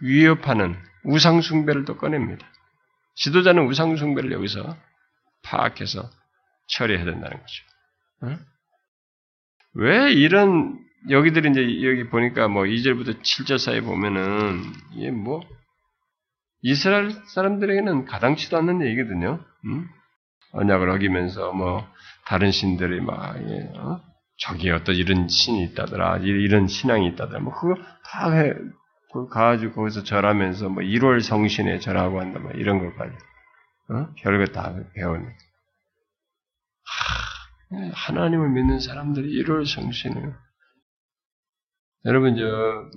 위협하는 0.00 0.76
우상 1.04 1.40
숭배를 1.42 1.84
또 1.84 1.96
꺼냅니다. 1.96 2.46
지도자는 3.18 3.66
우상숭배를 3.66 4.32
여기서 4.32 4.76
파악해서 5.42 6.10
처리해야 6.68 7.04
된다는 7.04 7.38
거죠. 7.38 7.64
응? 8.24 8.38
왜 9.74 10.12
이런 10.12 10.78
여기들이 11.10 11.50
이제 11.50 11.88
여기 11.88 12.08
보니까 12.08 12.48
뭐 12.48 12.64
2절부터 12.64 13.20
7절 13.22 13.58
사이 13.58 13.80
보면은 13.80 14.62
이게 14.94 15.10
뭐 15.10 15.40
이스라엘 16.62 17.12
사람들에게는 17.34 18.04
가당치도 18.04 18.56
않는 18.58 18.84
얘기거든요. 18.86 19.44
응? 19.66 19.88
언약을 20.52 20.88
어기면서 20.90 21.52
뭐 21.52 21.86
다른 22.26 22.50
신들이 22.50 23.00
막 23.00 23.36
예, 23.38 23.78
어? 23.78 24.00
저기 24.38 24.70
어떤 24.70 24.94
이런 24.94 25.28
신이 25.28 25.64
있다더라, 25.64 26.18
이런 26.18 26.68
신앙이 26.68 27.08
있다더라, 27.08 27.40
뭐 27.40 27.52
그거 27.52 27.74
다 28.04 28.30
가가지고 29.12 29.74
거기서 29.74 30.04
절하면서 30.04 30.68
뭐 30.68 30.82
1월 30.82 31.22
성신에 31.22 31.78
절하고 31.80 32.20
한다 32.20 32.38
뭐 32.40 32.50
이런 32.52 32.78
것까지 32.78 33.16
어? 33.90 34.14
별것 34.22 34.52
다 34.52 34.74
배우는 34.94 35.26
하, 36.84 37.90
하나님을 37.92 38.50
믿는 38.50 38.80
사람들이 38.80 39.42
1월 39.42 39.66
성신을 39.66 40.34
여러분 42.04 42.36
저 42.36 42.44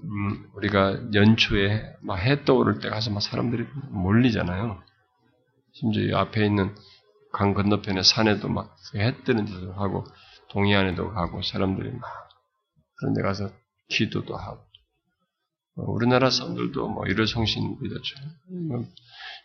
음, 0.04 0.50
우리가 0.56 1.14
연초에 1.14 1.96
막 2.02 2.18
해 2.18 2.44
떠오를 2.46 2.80
때 2.80 2.90
가서 2.90 3.12
막 3.12 3.22
사람들이 3.22 3.66
몰리잖아요. 3.90 4.82
심지어 5.74 6.04
이 6.04 6.14
앞에 6.14 6.46
있는 6.46 6.76
강 7.34 7.54
건너편의 7.54 8.04
산에도 8.04 8.48
막 8.50 8.76
해 8.96 9.16
뜨는 9.24 9.46
데도 9.46 9.74
하고 9.74 10.06
동해안에도 10.50 11.12
가고 11.14 11.42
사람들이 11.42 11.92
막 11.92 12.30
그런 12.98 13.14
데 13.14 13.22
가서 13.22 13.50
기도도 13.90 14.36
하고 14.36 14.58
뭐 14.58 14.71
우리나라 15.76 16.30
사람들도 16.30 16.90
뭐 16.90 17.06
이런 17.08 17.26
성신 17.26 17.78
믿었죠. 17.82 18.16
뭐 18.68 18.86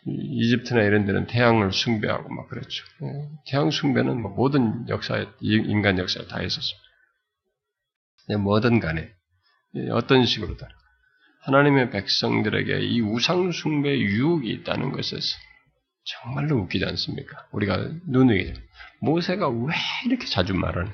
이집트나 0.05 0.83
이런 0.83 1.05
데는 1.05 1.27
태양을 1.27 1.71
숭배하고 1.71 2.33
막 2.33 2.49
그랬죠. 2.49 2.83
예, 3.03 3.29
태양 3.47 3.71
숭배는 3.71 4.21
뭐 4.21 4.31
모든 4.31 4.87
역사에 4.89 5.25
인간 5.41 5.97
역사에 5.97 6.27
다 6.27 6.41
있었습니다. 6.41 6.87
뭐든 8.39 8.79
간에 8.79 9.09
예, 9.75 9.89
어떤 9.89 10.25
식으로든 10.25 10.67
하나님의 11.41 11.91
백성들에게 11.91 12.79
이 12.81 13.01
우상 13.01 13.51
숭배 13.51 13.97
유혹이 13.97 14.49
있다는 14.49 14.91
것에서 14.91 15.37
정말로 16.03 16.57
웃기지 16.57 16.85
않습니까? 16.85 17.47
우리가 17.51 17.89
눈이 18.07 18.53
모세가 19.01 19.49
왜 19.49 19.73
이렇게 20.05 20.25
자주 20.25 20.53
말하는 20.53 20.91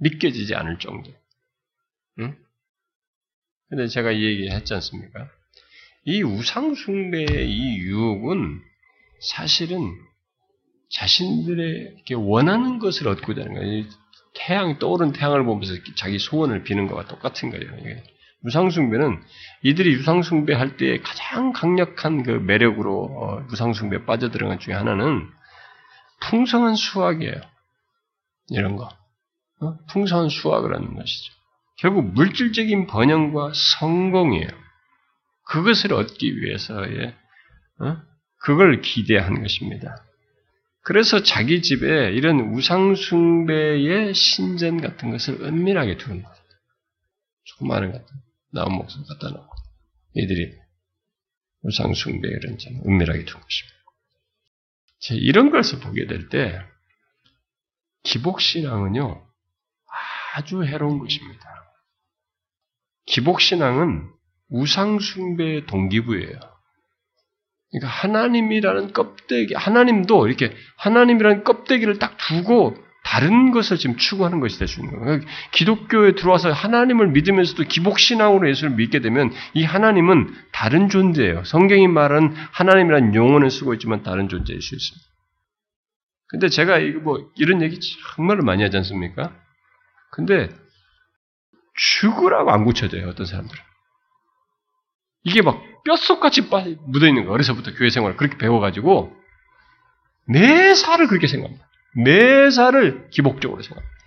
믿겨지지 0.00 0.54
않을 0.54 0.78
정도. 0.78 1.10
응? 2.20 2.36
근데 3.68 3.86
제가 3.86 4.12
이 4.12 4.24
얘기 4.24 4.48
했지 4.48 4.74
않습니까? 4.74 5.28
이 6.04 6.22
우상숭배의 6.22 7.50
이 7.50 7.76
유혹은 7.78 8.60
사실은 9.20 9.92
자신들의 10.90 12.04
원하는 12.16 12.78
것을 12.78 13.08
얻고자 13.08 13.42
하는 13.42 13.54
거예요. 13.54 13.84
태양, 14.34 14.78
떠오른 14.78 15.12
태양을 15.12 15.44
보면서 15.44 15.74
자기 15.96 16.18
소원을 16.18 16.62
비는 16.62 16.86
것과 16.86 17.06
똑같은 17.08 17.50
거예요. 17.50 17.66
우상숭배는 18.44 19.20
이들이 19.62 19.96
우상숭배할 19.96 20.76
때 20.76 21.00
가장 21.00 21.52
강력한 21.52 22.22
그 22.22 22.30
매력으로 22.30 23.04
어, 23.04 23.46
우상숭배에 23.52 24.04
빠져들어간 24.04 24.58
것 24.58 24.64
중에 24.64 24.74
하나는 24.74 25.28
풍성한 26.20 26.76
수확이에요. 26.76 27.34
이런 28.50 28.76
거. 28.76 28.88
어? 29.60 29.76
풍성한 29.90 30.28
수확을 30.28 30.74
하는 30.74 30.94
것이죠. 30.94 31.37
결국 31.78 32.12
물질적인 32.12 32.86
번영과 32.86 33.52
성공이에요. 33.54 34.48
그것을 35.44 35.92
얻기 35.94 36.40
위해서의 36.40 37.14
어? 37.80 37.96
그걸 38.40 38.80
기대한 38.82 39.40
것입니다. 39.40 40.04
그래서 40.82 41.22
자기 41.22 41.62
집에 41.62 42.12
이런 42.12 42.52
우상숭배의 42.52 44.14
신전 44.14 44.80
같은 44.80 45.10
것을 45.10 45.42
은밀하게 45.42 45.98
두는 45.98 46.22
거예요. 46.22 46.38
조그마한 47.44 47.92
같은 47.92 48.06
나무 48.52 48.76
목숨 48.76 49.04
갖다 49.06 49.28
놓고 49.28 49.54
이들이 50.14 50.54
우상숭배 51.62 52.28
이런 52.28 52.58
점 52.58 52.74
은밀하게 52.86 53.24
둔 53.24 53.40
것입니다. 53.40 53.78
이런 55.10 55.50
것을 55.50 55.80
보게 55.80 56.06
될 56.06 56.28
때 56.28 56.60
기복신앙은요 58.02 59.26
아주 60.34 60.64
해로운 60.64 60.98
것입니다. 60.98 61.57
기복신앙은 63.08 64.08
우상숭배의 64.50 65.66
동기부예요. 65.66 66.38
그러니까 67.70 67.88
하나님이라는 67.88 68.92
껍데기, 68.92 69.54
하나님도 69.54 70.26
이렇게 70.26 70.54
하나님이라는 70.78 71.44
껍데기를 71.44 71.98
딱 71.98 72.16
두고 72.16 72.76
다른 73.04 73.50
것을 73.52 73.78
지금 73.78 73.96
추구하는 73.96 74.40
것이 74.40 74.62
있는 74.62 74.98
거예요. 74.98 75.20
기독교에 75.52 76.12
들어와서 76.12 76.52
하나님을 76.52 77.08
믿으면서도 77.08 77.64
기복신앙으로 77.64 78.48
예수를 78.50 78.74
믿게 78.76 79.00
되면 79.00 79.32
이 79.54 79.64
하나님은 79.64 80.34
다른 80.52 80.88
존재예요. 80.88 81.44
성경이 81.44 81.88
말하는 81.88 82.34
하나님이라는 82.52 83.14
용어는 83.14 83.48
쓰고 83.48 83.74
있지만 83.74 84.02
다른 84.02 84.28
존재일 84.28 84.60
수 84.60 84.74
있습니다. 84.74 85.06
근데 86.28 86.48
제가 86.48 86.78
이거 86.78 87.00
뭐 87.00 87.30
이런 87.36 87.62
얘기 87.62 87.78
정말로 88.14 88.44
많이 88.44 88.62
하지 88.62 88.76
않습니까? 88.76 89.34
근데 90.10 90.50
죽으라고 91.78 92.50
안 92.50 92.64
고쳐져요, 92.64 93.08
어떤 93.08 93.26
사람들은. 93.26 93.62
이게 95.24 95.42
막 95.42 95.62
뼛속같이 95.84 96.42
묻어 96.42 97.06
있는 97.06 97.24
거, 97.24 97.32
어려서부터 97.32 97.74
교회 97.74 97.90
생활을 97.90 98.16
그렇게 98.16 98.36
배워가지고, 98.36 99.16
매사를 100.26 101.06
그렇게 101.06 101.26
생각합니다. 101.26 101.68
매사를 102.04 103.08
기복적으로 103.10 103.62
생각합니다. 103.62 103.98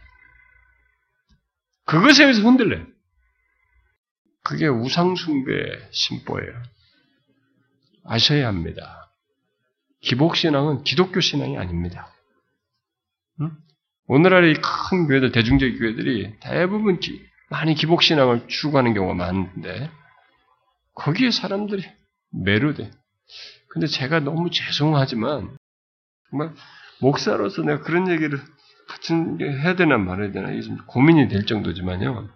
그것에 1.85 2.23
의해서 2.23 2.41
흔들려요. 2.41 2.85
그게 4.43 4.67
우상숭배의 4.67 5.89
심보예요. 5.91 6.63
아셔야 8.05 8.47
합니다. 8.47 9.11
기복신앙은 10.01 10.83
기독교 10.83 11.19
신앙이 11.19 11.57
아닙니다. 11.57 12.11
응? 13.41 13.51
오늘날의 14.07 14.55
큰 14.55 15.07
교회들, 15.07 15.31
대중적인 15.31 15.77
교회들이 15.77 16.39
대부분 16.39 16.99
기, 16.99 17.23
많이 17.51 17.75
기복신앙을 17.75 18.47
추구하는 18.47 18.93
경우가 18.93 19.13
많은데, 19.13 19.91
거기에 20.95 21.31
사람들이 21.31 21.83
매료돼. 22.31 22.89
근데 23.69 23.87
제가 23.87 24.21
너무 24.21 24.49
죄송하지만, 24.49 25.57
정말 26.29 26.53
목사로서 27.01 27.61
내가 27.61 27.81
그런 27.81 28.09
얘기를 28.09 28.39
같은 28.87 29.39
해야 29.41 29.75
되나 29.75 29.97
말아야 29.97 30.31
되나 30.31 30.51
이게 30.51 30.61
좀 30.61 30.77
고민이 30.87 31.27
될 31.27 31.45
정도지만요. 31.45 32.29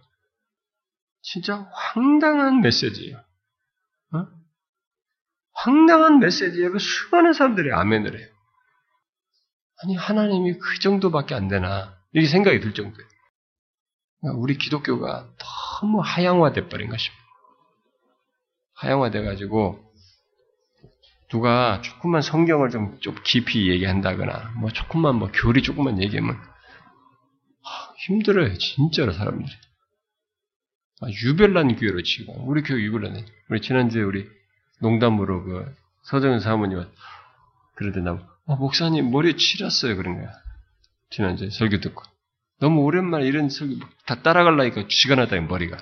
진짜 1.21 1.67
황당한 1.71 2.61
메시지예요. 2.61 3.17
어? 3.17 4.27
황당한 5.53 6.19
메시지에 6.19 6.69
그 6.69 6.79
수많은 6.79 7.33
사람들이 7.33 7.71
아멘을 7.71 8.19
해요. 8.19 8.27
아니 9.83 9.95
하나님이 9.95 10.57
그 10.57 10.79
정도밖에 10.79 11.35
안 11.35 11.47
되나 11.47 11.97
이렇게 12.11 12.27
생각이 12.27 12.59
들 12.59 12.73
정도예요. 12.73 13.14
우리 14.33 14.57
기독교가 14.57 15.27
너무 15.81 16.01
하향화돼 16.01 16.69
버린 16.69 16.89
것입니다. 16.89 17.23
하향화돼 18.75 19.23
가지고 19.23 19.79
누가 21.29 21.81
조금만 21.81 22.21
성경을 22.21 22.69
좀, 22.69 22.99
좀 22.99 23.15
깊이 23.23 23.69
얘기한다거나, 23.69 24.53
뭐 24.59 24.69
조금만 24.71 25.15
뭐 25.15 25.29
교리 25.33 25.61
조금만 25.63 26.01
얘기하면 26.01 26.37
힘들어요, 28.05 28.53
진짜로 28.57 29.11
사람들이. 29.11 29.51
아, 31.01 31.07
유별난 31.09 31.75
교회로 31.75 32.03
치고 32.03 32.45
우리 32.45 32.61
교회 32.61 32.81
유별난. 32.81 33.25
우리 33.49 33.61
지난주에 33.61 34.01
우리 34.01 34.29
농담으로 34.79 35.43
그 35.43 35.75
서정은 36.03 36.39
사모님 36.39 36.85
그러더나 37.75 38.25
어, 38.45 38.55
목사님 38.55 39.11
머리에 39.11 39.35
칠했어요 39.35 39.97
그런 39.97 40.15
거야. 40.19 40.31
지난주에 41.09 41.49
설교 41.49 41.79
듣고 41.79 42.03
너무 42.59 42.81
오랜만에 42.81 43.25
이런 43.25 43.49
설교 43.49 43.75
다 44.05 44.21
따라갈라니까 44.21 44.87
쥐가 44.87 45.15
나다 45.15 45.39
머리가 45.41 45.77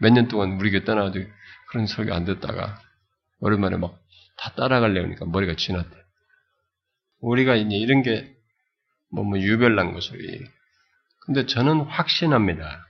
몇 0.00 0.12
년 0.12 0.28
동안 0.28 0.52
우리 0.60 0.70
교회 0.70 0.84
떠나가지고 0.84 1.28
그런 1.68 1.86
설교 1.86 2.12
안 2.14 2.24
듣다가 2.24 2.80
오랜만에 3.40 3.76
막 3.76 4.00
다 4.40 4.54
따라가려니까 4.54 5.26
머리가 5.26 5.54
쥐났대. 5.54 5.94
우리가 7.20 7.56
이제 7.56 7.76
이런 7.76 8.02
게 8.02 8.34
뭐, 9.12 9.22
뭐 9.22 9.38
유별난 9.38 9.92
것소리. 9.92 10.40
근데 11.26 11.44
저는 11.44 11.80
확신합니다. 11.82 12.86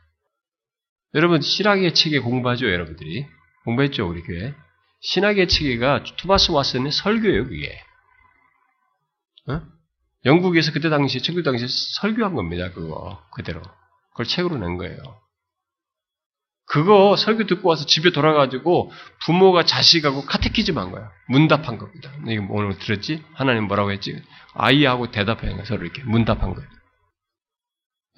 여러분 1.14 1.40
신학의 1.40 1.94
체계 1.94 2.20
공부하죠, 2.20 2.70
여러분들이 2.70 3.26
공부했죠, 3.64 4.08
우리 4.08 4.22
교회. 4.22 4.54
신학의 5.00 5.48
체계가 5.48 6.04
투바스 6.18 6.52
와슨의 6.52 6.92
설교예요, 6.92 7.48
그게. 7.48 7.82
어? 9.48 9.62
영국에서 10.24 10.72
그때 10.72 10.90
당시, 10.90 11.22
청교 11.22 11.42
당시에 11.42 11.66
설교한 12.00 12.34
겁니다, 12.34 12.70
그거. 12.72 13.22
그대로. 13.32 13.62
그걸 14.10 14.26
책으로 14.26 14.58
낸 14.58 14.76
거예요. 14.76 14.96
그거 16.66 17.16
설교 17.16 17.46
듣고 17.46 17.68
와서 17.68 17.84
집에 17.84 18.12
돌아가지고 18.12 18.92
부모가 19.24 19.64
자식하고 19.64 20.24
카테키즘 20.24 20.78
한 20.78 20.92
거야. 20.92 21.10
문답한 21.28 21.78
겁니다. 21.78 22.12
이게 22.28 22.38
뭐 22.38 22.58
오늘 22.58 22.78
들었지? 22.78 23.24
하나님 23.32 23.64
뭐라고 23.64 23.90
했지? 23.90 24.22
아이하고 24.54 25.10
대답한 25.10 25.52
거야. 25.54 25.64
서로 25.64 25.82
이렇게 25.82 26.04
문답한 26.04 26.54
거예요. 26.54 26.70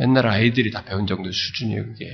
옛날 0.00 0.26
아이들이 0.26 0.70
다 0.70 0.84
배운 0.84 1.06
정도 1.06 1.30
수준이에요, 1.32 1.84
그게. 1.86 2.06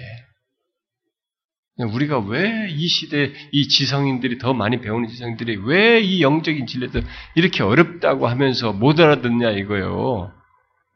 우리가 1.84 2.18
왜 2.18 2.68
이 2.70 2.88
시대 2.88 3.32
이 3.52 3.68
지성인들이 3.68 4.38
더 4.38 4.52
많이 4.52 4.80
배우는 4.80 5.08
지성인들이 5.08 5.56
왜 5.64 6.00
이 6.00 6.22
영적인 6.22 6.66
진리들 6.66 7.04
이렇게 7.34 7.62
어렵다고 7.62 8.26
하면서 8.28 8.72
못 8.72 8.98
알아듣냐 9.00 9.50
이거요. 9.52 10.32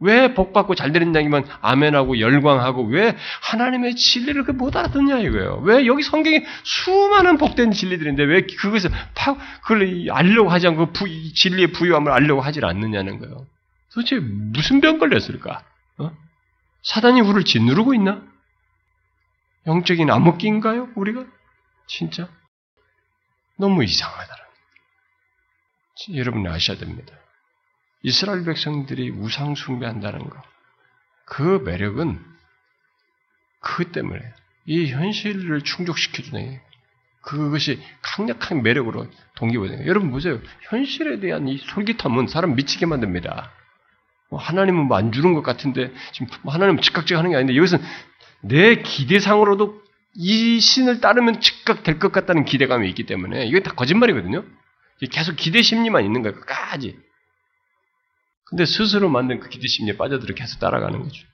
왜 0.00 0.34
복받고 0.34 0.74
잘 0.74 0.90
되는 0.92 1.14
양이면 1.14 1.44
아멘하고 1.60 2.18
열광하고 2.18 2.84
왜 2.86 3.16
하나님의 3.42 3.94
진리를 3.94 4.42
못 4.54 4.74
알아듣냐 4.76 5.18
이거예요. 5.20 5.60
왜 5.64 5.86
여기 5.86 6.02
성경에 6.02 6.44
수많은 6.64 7.38
복된 7.38 7.70
진리들인데 7.70 8.24
왜 8.24 8.40
그것을 8.42 8.90
파, 9.14 9.36
그걸 9.62 10.08
알려고 10.10 10.50
하지 10.50 10.66
않고 10.66 10.86
부, 10.92 11.06
진리의 11.34 11.68
부유함을 11.68 12.10
알려고 12.10 12.40
하질 12.40 12.64
않느냐는 12.64 13.20
거예요. 13.20 13.46
도대체 13.94 14.18
무슨 14.18 14.80
병 14.80 14.98
걸렸을까? 14.98 15.62
어? 15.98 16.10
사단이 16.82 17.20
우리를 17.20 17.44
짓누르고 17.44 17.94
있나? 17.94 18.22
영적인 19.66 20.10
암흑기인가요? 20.10 20.90
우리가? 20.96 21.24
진짜? 21.86 22.28
너무 23.58 23.84
이상하다. 23.84 24.36
여러분이 26.14 26.48
아셔야 26.48 26.78
됩니다. 26.78 27.14
이스라엘 28.02 28.44
백성들이 28.44 29.10
우상 29.10 29.54
숭배한다는 29.54 30.28
거. 30.28 30.42
그 31.26 31.62
매력은 31.64 32.24
그 33.60 33.92
때문에 33.92 34.20
이 34.66 34.90
현실을 34.90 35.62
충족시켜주는 35.62 36.60
그것이 37.22 37.80
강력한 38.02 38.62
매력으로 38.62 39.06
동기부여돼요. 39.36 39.86
여러분 39.86 40.10
보세요. 40.10 40.40
현실에 40.62 41.20
대한 41.20 41.46
이 41.46 41.58
솔깃함은 41.58 42.26
사람 42.26 42.56
미치게 42.56 42.86
만듭니다. 42.86 43.52
뭐 44.30 44.40
하나님은 44.40 44.86
뭐 44.86 44.96
안 44.96 45.12
주는 45.12 45.34
것 45.34 45.42
같은데 45.42 45.92
지금 46.12 46.26
뭐 46.42 46.52
하나님은 46.52 46.82
즉각적 46.82 47.16
하는 47.16 47.30
게 47.30 47.36
아닌데 47.36 47.52
이것은 47.52 47.78
내 48.42 48.76
기대상으로도 48.82 49.82
이 50.14 50.60
신을 50.60 51.00
따르면 51.00 51.40
즉각 51.40 51.82
될 51.82 51.98
것 51.98 52.12
같다는 52.12 52.44
기대감이 52.44 52.88
있기 52.90 53.06
때문에 53.06 53.46
이게 53.46 53.62
다 53.62 53.72
거짓말이거든요. 53.74 54.44
계속 55.10 55.36
기대 55.36 55.62
심리만 55.62 56.04
있는 56.04 56.22
거예요. 56.22 56.38
끝까지. 56.38 56.98
근데 58.44 58.66
스스로 58.66 59.08
만든 59.08 59.40
그 59.40 59.48
기대 59.48 59.66
심리에 59.66 59.96
빠져들어 59.96 60.34
계속 60.34 60.60
따라가는 60.60 61.02
거죠. 61.02 61.26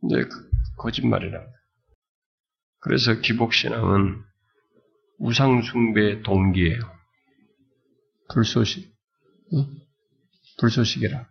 근데 0.00 0.24
그 0.24 0.50
거짓말이라. 0.78 1.40
그래서 2.80 3.20
기복신앙은 3.20 4.22
우상숭배 5.18 6.22
동기예요. 6.22 6.80
불소식. 8.32 8.90
응? 9.54 9.66
불소식이라. 10.58 11.28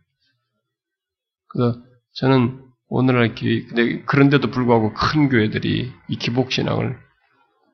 그래서 1.50 1.84
저는 2.14 2.69
오늘날 2.90 3.36
교회, 3.36 3.64
근데 3.66 4.02
그런데도 4.04 4.50
불구하고 4.50 4.94
큰 4.94 5.30
교회들이 5.30 5.94
이 6.08 6.16
기복신앙을 6.18 7.00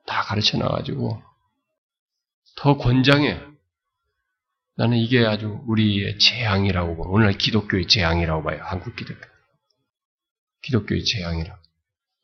다 0.06 0.22
가르쳐 0.22 0.58
놔가지고 0.58 1.22
더 2.56 2.76
권장해. 2.76 3.40
나는 4.76 4.98
이게 4.98 5.24
아주 5.24 5.62
우리의 5.66 6.18
재앙이라고 6.18 6.96
봐. 6.98 7.04
오늘날 7.08 7.38
기독교의 7.38 7.88
재앙이라고 7.88 8.42
봐요. 8.42 8.60
한국 8.62 8.94
기독교. 8.94 9.20
기독교의 10.62 11.02
재앙이라고. 11.04 11.58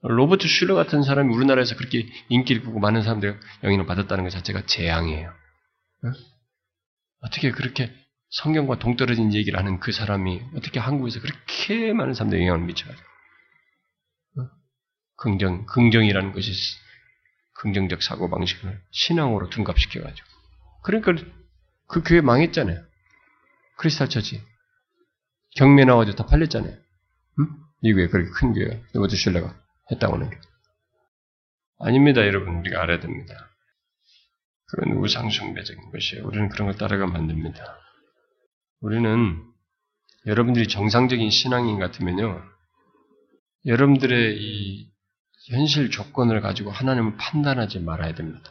로버트 0.02 0.46
슐러 0.46 0.74
같은 0.74 1.02
사람이 1.02 1.34
우리나라에서 1.34 1.76
그렇게 1.76 2.06
인기를 2.28 2.62
끌고 2.62 2.78
많은 2.78 3.02
사람들이 3.02 3.34
영향을 3.62 3.86
받았다는 3.86 4.24
것 4.24 4.30
자체가 4.30 4.66
재앙이에요. 4.66 5.32
어떻게 7.22 7.52
그렇게 7.52 7.90
성경과 8.32 8.78
동떨어진 8.78 9.34
얘기를 9.34 9.58
하는 9.58 9.78
그 9.78 9.92
사람이 9.92 10.42
어떻게 10.56 10.80
한국에서 10.80 11.20
그렇게 11.20 11.92
많은 11.92 12.14
사람들에 12.14 12.40
영향을 12.40 12.66
미쳐가지고 12.66 13.06
긍정, 15.16 15.66
긍정이라는 15.66 16.32
것이 16.32 16.50
긍정적 17.54 18.02
사고 18.02 18.30
방식을 18.30 18.80
신앙으로 18.90 19.50
둔갑시켜가지고 19.50 20.26
그러니까 20.82 21.12
그 21.86 22.02
교회 22.02 22.22
망했잖아요. 22.22 22.82
크리스탈 23.76 24.08
처치 24.08 24.42
경매 25.56 25.84
나와가지고 25.84 26.16
다 26.16 26.26
팔렸잖아요. 26.26 26.74
응? 27.38 27.46
미국에 27.82 28.08
그렇게 28.08 28.30
큰 28.30 28.54
교회 28.54 28.82
로버트 28.94 29.14
슐러가 29.14 29.54
했다고는 29.90 30.30
게 30.30 30.38
아닙니다, 31.80 32.22
여러분 32.22 32.56
우리가 32.60 32.82
알아야 32.82 32.98
됩니다. 32.98 33.50
그런 34.68 34.96
우상숭배적인 34.96 35.90
것이 35.90 36.18
우리는 36.20 36.48
그런 36.48 36.68
걸 36.68 36.78
따라가면 36.78 37.14
안 37.14 37.26
됩니다. 37.26 37.78
우리는 38.82 39.40
여러분들이 40.26 40.66
정상적인 40.66 41.30
신앙인 41.30 41.78
같으면요, 41.78 42.42
여러분들의 43.64 44.36
이 44.40 44.90
현실 45.50 45.90
조건을 45.90 46.40
가지고 46.40 46.70
하나님을 46.72 47.16
판단하지 47.16 47.80
말아야 47.80 48.14
됩니다. 48.14 48.42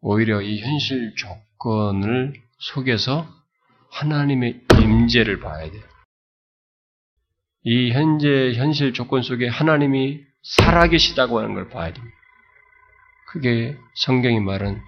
오히려 0.00 0.40
이 0.40 0.60
현실 0.60 1.14
조건을 1.14 2.34
속에서 2.58 3.28
하나님의 3.90 4.64
임재를 4.80 5.40
봐야 5.40 5.70
돼요. 5.70 5.82
이 7.64 7.92
현재 7.92 8.54
현실 8.54 8.94
조건 8.94 9.22
속에 9.22 9.46
하나님이 9.46 10.24
살아계시다고 10.42 11.38
하는 11.38 11.54
걸 11.54 11.68
봐야 11.68 11.92
됩니다. 11.92 12.16
그게 13.28 13.76
성경이 13.96 14.40
말한 14.40 14.80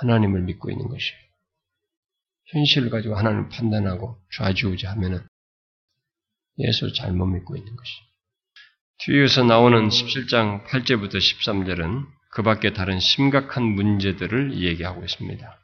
하나님을 0.00 0.42
믿고 0.42 0.70
있는 0.70 0.86
것이에요. 0.86 1.29
현실을 2.52 2.90
가지고 2.90 3.16
하나님을 3.16 3.48
판단하고 3.48 4.16
좌지우지하면은 4.36 5.20
예수를 6.58 6.92
잘못 6.92 7.26
믿고 7.26 7.56
있는 7.56 7.74
것이에요. 7.76 8.10
뒤에서 8.98 9.44
나오는 9.44 9.88
17장 9.88 10.66
8절부터 10.66 11.16
13절은 11.16 12.06
그 12.32 12.42
밖에 12.42 12.72
다른 12.72 13.00
심각한 13.00 13.62
문제들을 13.62 14.60
얘기하고 14.60 15.02
있습니다. 15.02 15.58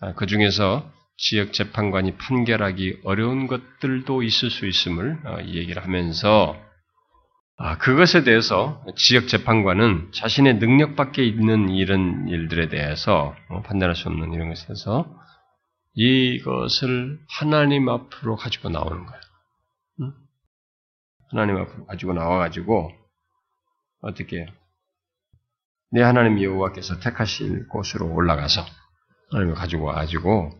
아, 0.00 0.14
그 0.14 0.26
중에서 0.26 0.90
지역 1.16 1.52
재판관이 1.52 2.16
판결하기 2.16 3.00
어려운 3.04 3.46
것들도 3.46 4.22
있을 4.22 4.50
수 4.50 4.66
있음을 4.66 5.18
어, 5.24 5.38
얘기를 5.44 5.82
하면서 5.82 6.56
아, 7.56 7.78
그것에 7.78 8.24
대해서 8.24 8.84
지역 8.96 9.28
재판관은 9.28 10.10
자신의 10.12 10.58
능력 10.58 10.96
밖에 10.96 11.24
있는 11.24 11.68
이런 11.70 12.28
일들에 12.28 12.68
대해서 12.68 13.36
어, 13.48 13.62
판단할 13.62 13.94
수 13.94 14.08
없는 14.08 14.32
이런 14.32 14.48
것에서 14.48 15.06
이것을 15.94 17.20
하나님 17.28 17.88
앞으로 17.88 18.36
가지고 18.36 18.68
나오는 18.68 19.06
거예요. 19.06 19.20
하나님 21.30 21.56
앞으로 21.56 21.86
가지고 21.86 22.12
나와가지고 22.14 22.92
어떻게 24.00 24.46
내 25.90 26.02
하나님 26.02 26.42
여호와께서 26.42 26.98
택하실 27.00 27.68
곳으로 27.68 28.12
올라가서 28.12 28.64
하나님을 29.30 29.54
가지고 29.54 29.84
와가지고 29.84 30.50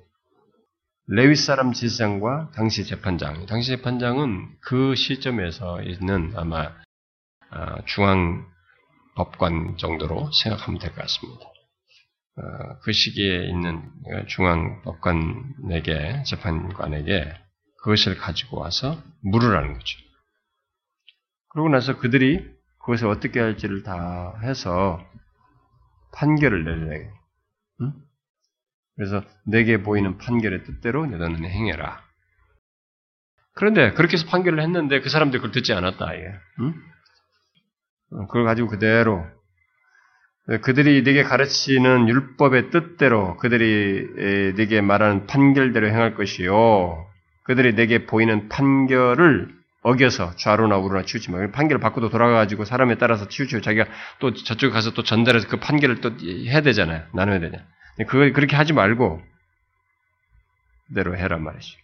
레위 1.07 1.37
사람 1.37 1.73
지상과 1.73 2.53
당시 2.55 2.85
재판장, 2.87 3.45
당시 3.47 3.69
재판장은 3.77 4.57
그 4.61 4.95
시점에서 4.95 5.83
있는 5.83 6.33
아마 6.35 6.73
아, 7.51 7.83
중앙 7.85 8.47
법관 9.17 9.77
정도로 9.77 10.31
생각하면 10.33 10.81
될 10.81 10.91
것 10.95 11.03
같습니다. 11.03 11.47
어, 12.37 12.79
그 12.83 12.93
시기에 12.93 13.47
있는 13.47 13.83
중앙 14.27 14.83
법관에게 14.83 16.25
재판관에게 16.25 17.33
그것을 17.83 18.17
가지고 18.17 18.59
와서 18.59 19.01
물으라는 19.21 19.75
거죠. 19.75 19.99
그러고 21.51 21.69
나서 21.69 21.99
그들이 21.99 22.53
그것을 22.81 23.07
어떻게 23.07 23.41
할지를 23.41 23.83
다 23.83 24.35
해서 24.43 25.01
판결을 26.13 26.65
내려야 26.65 27.11
응? 27.81 27.93
그래서 28.97 29.23
내게 29.47 29.83
보이는 29.83 30.19
판결의 30.19 30.65
뜻대로 30.65 31.07
너는 31.07 31.45
행해라. 31.45 32.03
그런데 33.55 33.93
그렇게 33.93 34.15
해서 34.15 34.27
판결을 34.27 34.61
했는데 34.61 35.01
그 35.01 35.09
사람들이 35.09 35.41
그걸 35.41 35.53
듣지 35.53 35.73
않았다. 35.73 36.15
이게. 36.15 36.33
응? 36.61 36.75
어, 38.11 38.27
그걸 38.27 38.45
가지고 38.45 38.69
그대로 38.69 39.25
그들이 40.63 41.03
네게 41.03 41.23
가르치는 41.23 42.09
율법의 42.09 42.71
뜻대로 42.71 43.37
그들이 43.39 44.53
네게 44.57 44.83
말하는 44.83 45.27
판결대로 45.27 45.89
행할 45.89 46.15
것이요. 46.15 47.07
그들이 47.45 47.75
내게 47.75 48.07
보이는 48.07 48.49
판결을 48.49 49.49
어겨서 49.83 50.35
좌로나 50.37 50.79
우로나 50.79 51.05
치우지 51.05 51.31
마. 51.31 51.51
판결을 51.51 51.81
바꾸도 51.81 52.09
돌아가가지고 52.11 52.65
사람에 52.65 52.97
따라서 52.97 53.29
치우치고 53.29 53.61
자기가 53.61 53.87
또 54.19 54.33
저쪽에 54.33 54.73
가서 54.73 54.93
또 54.93 55.03
전달해서 55.03 55.49
그 55.49 55.59
판결을 55.59 56.01
또 56.01 56.13
해야 56.21 56.61
되잖아요. 56.63 57.05
나눠야 57.13 57.41
되냐. 57.41 57.59
그걸 58.07 58.33
그렇게 58.33 58.57
하지 58.57 58.73
말고 58.73 59.23
그대로 60.89 61.17
해란 61.17 61.43
말이죠. 61.43 61.79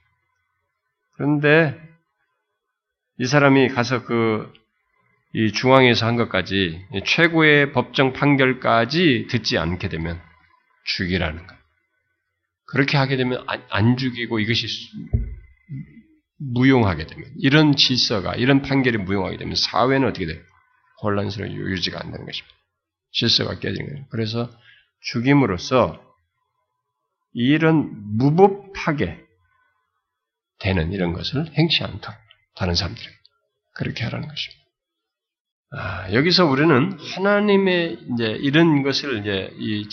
그런데 1.16 1.78
이 3.18 3.26
사람이 3.26 3.68
가서 3.68 4.04
그 4.04 4.52
이 5.32 5.52
중앙에서 5.52 6.06
한 6.06 6.16
것까지 6.16 6.84
최고의 7.06 7.72
법정 7.72 8.12
판결까지 8.12 9.28
듣지 9.30 9.58
않게 9.58 9.88
되면 9.88 10.20
죽이라는 10.84 11.46
거예요. 11.46 11.60
그렇게 12.66 12.96
하게 12.96 13.16
되면 13.16 13.44
안, 13.46 13.64
안 13.70 13.96
죽이고 13.96 14.38
이것이 14.40 14.66
무용하게 16.38 17.06
되면 17.06 17.30
이런 17.38 17.76
질서가 17.76 18.34
이런 18.34 18.62
판결이 18.62 18.98
무용하게 18.98 19.36
되면 19.36 19.54
사회는 19.54 20.08
어떻게 20.08 20.26
돼요? 20.26 20.40
혼란스러워 21.02 21.50
유지가 21.52 22.00
안 22.00 22.10
되는 22.10 22.24
것입니다. 22.24 22.56
질서가 23.12 23.58
깨지는 23.58 23.88
거예요. 23.88 24.06
그래서 24.10 24.50
죽임으로써 25.02 26.02
이런 27.32 27.90
무법하게 28.16 29.24
되는 30.60 30.92
이런 30.92 31.12
것을 31.12 31.52
행치 31.54 31.82
않도록 31.84 32.18
다른 32.56 32.74
사람들이 32.74 33.06
그렇게 33.74 34.04
하라는 34.04 34.28
것입니다. 34.28 34.60
아, 35.72 36.12
여기서 36.12 36.46
우리는 36.46 36.98
하나님의 37.14 37.98
이제 38.12 38.24
이런 38.40 38.82
것을 38.82 39.20
이제 39.20 39.50
이 39.58 39.88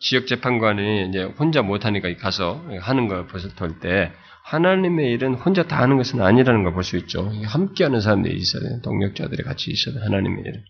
지역 0.00 0.26
재판관이 0.26 1.08
이제 1.08 1.22
혼자 1.24 1.62
못하니까 1.62 2.14
가서 2.16 2.64
하는 2.80 3.08
걸 3.08 3.26
벌써 3.26 3.48
볼때 3.56 4.12
하나님의 4.44 5.10
일은 5.12 5.34
혼자 5.34 5.64
다 5.64 5.80
하는 5.80 5.96
것은 5.96 6.20
아니라는 6.20 6.62
걸 6.64 6.74
볼 6.74 6.84
수 6.84 6.96
있죠. 6.98 7.28
함께하는 7.44 8.00
사람들이 8.00 8.36
있어야 8.36 8.62
돼요. 8.62 8.80
동력자들이 8.82 9.42
같이 9.42 9.70
있어야 9.70 9.94
돼요. 9.94 10.04
하나님의 10.04 10.44
일은. 10.44 10.64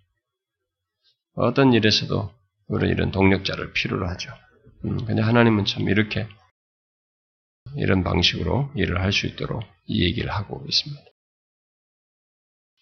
어떤 1.34 1.72
일에서도 1.72 2.32
우리는 2.68 2.94
이런 2.94 3.10
동력자를 3.10 3.72
필요로 3.72 4.06
하죠. 4.10 4.30
음, 4.84 5.04
근데 5.04 5.20
하나님은 5.22 5.64
참 5.64 5.88
이렇게 5.88 6.28
이런 7.76 8.04
방식으로 8.04 8.70
일을 8.76 9.00
할 9.02 9.10
수 9.12 9.26
있도록 9.26 9.62
이 9.86 10.04
얘기를 10.04 10.30
하고 10.30 10.64
있습니다. 10.68 11.02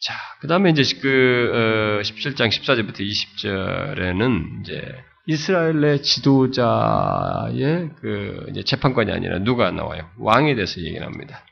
자, 0.03 0.15
그 0.41 0.49
다음에 0.49 0.71
이제 0.71 0.83
그, 1.01 1.53
어, 1.55 2.03
17장 2.03 2.49
14절부터 2.49 3.01
20절에는 3.01 4.61
이제 4.61 4.83
이스라엘의 5.27 6.03
지도자의 6.03 7.91
그 8.01 8.47
이제 8.51 8.65
재판관이 8.65 9.13
아니라 9.13 9.39
누가 9.39 9.71
나와요? 9.71 10.11
왕에 10.19 10.57
대해서 10.57 10.81
얘기를 10.81 11.07
합니다. 11.07 11.45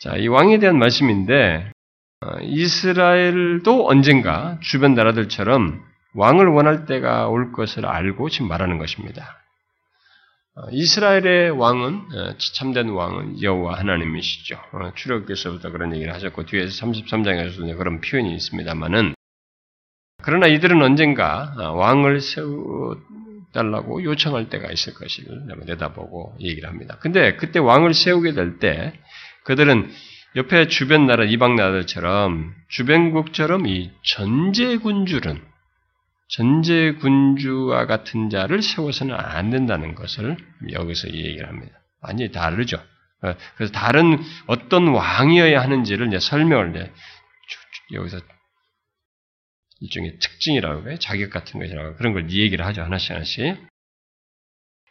자, 0.00 0.16
이 0.16 0.26
왕에 0.26 0.58
대한 0.58 0.80
말씀인데, 0.80 1.70
어, 2.22 2.40
이스라엘도 2.42 3.88
언젠가 3.88 4.58
주변 4.60 4.94
나라들처럼 4.94 5.80
왕을 6.14 6.48
원할 6.48 6.86
때가 6.86 7.28
올 7.28 7.52
것을 7.52 7.86
알고 7.86 8.30
지금 8.30 8.48
말하는 8.48 8.78
것입니다. 8.78 9.43
어, 10.56 10.68
이스라엘의 10.70 11.50
왕은 11.50 11.94
어, 12.14 12.36
참된 12.38 12.90
왕은 12.90 13.42
여호와 13.42 13.76
하나님이시죠. 13.80 14.56
출애굽에서부터 14.94 15.70
그런 15.72 15.92
얘기를 15.94 16.14
하셨고 16.14 16.46
뒤에서 16.46 16.86
33장에서도 16.86 17.76
그런 17.76 18.00
표현이 18.00 18.32
있습니다만은 18.36 19.14
그러나 20.22 20.46
이들은 20.46 20.80
언젠가 20.80 21.52
왕을 21.56 22.20
세우달라고 22.20 24.04
요청할 24.04 24.48
때가 24.48 24.70
있을 24.70 24.94
것을 24.94 25.24
내다보고 25.66 26.36
얘기를 26.40 26.68
합니다. 26.68 26.98
근데 27.00 27.34
그때 27.36 27.58
왕을 27.58 27.92
세우게 27.92 28.32
될 28.32 28.58
때 28.58 28.92
그들은 29.44 29.90
옆에 30.36 30.68
주변 30.68 31.06
나라, 31.06 31.24
이방 31.24 31.56
나라들처럼 31.56 32.54
주변국처럼 32.68 33.66
이 33.66 33.90
전제군주는 34.02 35.42
전제군주와 36.36 37.86
같은 37.86 38.28
자를 38.28 38.62
세워서는 38.62 39.14
안 39.14 39.50
된다는 39.50 39.94
것을 39.94 40.36
여기서 40.72 41.08
얘기를 41.08 41.48
합니다. 41.48 41.78
완전히 42.00 42.32
다르죠. 42.32 42.76
어, 43.22 43.34
그래서 43.56 43.72
다른 43.72 44.18
어떤 44.46 44.88
왕이어야 44.88 45.60
하는지를 45.60 46.08
이제 46.08 46.18
설명을 46.18 46.70
이제 46.70 46.92
여기서 47.92 48.20
일종의 49.80 50.18
특징이라고 50.18 50.88
해요. 50.88 50.98
자격 50.98 51.30
같은 51.30 51.60
것이라고 51.60 51.96
그런 51.96 52.12
걸 52.12 52.30
얘기를 52.30 52.64
하죠. 52.66 52.82
하나씩 52.82 53.12
하나씩. 53.12 53.56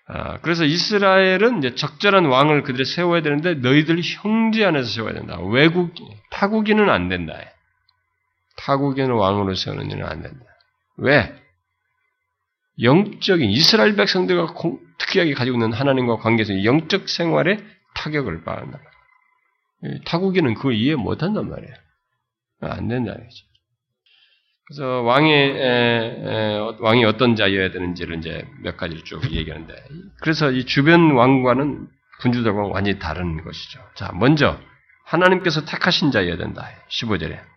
아, 0.06 0.40
그래서 0.42 0.66
이스라엘은 0.66 1.60
이제 1.60 1.76
적절한 1.76 2.26
왕을 2.26 2.64
그들이 2.64 2.86
세워야 2.86 3.22
되는데 3.22 3.56
너희들 3.56 4.02
형제 4.02 4.66
안에서 4.66 4.90
세워야 4.90 5.14
된다. 5.14 5.40
외국 5.40 5.94
타국인은 6.32 6.90
안 6.90 7.10
된다. 7.10 7.36
타국인을 8.58 9.14
왕으로 9.14 9.56
세우는 9.56 9.92
일은 9.92 10.06
안 10.06 10.22
된다. 10.22 10.53
왜? 10.98 11.34
영적인 12.82 13.50
이스라엘 13.50 13.96
백성들과 13.96 14.54
공, 14.54 14.80
특이하게 14.98 15.34
가지고 15.34 15.58
있는 15.58 15.74
하나님과 15.74 16.18
관계에서 16.18 16.64
영적 16.64 17.08
생활에 17.08 17.58
타격을 17.96 18.44
받는다. 18.44 18.80
타국인은 20.06 20.56
그걸 20.56 20.74
이해 20.76 20.96
못한단 20.96 21.50
말이에요. 21.50 21.74
안 22.62 22.88
거죠. 22.88 23.46
그래서 24.66 25.02
왕이 25.02 25.32
에, 25.32 25.56
에, 25.60 26.58
왕이 26.80 27.04
어떤 27.04 27.36
자여야 27.36 27.72
되는지를 27.72 28.18
이제 28.18 28.48
몇 28.62 28.78
가지를 28.78 29.04
쭉 29.04 29.30
얘기하는데 29.32 29.74
그래서 30.22 30.52
이 30.52 30.66
주변 30.66 31.12
왕과는 31.12 31.88
군주들과 32.22 32.68
완전히 32.68 32.98
다른 32.98 33.44
것이죠. 33.44 33.82
자, 33.96 34.14
먼저 34.14 34.58
하나님께서 35.04 35.66
택하신 35.66 36.12
자여야 36.12 36.38
된다. 36.38 36.70
15절에 36.90 37.53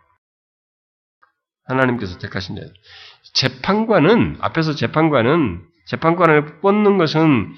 하나님께서 1.67 2.19
택하신 2.19 2.57
자. 2.57 2.63
재판관은 3.35 4.39
앞에서 4.41 4.75
재판관은 4.75 5.63
재판관을 5.87 6.61
뽑는 6.61 6.99
것은 6.99 7.55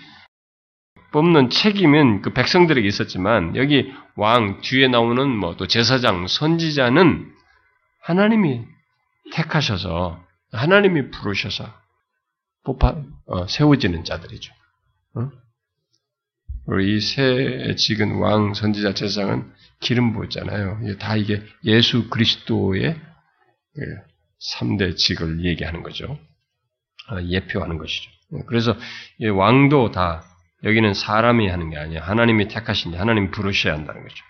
뽑는 1.12 1.48
책임은 1.50 2.20
그 2.22 2.32
백성들에게 2.32 2.86
있었지만 2.86 3.56
여기 3.56 3.92
왕 4.16 4.60
뒤에 4.60 4.88
나오는 4.88 5.28
뭐 5.36 5.56
또 5.56 5.66
제사장 5.66 6.26
선지자는 6.26 7.32
하나님이 8.02 8.62
택하셔서 9.32 10.22
하나님이 10.52 11.10
부르셔서 11.10 11.72
뽑아 12.64 12.96
어, 13.26 13.46
세워지는 13.46 14.04
자들이죠. 14.04 14.52
어? 15.14 15.30
이새 16.82 17.74
지금 17.78 18.20
왕 18.20 18.52
선지자 18.52 18.92
제사장은 18.92 19.50
기름 19.80 20.12
부었잖아요. 20.12 20.80
다 20.98 21.16
이게 21.16 21.42
예수 21.64 22.10
그리스도의 22.10 23.00
3대 23.76 24.78
그 24.78 24.94
직을 24.94 25.44
얘기하는 25.44 25.82
거죠. 25.82 26.18
어, 27.10 27.22
예표하는 27.22 27.78
것이죠. 27.78 28.10
그래서 28.46 28.76
왕도 29.34 29.90
다 29.90 30.22
여기는 30.64 30.94
사람이 30.94 31.48
하는 31.48 31.70
게 31.70 31.78
아니야. 31.78 32.02
하나님이 32.02 32.48
택하신 32.48 32.94
하나님 32.94 33.30
부르셔야 33.30 33.74
한다는 33.74 34.02
거죠. 34.02 34.24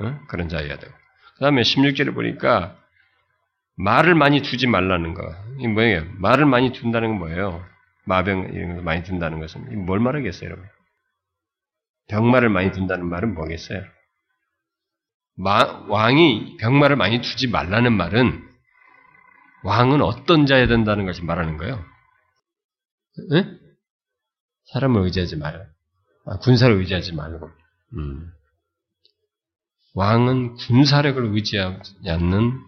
어? 0.00 0.20
그런 0.28 0.48
자여야 0.48 0.78
되고. 0.78 0.92
그 1.34 1.40
다음에 1.40 1.62
16절에 1.62 2.14
보니까 2.14 2.76
말을 3.76 4.14
많이 4.14 4.42
두지 4.42 4.66
말라는 4.66 5.14
거. 5.14 5.22
이 5.58 5.66
뭐예요? 5.66 6.04
말을 6.16 6.46
많이 6.46 6.72
둔다는 6.72 7.10
건 7.10 7.18
뭐예요? 7.18 7.64
마병 8.04 8.50
이런 8.54 8.76
거 8.76 8.82
많이 8.82 9.02
둔다는 9.02 9.38
것은 9.38 9.84
뭘 9.84 10.00
말하겠어요, 10.00 10.48
여러분? 10.48 10.66
병말을 12.08 12.48
많이 12.48 12.72
둔다는 12.72 13.06
말은 13.06 13.34
뭐겠어요? 13.34 13.84
마, 15.36 15.84
왕이 15.88 16.56
병말을 16.58 16.96
많이 16.96 17.20
두지 17.20 17.48
말라는 17.48 17.92
말은 17.92 18.47
왕은 19.64 20.02
어떤 20.02 20.46
자야 20.46 20.66
된다는 20.66 21.06
것을 21.06 21.24
말하는 21.24 21.56
거예요. 21.56 21.84
응? 23.32 23.58
사람을 24.72 25.02
의지하지 25.02 25.36
말아요. 25.36 25.66
아, 26.26 26.38
군사를 26.38 26.74
의지하지 26.76 27.14
말고. 27.14 27.50
음. 27.94 28.32
왕은 29.94 30.54
군사력을 30.56 31.24
의지하지 31.34 32.10
않는 32.10 32.60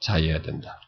자여야 0.00 0.42
된다. 0.42 0.80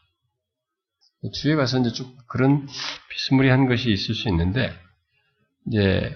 뒤에 1.33 1.55
가서 1.55 1.79
이제 1.79 1.91
쭉 1.91 2.15
그런 2.27 2.67
비스무리한 3.09 3.67
것이 3.67 3.89
있을 3.89 4.13
수 4.13 4.27
있는데, 4.29 4.77
이제, 5.67 6.13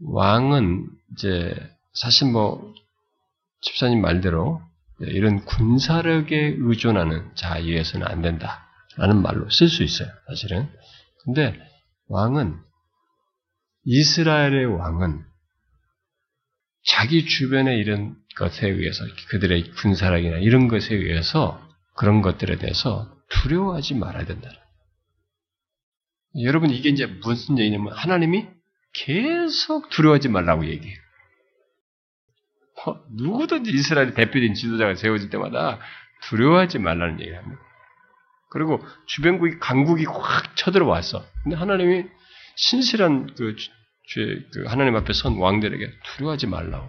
왕은 0.00 0.88
이제, 1.12 1.54
사실 1.92 2.30
뭐, 2.30 2.72
집사님 3.60 4.00
말대로 4.00 4.62
이런 5.00 5.44
군사력에 5.44 6.56
의존하는 6.58 7.34
자여서는 7.34 8.06
안 8.06 8.22
된다. 8.22 8.68
라는 8.96 9.22
말로 9.22 9.50
쓸 9.50 9.68
수 9.68 9.82
있어요, 9.82 10.08
사실은. 10.28 10.68
근데 11.24 11.58
왕은, 12.08 12.56
이스라엘의 13.84 14.66
왕은 14.66 15.24
자기 16.86 17.24
주변의 17.24 17.78
이런 17.78 18.16
것에 18.36 18.68
의해서, 18.68 19.04
그들의 19.30 19.72
군사력이나 19.72 20.38
이런 20.38 20.68
것에 20.68 20.94
의해서 20.94 21.60
그런 21.96 22.22
것들에 22.22 22.58
대해서 22.58 23.10
두려워하지 23.28 23.94
말아야 23.94 24.26
된다. 24.26 24.50
여러분 26.42 26.70
이게 26.70 26.88
이제 26.88 27.06
무슨 27.06 27.58
얘기냐면 27.58 27.92
하나님이 27.92 28.48
계속 28.92 29.88
두려워하지 29.90 30.28
말라고 30.28 30.66
얘기해요. 30.66 30.98
뭐, 32.84 33.04
누구든지 33.12 33.70
이스라엘 33.70 34.14
대표된 34.14 34.54
지도자가 34.54 34.94
세워질 34.94 35.30
때마다 35.30 35.78
두려워하지 36.22 36.78
말라는 36.78 37.20
얘기를 37.20 37.38
합니다. 37.38 37.60
그리고 38.50 38.80
주변국이 39.06 39.58
강국이 39.58 40.04
확 40.04 40.56
쳐들어왔어. 40.56 41.24
근데 41.42 41.56
하나님이 41.56 42.04
신실한 42.56 43.34
그, 43.36 43.56
그 44.52 44.64
하나님 44.66 44.94
앞에 44.96 45.12
선 45.12 45.38
왕들에게 45.38 45.90
두려워하지 46.04 46.46
말라고. 46.46 46.88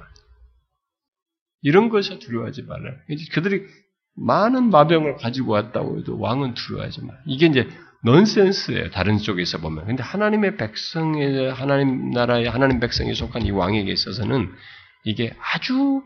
이런 1.61 1.89
것에 1.89 2.19
두려워하지 2.19 2.63
말라. 2.63 2.93
그들이 3.33 3.65
많은 4.15 4.69
마병을 4.69 5.15
가지고 5.15 5.53
왔다고 5.53 5.99
해도 5.99 6.19
왕은 6.19 6.53
두려워하지 6.53 7.03
마. 7.03 7.13
이게 7.25 7.47
이제 7.47 7.67
넌센스예요. 8.03 8.91
다른 8.91 9.17
쪽에서 9.17 9.57
보면. 9.57 9.87
근데 9.87 10.03
하나님의 10.03 10.57
백성에 10.57 11.49
하나님 11.49 12.11
나라의 12.11 12.47
하나님 12.47 12.79
백성에 12.79 13.13
속한 13.15 13.41
이 13.47 13.51
왕에게 13.51 13.91
있어서는 13.91 14.53
이게 15.05 15.33
아주 15.39 16.03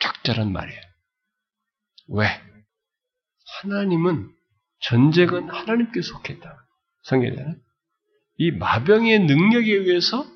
적절한 0.00 0.50
말이에요. 0.50 0.80
왜? 2.08 2.26
하나님은 3.62 4.30
전쟁은 4.80 5.50
하나님께 5.50 6.02
속했다. 6.02 6.66
성경에는 7.02 7.60
이 8.38 8.50
마병의 8.50 9.20
능력에 9.20 9.72
의해서 9.72 10.26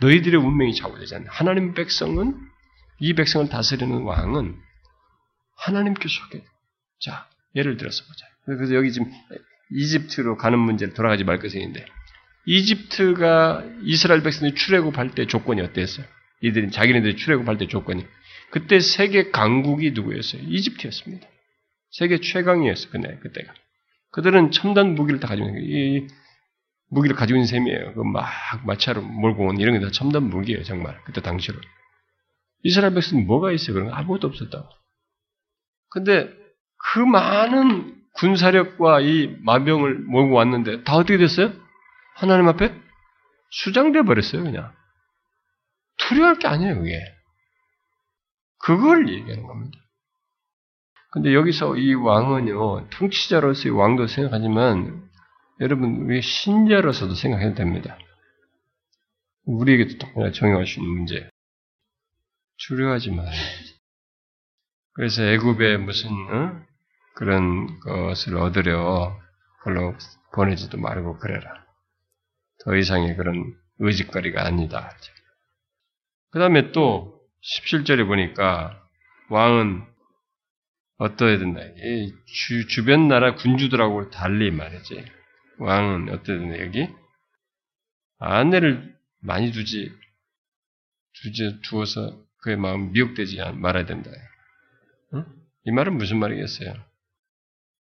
너희들의 0.00 0.40
운명이 0.40 0.74
좌우되잖아요. 0.74 1.28
하나님 1.30 1.74
백성은 1.74 2.34
이 3.00 3.14
백성을 3.14 3.48
다스리는 3.48 4.02
왕은 4.02 4.56
하나님께 5.56 6.08
속해. 6.08 6.44
자, 7.00 7.28
예를 7.54 7.76
들어서 7.76 8.04
보자. 8.04 8.26
그래서 8.44 8.74
여기 8.74 8.92
지금 8.92 9.10
이집트로 9.70 10.36
가는 10.36 10.58
문제를 10.58 10.94
돌아가지 10.94 11.24
말 11.24 11.38
것인데, 11.38 11.84
이집트가 12.46 13.64
이스라엘 13.82 14.22
백성이 14.22 14.54
출애굽할 14.54 15.14
때 15.14 15.26
조건이 15.26 15.60
어땠어요? 15.60 16.06
이들이 16.42 16.70
자기네들이 16.70 17.16
출애굽할 17.16 17.58
때 17.58 17.66
조건이 17.66 18.06
그때 18.50 18.80
세계 18.80 19.30
강국이 19.30 19.92
누구였어요? 19.92 20.42
이집트였습니다. 20.42 21.26
세계 21.90 22.18
최강이었어 22.20 22.90
그네 22.90 23.18
그때가. 23.20 23.52
그들은 24.10 24.50
첨단 24.50 24.94
무기를 24.94 25.20
다 25.20 25.28
가지고 25.28 25.48
있는 25.48 25.62
이 25.64 26.06
무기를 26.90 27.16
가지고 27.16 27.38
있는 27.38 27.46
셈이에요. 27.46 27.94
그막 27.94 28.26
마차로 28.66 29.00
몰고 29.00 29.46
온 29.48 29.58
이런 29.58 29.78
게 29.78 29.80
다 29.84 29.90
첨단 29.90 30.24
무기예요, 30.24 30.62
정말. 30.64 30.98
그때 31.04 31.22
당시로. 31.22 31.58
이스라엘 32.64 32.92
백성이 32.94 33.22
뭐가 33.22 33.52
있어요? 33.52 33.74
그런 33.74 33.88
거 33.88 33.94
아무것도 33.94 34.28
없었다고. 34.28 34.68
근데 35.90 36.30
그 36.92 36.98
많은 36.98 37.94
군사력과 38.14 39.00
이 39.00 39.34
마병을 39.40 40.00
몰고 40.00 40.34
왔는데 40.34 40.84
다 40.84 40.96
어떻게 40.96 41.16
됐어요? 41.16 41.52
하나님 42.14 42.46
앞에 42.48 42.74
수장돼 43.50 44.02
버렸어요, 44.02 44.42
그냥. 44.42 44.70
두려워할 46.12 46.38
게 46.38 46.48
아니에요, 46.48 46.78
그게. 46.78 47.00
그걸 48.58 49.08
얘기하는 49.08 49.46
겁니다. 49.46 49.78
근데 51.10 51.34
여기서 51.34 51.76
이 51.76 51.94
왕은요, 51.94 52.88
통치자로서의 52.90 53.76
왕도 53.76 54.06
생각하지만, 54.06 55.10
여러분, 55.60 55.96
우리 56.06 56.22
신자로서도 56.22 57.14
생각해도 57.14 57.54
됩니다. 57.54 57.98
우리에게도 59.44 60.06
수 60.66 60.80
있는 60.80 60.92
문제. 60.92 61.28
두려워하지 62.66 63.10
말아요. 63.10 63.32
그래서 64.94 65.22
애굽에 65.24 65.78
무슨 65.78 66.10
어? 66.10 66.62
그런 67.14 67.80
것을 67.80 68.36
얻으려 68.36 69.18
그걸로 69.58 69.94
보내지도 70.32 70.78
말고 70.78 71.18
그래라. 71.18 71.64
더 72.64 72.76
이상의 72.76 73.16
그런 73.16 73.54
의짓거리가 73.78 74.46
아니다. 74.46 74.90
그 76.32 76.38
다음에 76.38 76.72
또 76.72 77.20
17절에 77.42 78.06
보니까 78.06 78.82
왕은 79.28 79.82
어떠해야 80.98 81.38
된다. 81.38 81.60
이 81.62 82.12
주, 82.26 82.66
주변 82.68 83.08
나라 83.08 83.34
군주들하고 83.34 84.10
달리 84.10 84.50
말이지. 84.50 85.04
왕은 85.58 86.08
어떠해야 86.08 86.40
된다. 86.40 86.64
여기 86.64 86.88
아내를 88.18 88.94
많이 89.20 89.52
두지 89.52 89.92
두지 91.22 91.60
두어서 91.62 92.18
그의 92.42 92.56
마음 92.56 92.92
미혹되지 92.92 93.38
말아야 93.54 93.84
된다. 93.84 94.10
응? 95.14 95.24
이 95.64 95.70
말은 95.70 95.96
무슨 95.98 96.18
말이겠어요? 96.18 96.72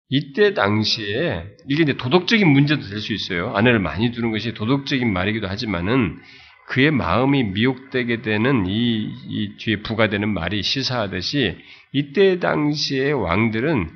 이때 0.09 0.55
당시에 0.55 1.57
이게 1.69 1.83
이제 1.83 1.97
도덕적인 1.97 2.47
문제도 2.47 2.83
될 2.83 3.01
수 3.01 3.13
있어요. 3.13 3.55
아내를 3.57 3.79
많이 3.79 4.13
두는 4.13 4.33
것이 4.33 4.55
도덕적인 4.55 5.11
말이기도 5.13 5.47
하지만은 5.49 6.21
그의 6.67 6.91
마음이 6.91 7.45
미혹되게 7.45 8.23
되는 8.23 8.67
이, 8.67 9.13
이 9.29 9.57
뒤에 9.59 9.83
부가되는 9.83 10.29
말이 10.29 10.63
시사하듯이 10.63 11.59
이때 11.93 12.39
당시의 12.41 13.13
왕들은 13.13 13.91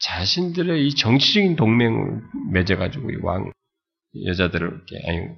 자신들의 0.00 0.86
이 0.86 0.94
정치적인 0.94 1.56
동맹을 1.56 2.20
맺어가지고 2.52 3.10
이 3.10 3.16
왕 3.22 3.52
여자들을 4.26 4.68
이렇게 4.68 5.08
아니 5.08 5.28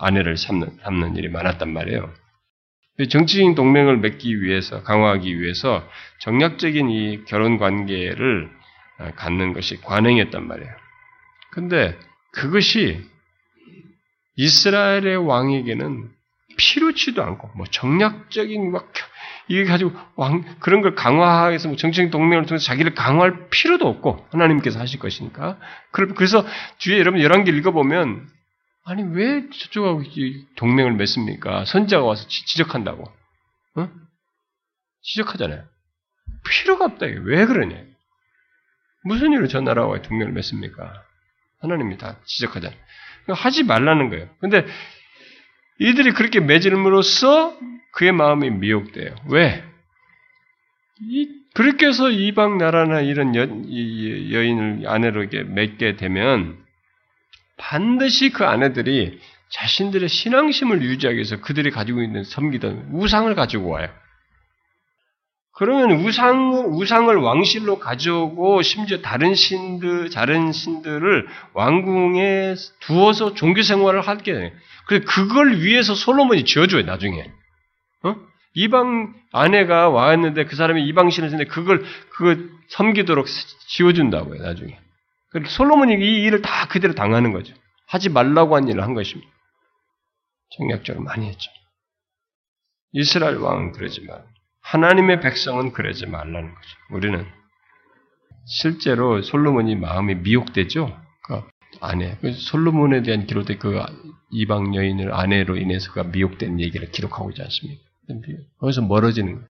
아내를 0.00 0.36
삼는 0.36 0.78
삼는 0.82 1.16
일이 1.16 1.28
많았단 1.28 1.72
말이에요. 1.72 2.12
정치적인 3.08 3.54
동맹을 3.54 3.98
맺기 3.98 4.42
위해서 4.42 4.82
강화하기 4.82 5.40
위해서 5.40 5.88
정략적인 6.20 6.90
이 6.90 7.24
결혼 7.26 7.58
관계를 7.58 8.50
갖는 9.16 9.52
것이 9.52 9.80
관행이었단 9.80 10.46
말이에요. 10.46 10.70
근데 11.52 11.96
그것이 12.32 13.00
이스라엘의 14.36 15.16
왕에게는 15.16 16.10
필요치도 16.58 17.22
않고 17.22 17.50
뭐 17.56 17.64
정략적인 17.70 18.70
막 18.70 18.92
이게 19.48 19.64
가지고 19.64 19.92
왕 20.16 20.44
그런 20.58 20.82
걸 20.82 20.94
강화해서 20.94 21.68
뭐 21.68 21.76
정치적 21.78 22.10
동맹을 22.10 22.44
통해서 22.44 22.64
자기를 22.66 22.94
강화할 22.94 23.48
필요도 23.48 23.88
없고 23.88 24.26
하나님께서 24.30 24.78
하실 24.78 24.98
것이니까 24.98 25.58
그래서 25.90 26.44
뒤에 26.78 26.98
여러분 26.98 27.22
열한 27.22 27.44
개 27.44 27.52
읽어보면 27.52 28.28
아니 28.84 29.02
왜 29.02 29.48
저쪽하고 29.48 30.02
동맹을 30.56 30.92
맺습니까? 30.94 31.64
선자가 31.64 32.04
와서 32.04 32.26
지적한다고 32.28 33.04
어? 33.76 33.90
지적하잖아요. 35.02 35.64
필요가 36.48 36.84
없다 36.84 37.06
왜 37.06 37.46
그러냐? 37.46 37.76
무슨 39.04 39.32
일로 39.32 39.46
저 39.46 39.60
나라와 39.60 40.02
동맹을 40.02 40.32
맺습니까? 40.32 41.04
하나님이 41.60 41.96
다 41.98 42.16
지적하잖아요. 42.24 42.78
하지 43.28 43.64
말라는 43.64 44.10
거예요. 44.10 44.28
근데 44.40 44.66
이들이 45.80 46.12
그렇게 46.12 46.40
맺음으로써 46.40 47.56
그의 47.92 48.12
마음이 48.12 48.50
미혹돼요. 48.50 49.14
왜? 49.28 49.64
이, 51.00 51.28
그렇게 51.54 51.86
해서 51.86 52.10
이방 52.10 52.58
나라나 52.58 53.00
이런 53.00 53.34
여, 53.34 53.42
여인을 53.42 54.84
아내로 54.86 55.22
이렇게 55.22 55.42
맺게 55.42 55.96
되면 55.96 56.56
반드시 57.56 58.30
그 58.30 58.44
아내들이 58.44 59.20
자신들의 59.50 60.08
신앙심을 60.08 60.82
유지하기 60.82 61.16
위해서 61.16 61.40
그들이 61.40 61.70
가지고 61.70 62.02
있는 62.02 62.22
섬기던 62.24 62.90
우상을 62.92 63.34
가지고 63.34 63.70
와요. 63.70 63.88
그러면 65.52 66.04
우상, 66.04 66.52
우상을 66.68 67.16
왕실로 67.16 67.80
가져오고 67.80 68.62
심지어 68.62 69.00
다른 69.00 69.34
신들, 69.34 70.10
다른 70.10 70.52
신들을 70.52 71.26
왕궁에 71.54 72.54
두어서 72.78 73.34
종교 73.34 73.62
생활을 73.62 74.00
하게 74.02 74.32
돼요. 74.34 74.50
그래서 74.88 75.04
그걸 75.06 75.60
위해서 75.60 75.94
솔로몬이 75.94 76.44
지어줘요, 76.44 76.82
나중에. 76.82 77.30
어? 78.04 78.16
이방 78.54 79.14
아내가 79.32 79.90
왔는데 79.90 80.46
그 80.46 80.56
사람이 80.56 80.84
이방 80.86 81.10
신을 81.10 81.28
쓰는데 81.28 81.48
그걸, 81.50 81.84
그걸 82.10 82.50
섬기도록 82.70 83.26
지어준다고요, 83.68 84.42
나중에. 84.42 84.78
그러니까 85.30 85.52
솔로몬이 85.52 85.92
이 85.94 86.22
일을 86.22 86.40
다 86.40 86.66
그대로 86.68 86.94
당하는 86.94 87.32
거죠. 87.32 87.54
하지 87.86 88.08
말라고 88.08 88.56
한 88.56 88.66
일을 88.66 88.82
한 88.82 88.94
것입니다. 88.94 89.30
정략적으로 90.56 91.04
많이 91.04 91.28
했죠. 91.28 91.50
이스라엘 92.92 93.36
왕은 93.36 93.72
그러지만 93.72 94.24
하나님의 94.62 95.20
백성은 95.20 95.72
그러지 95.72 96.06
말라는 96.06 96.54
거죠. 96.54 96.76
우리는 96.92 97.26
실제로 98.46 99.20
솔로몬이 99.20 99.76
마음이 99.76 100.14
미혹되죠. 100.14 100.98
그 101.24 101.42
아내, 101.80 102.16
그 102.20 102.32
솔로몬에 102.32 103.02
대한 103.02 103.26
기록된 103.26 103.58
그 103.58 103.80
이방 104.30 104.74
여인을 104.74 105.14
아내로 105.14 105.56
인해서 105.56 105.92
그가 105.92 106.04
미혹된 106.04 106.60
얘기를 106.60 106.90
기록하고 106.90 107.30
있지 107.30 107.42
않습니까? 107.42 107.82
거기서 108.58 108.82
멀어지는 108.82 109.34
거예요. 109.34 109.46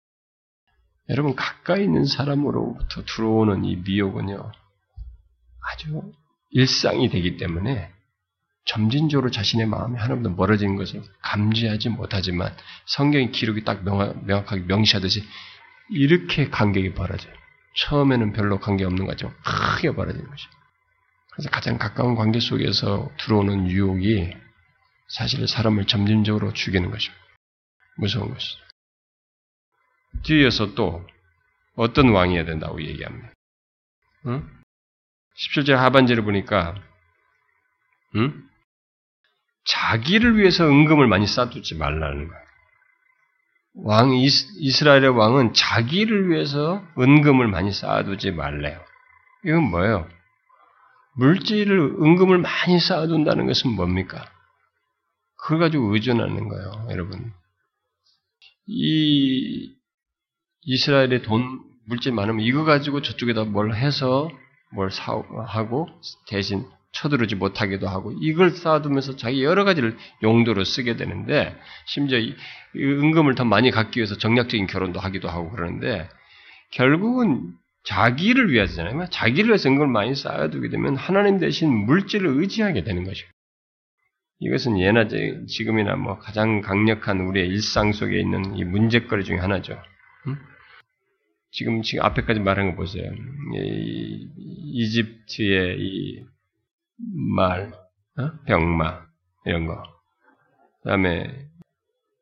여러분 1.10 1.34
가까이 1.34 1.84
있는 1.84 2.04
사람으로부터 2.06 3.04
들어오는 3.04 3.64
이 3.64 3.76
미혹은요 3.76 4.52
아주 5.72 6.12
일상이 6.50 7.10
되기 7.10 7.36
때문에 7.36 7.90
점진적으로 8.64 9.30
자신의 9.30 9.66
마음이 9.66 9.98
하나님보다 9.98 10.34
멀어지는 10.34 10.76
것을 10.76 11.02
감지하지 11.20 11.90
못하지만 11.90 12.56
성경의 12.86 13.32
기록이 13.32 13.64
딱 13.64 13.84
명확하게 13.84 14.62
명시하듯이 14.62 15.22
이렇게 15.90 16.48
간격이 16.48 16.94
벌어져요. 16.94 17.32
처음에는 17.76 18.32
별로 18.32 18.58
관계 18.60 18.84
없는 18.84 19.04
거죠. 19.04 19.32
크게 19.44 19.94
벌어지는 19.94 20.26
거죠. 20.26 20.48
그래서 21.34 21.50
가장 21.50 21.78
가까운 21.78 22.14
관계 22.14 22.40
속에서 22.40 23.10
들어오는 23.18 23.68
유혹이 23.68 24.32
사실 25.08 25.46
사람을 25.46 25.86
점진적으로 25.86 26.52
죽이는 26.52 26.90
것입니다. 26.90 27.24
무서운 27.96 28.32
것이죠. 28.32 28.64
뒤에서 30.22 30.74
또 30.74 31.06
어떤 31.74 32.10
왕이어야 32.10 32.44
된다고 32.44 32.80
얘기합니다. 32.80 33.32
응? 34.26 34.48
17절 35.36 35.74
하반절을 35.74 36.24
보니까 36.24 36.74
응? 38.14 38.48
자기를 39.66 40.38
위해서 40.38 40.68
은금을 40.68 41.08
많이 41.08 41.26
쌓두지 41.26 41.74
말라는 41.74 42.28
거예요. 42.28 42.44
왕 43.76 44.12
이스 44.12 44.84
라엘의 44.84 45.08
왕은 45.18 45.52
자기를 45.52 46.30
위해서 46.30 46.86
은금을 46.96 47.48
많이 47.48 47.72
쌓아두지 47.72 48.30
말래요. 48.30 48.80
이건 49.44 49.64
뭐예요? 49.64 50.08
물질을 51.16 51.96
은금을 52.00 52.38
많이 52.38 52.78
쌓아둔다는 52.80 53.46
것은 53.46 53.70
뭡니까? 53.70 54.24
그걸 55.36 55.58
가지고 55.58 55.94
의존하는 55.94 56.48
거예요, 56.48 56.88
여러분. 56.90 57.32
이 58.66 59.74
이스라엘의 60.62 61.22
돈 61.22 61.60
물질 61.86 62.12
많으면 62.12 62.40
이거 62.40 62.64
가지고 62.64 63.02
저쪽에다 63.02 63.44
뭘 63.44 63.74
해서 63.74 64.30
뭘 64.72 64.90
사하고 64.90 65.88
대신 66.26 66.66
쳐들어오지 66.92 67.34
못하기도 67.34 67.88
하고 67.88 68.12
이걸 68.20 68.50
쌓아두면서 68.50 69.16
자기 69.16 69.44
여러 69.44 69.64
가지를 69.64 69.98
용도로 70.22 70.64
쓰게 70.64 70.96
되는데 70.96 71.54
심지어 71.86 72.18
은금을 72.76 73.34
더 73.34 73.44
많이 73.44 73.70
갖기 73.70 73.98
위해서 73.98 74.16
정략적인 74.16 74.66
결혼도 74.68 75.00
하기도 75.00 75.28
하고 75.28 75.50
그러는데 75.50 76.08
결국은 76.70 77.52
자기를 77.84 78.50
위해서잖아요. 78.50 79.06
자기를 79.10 79.48
위해서 79.48 79.68
은금을 79.68 79.88
많이 79.88 80.14
쌓아두게 80.14 80.68
되면 80.68 80.96
하나님 80.96 81.38
대신 81.38 81.70
물질을 81.70 82.28
의지하게 82.40 82.84
되는 82.84 83.04
것이고 83.04 83.28
이것은 84.40 84.78
예나 84.78 85.06
지금이나 85.46 85.96
뭐 85.96 86.18
가장 86.18 86.60
강력한 86.60 87.20
우리의 87.20 87.48
일상 87.48 87.92
속에 87.92 88.18
있는 88.18 88.56
이 88.56 88.64
문제거리 88.64 89.24
중에 89.24 89.36
하나죠. 89.36 89.80
응? 90.26 90.36
지금 91.50 91.82
지금 91.82 92.04
앞에까지 92.04 92.40
말한 92.40 92.70
거 92.70 92.76
보세요. 92.76 93.10
이, 93.54 94.28
이집트의 94.36 95.76
이 95.78 96.24
말, 97.36 97.72
어? 98.18 98.32
병마 98.46 99.06
이런 99.46 99.66
거. 99.66 99.82
그다음에 100.82 101.46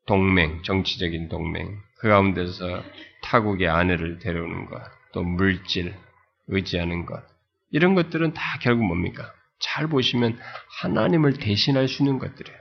동맹, 0.06 0.62
정치적인 0.62 1.28
동맹. 1.28 1.78
그 1.98 2.08
가운데서 2.08 2.82
타국의 3.22 3.68
아내를 3.68 4.18
데려오는 4.18 4.66
것, 4.66 4.82
또 5.12 5.22
물질, 5.22 5.94
의지하는 6.48 7.06
것. 7.06 7.22
이런 7.70 7.94
것들은 7.94 8.34
다 8.34 8.58
결국 8.60 8.84
뭡니까? 8.84 9.32
잘 9.58 9.86
보시면 9.86 10.38
하나님을 10.80 11.34
대신할 11.34 11.88
수 11.88 12.02
있는 12.02 12.18
것들이에요. 12.18 12.58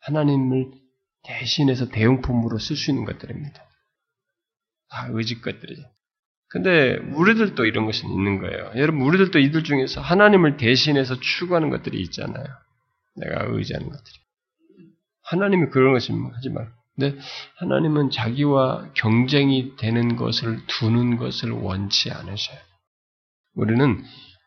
하나님을 0.00 0.70
대신해서 1.24 1.88
대용품으로 1.88 2.58
쓸 2.58 2.76
수 2.76 2.90
있는 2.90 3.04
것들입니다. 3.04 3.62
다 4.90 5.08
의지 5.10 5.40
것들이죠. 5.40 5.82
근데 6.48 6.96
우리들도 7.14 7.64
이런 7.64 7.84
것이 7.86 8.06
있는 8.06 8.38
거예요. 8.38 8.70
여러분 8.76 9.02
우리들도 9.02 9.38
이들 9.40 9.64
중에서 9.64 10.00
하나님을 10.00 10.56
대신해서 10.56 11.18
추구하는 11.18 11.70
것들이 11.70 12.00
있잖아요. 12.02 12.46
내가 13.16 13.46
의지하는 13.48 13.88
것들이. 13.88 14.16
하나님이 15.22 15.70
그런 15.70 15.94
말. 16.52 16.72
근데 16.96 17.18
하나님은 17.56 18.10
자기와 18.10 18.90
경쟁이 18.94 19.76
되는 19.76 20.16
것을 20.16 20.60
두는 20.66 21.16
것을 21.16 21.50
원치 21.50 22.10
않으셔요. 22.10 22.58
우리는 23.56 24.04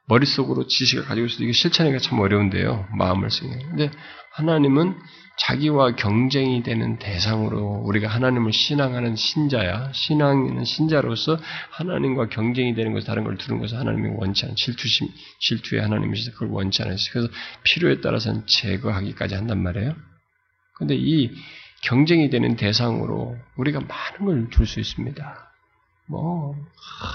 머릿속으로 0.08 0.68
지식을 0.68 1.06
가지고 1.06 1.28
있어도 1.28 1.43
이게 1.43 1.54
실천하기가 1.54 2.00
참 2.00 2.20
어려운데요. 2.20 2.88
마음을 2.98 3.30
쓰는. 3.30 3.60
근데 3.60 3.91
하나님은 4.34 4.95
자기와 5.38 5.95
경쟁이 5.95 6.64
되는 6.64 6.98
대상으로 6.98 7.82
우리가 7.86 8.08
하나님을 8.08 8.54
신앙하는 8.54 9.16
신자야, 9.16 9.91
신앙하는 9.93 10.66
신자로서 10.66 11.38
하나님과 11.72 12.30
경쟁이 12.30 12.74
되는 12.74 12.93
것, 12.93 13.06
다른 13.06 13.24
걸 13.24 13.38
두는 13.38 13.60
것을 13.60 13.78
하나님이 13.78 14.16
원치 14.16 14.45
않은 14.45 14.56
질투심, 14.56 15.08
질투의 15.41 15.82
하나님이시서 15.82 16.32
그걸 16.32 16.50
원치 16.50 16.82
않으시죠. 16.82 17.12
그래서 17.14 17.30
필요에 17.64 18.02
따라서는 18.02 18.48
제거하기까지 18.48 19.36
한단 19.36 19.62
말이에요. 19.62 19.95
근데 20.76 20.95
이 20.95 21.32
경쟁이 21.82 22.30
되는 22.30 22.55
대상으로 22.55 23.38
우리가 23.55 23.80
많은 23.82 24.25
걸둘수 24.25 24.80
있습니다. 24.80 25.51
뭐, 26.07 26.55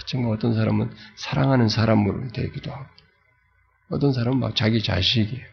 정말 0.06 0.32
어떤 0.32 0.54
사람은 0.54 0.94
사랑하는 1.16 1.68
사람으로 1.68 2.28
되기도 2.28 2.70
하고, 2.72 2.86
어떤 3.90 4.12
사람은 4.12 4.38
막 4.38 4.54
자기 4.56 4.82
자식이에요. 4.82 5.44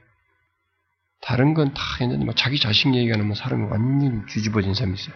다른 1.21 1.53
건 1.53 1.73
다 1.73 1.81
했는데, 2.01 2.25
막 2.25 2.35
자기 2.35 2.59
자식 2.59 2.93
얘기 2.95 3.11
하면 3.11 3.27
뭐 3.27 3.35
사람이 3.35 3.67
완전히 3.69 4.25
뒤집어진 4.27 4.73
사람이 4.73 4.95
있어요. 4.95 5.15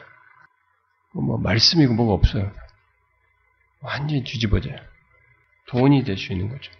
뭐, 1.13 1.37
말씀이고 1.37 1.93
뭐가 1.93 2.13
없어요. 2.13 2.51
완전히 3.81 4.23
뒤집어져요. 4.23 4.75
돈이 5.67 6.03
될 6.03 6.17
수 6.17 6.33
있는 6.33 6.49
거죠. 6.49 6.71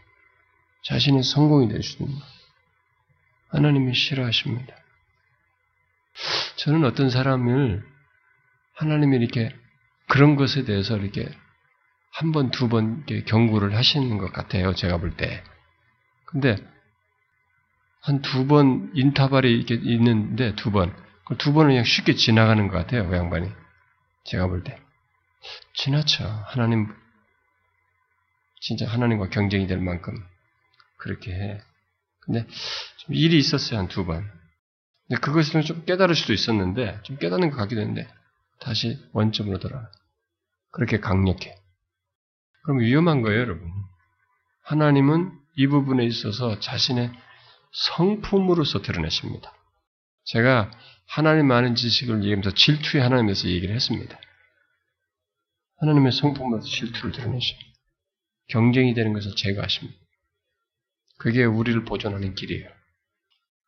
자신의 0.84 1.24
성공이 1.24 1.70
될 1.70 1.84
수 1.84 2.02
있는 2.04 2.18
거. 2.18 2.26
하나님이 3.50 3.94
싫어하십니다. 3.94 4.76
저는 6.58 6.86
어떤 6.86 7.10
사람을 7.10 7.84
하나님이 8.76 9.18
이렇게 9.18 9.56
그런 10.08 10.36
것에 10.36 10.64
대해서 10.64 10.98
이렇게 10.98 11.30
한 12.12 12.32
번, 12.32 12.52
두 12.52 12.70
번 12.70 13.06
경고를 13.26 13.76
하시는 13.76 14.18
것 14.18 14.32
같아요. 14.32 14.74
제가 14.76 14.98
볼 14.98 15.16
때. 15.18 15.44
근데 16.26 16.56
한 18.02 18.22
두 18.22 18.46
번 18.48 18.92
인터벌이 18.94 19.52
이렇게 19.52 19.76
있는데 19.76 20.56
두 20.56 20.72
번. 20.72 20.96
두 21.40 21.54
번은 21.54 21.70
그냥 21.72 21.84
쉽게 21.86 22.14
지나가는 22.16 22.68
것 22.68 22.78
같아요. 22.78 23.08
그 23.08 23.16
양반이. 23.16 23.50
제가 24.26 24.48
볼 24.48 24.64
때. 24.64 24.78
지나쳐. 25.74 26.26
하나님, 26.48 26.94
진짜 28.62 28.88
하나님과 28.88 29.30
경쟁이 29.30 29.68
될 29.68 29.80
만큼 29.80 30.14
그렇게 30.98 31.32
해. 31.34 31.62
근데 32.22 32.46
좀 32.98 33.16
일이 33.16 33.38
있었어요. 33.38 33.80
한 33.80 33.88
두 33.88 34.06
번. 34.06 34.30
그것을 35.22 35.62
좀 35.64 35.86
깨달을 35.86 36.16
수도 36.16 36.34
있었는데, 36.34 37.02
좀 37.04 37.18
깨닫는 37.18 37.52
것 37.52 37.58
같기도 37.58 37.82
했는데, 37.82 38.08
다시 38.60 38.98
원점으로 39.12 39.60
돌아가. 39.60 39.92
그렇게 40.72 41.00
강력해. 41.00 41.56
그럼 42.64 42.80
위험한 42.80 43.22
거예요, 43.22 43.42
여러분. 43.42 43.70
하나님은 44.64 45.32
이 45.58 45.68
부분에 45.68 46.06
있어서 46.06 46.60
자신의 46.60 47.12
성품으로서 47.72 48.82
드러내십니다. 48.82 49.54
제가 50.26 50.72
하나님 51.06 51.48
많은 51.48 51.76
지식을 51.76 52.20
얘기하면서 52.24 52.52
질투의 52.52 53.04
하나님에서 53.04 53.50
얘기를 53.50 53.76
했습니다. 53.76 54.18
하나님의 55.78 56.12
성품으로서 56.14 56.68
질투를 56.68 57.12
드러내셔. 57.12 57.56
경쟁이 58.48 58.94
되는 58.94 59.14
것을 59.14 59.36
제거하십니다. 59.36 60.00
그게 61.18 61.44
우리를 61.44 61.84
보존하는 61.86 62.36
길이에요. 62.36 62.70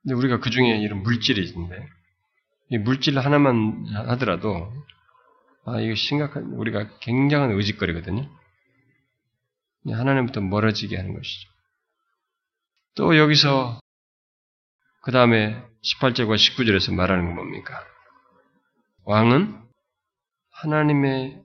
근데 0.06 0.14
우리가 0.16 0.40
그 0.40 0.52
중에 0.52 0.78
이런 0.78 1.02
물질이 1.02 1.44
있는데, 1.50 1.90
이 2.70 2.78
물질 2.78 3.18
하나만 3.18 3.88
하더라도 4.08 4.72
아, 5.66 5.80
이거 5.80 5.96
심각한, 5.96 6.44
우리가 6.54 7.00
굉장한 7.00 7.52
의짓거리거든요. 7.52 8.30
하나님부터 9.88 10.42
멀어지게 10.42 10.96
하는 10.96 11.16
것이죠. 11.16 11.50
또 12.96 13.18
여기서, 13.18 13.80
그 15.02 15.12
다음에 15.12 15.60
18절과 15.84 16.36
19절에서 16.36 16.94
말하는 16.94 17.26
건 17.26 17.36
뭡니까? 17.36 17.84
왕은 19.06 19.60
하나님의 20.52 21.44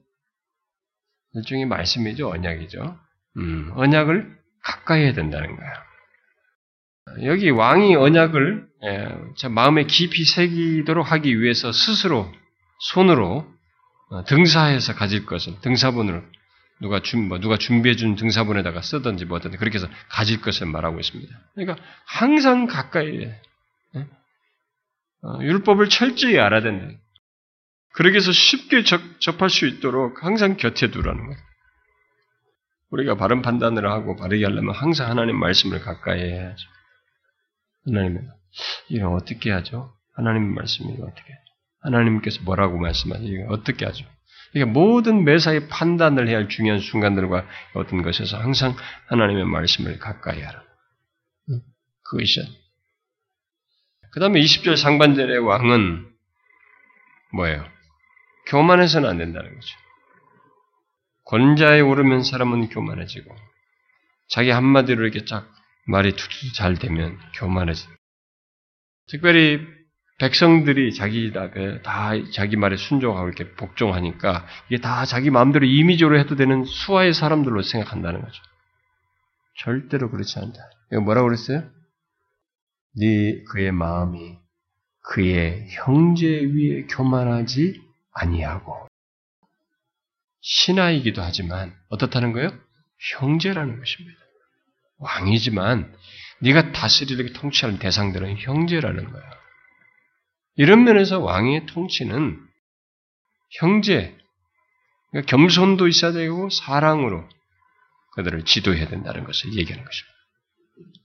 일종의 1.33 1.65
말씀이죠. 1.65 2.29
언약이죠. 2.29 2.99
음, 3.37 3.71
언약을 3.75 4.39
가까이 4.63 5.03
해야 5.03 5.13
된다는 5.13 5.55
거예요. 5.55 5.73
여기 7.23 7.49
왕이 7.49 7.95
언약을 7.95 8.67
예, 8.83 9.47
마음에 9.49 9.83
깊이 9.83 10.23
새기도록 10.23 11.11
하기 11.11 11.39
위해서 11.39 11.71
스스로 11.71 12.31
손으로 12.79 13.47
어, 14.09 14.23
등사해서 14.25 14.95
가질 14.95 15.25
것을 15.25 15.59
등사본으로 15.61 16.21
누가 16.81 16.99
준, 16.99 17.27
뭐 17.27 17.39
누가 17.39 17.57
준비해 17.57 17.95
준 17.95 18.15
등사본에다가 18.15 18.81
쓰든지 18.81 19.25
뭐든 19.25 19.51
그렇게 19.51 19.75
해서 19.75 19.87
가질 20.09 20.41
것을 20.41 20.67
말하고 20.67 20.99
있습니다. 20.99 21.33
그러니까 21.53 21.83
항상 22.05 22.65
가까이 22.65 23.25
해. 23.25 23.41
예? 23.95 24.07
어, 25.23 25.39
율법을 25.41 25.89
철저히 25.89 26.39
알아야 26.39 26.61
된다. 26.61 26.97
그러기 27.93 28.13
위해서 28.13 28.31
쉽게 28.31 28.83
접, 28.83 29.01
접할 29.19 29.49
수 29.49 29.67
있도록 29.67 30.23
항상 30.23 30.57
곁에 30.57 30.89
두라는 30.89 31.25
거예요. 31.25 31.39
우리가 32.89 33.15
바른 33.15 33.41
판단을 33.41 33.89
하고 33.89 34.15
바르게 34.15 34.43
하려면 34.43 34.73
항상 34.73 35.09
하나님 35.09 35.37
말씀을 35.37 35.81
가까이 35.81 36.19
해야죠. 36.19 36.67
하나님은 37.85 38.29
이거 38.89 39.09
어떻게 39.11 39.51
하죠? 39.51 39.93
하나님 40.15 40.53
말씀이 40.53 40.93
어떻게? 41.01 41.33
하나님께서 41.81 42.41
뭐라고 42.43 42.77
말씀하죠? 42.77 43.23
어떻게 43.49 43.85
하죠? 43.85 44.05
이게 44.53 44.65
모든 44.65 45.23
매사에 45.23 45.67
판단을 45.67 46.27
해야 46.27 46.37
할 46.37 46.49
중요한 46.49 46.79
순간들과 46.79 47.47
어떤 47.73 48.01
것에서 48.01 48.37
항상 48.37 48.75
하나님의 49.07 49.45
말씀을 49.45 49.97
가까이 49.97 50.41
하라. 50.41 50.61
그것이야. 52.03 52.45
그 54.11 54.19
다음에 54.19 54.41
20절 54.41 54.75
상반절의 54.75 55.39
왕은 55.39 56.05
뭐예요? 57.33 57.65
교만해서는 58.47 59.09
안 59.09 59.17
된다는 59.17 59.53
거죠. 59.55 59.77
권자에 61.25 61.79
오르면 61.79 62.23
사람은 62.23 62.67
교만해지고 62.69 63.33
자기 64.27 64.49
한마디로 64.49 65.03
이렇게 65.03 65.23
쫙 65.23 65.47
말이 65.87 66.15
툭툭 66.15 66.53
잘 66.53 66.77
되면 66.77 67.17
교만해지. 67.35 67.87
특별히 69.07 69.59
백성들이 70.19 70.93
자기 70.93 71.33
다, 71.33 71.49
다 71.83 72.11
자기 72.31 72.55
말에 72.55 72.77
순종하고 72.77 73.27
이렇게 73.27 73.51
복종하니까 73.55 74.45
이게 74.69 74.79
다 74.79 75.05
자기 75.05 75.31
마음대로 75.31 75.65
이미지로 75.65 76.19
해도 76.19 76.35
되는 76.35 76.63
수화의 76.63 77.13
사람들로 77.13 77.63
생각한다는 77.63 78.21
거죠. 78.21 78.43
절대로 79.57 80.11
그렇지 80.11 80.37
않다. 80.39 80.59
이거 80.91 81.01
뭐라고 81.01 81.27
그랬어요? 81.27 81.63
네 82.97 83.43
그의 83.45 83.71
마음이 83.71 84.37
그의 85.01 85.67
형제 85.71 86.27
위에 86.27 86.85
교만하지 86.85 87.81
아니하고 88.13 88.87
신하이기도 90.41 91.21
하지만 91.21 91.73
어떻다는 91.89 92.33
거예요? 92.33 92.51
형제라는 93.17 93.79
것입니다. 93.79 94.20
왕이지만 95.01 95.93
네가 96.41 96.71
다스리게 96.71 97.33
통치하는 97.33 97.79
대상들은 97.79 98.37
형제라는 98.37 99.11
거야. 99.11 99.23
이런 100.55 100.83
면에서 100.83 101.19
왕의 101.19 101.65
통치는 101.67 102.39
형제, 103.59 104.17
그러니까 105.11 105.29
겸손도 105.29 105.87
있어야 105.87 106.11
되고 106.11 106.49
사랑으로 106.49 107.27
그들을 108.13 108.43
지도해야 108.45 108.87
된다는 108.87 109.23
것을 109.23 109.53
얘기하는 109.55 109.83
것입니다. 109.83 110.11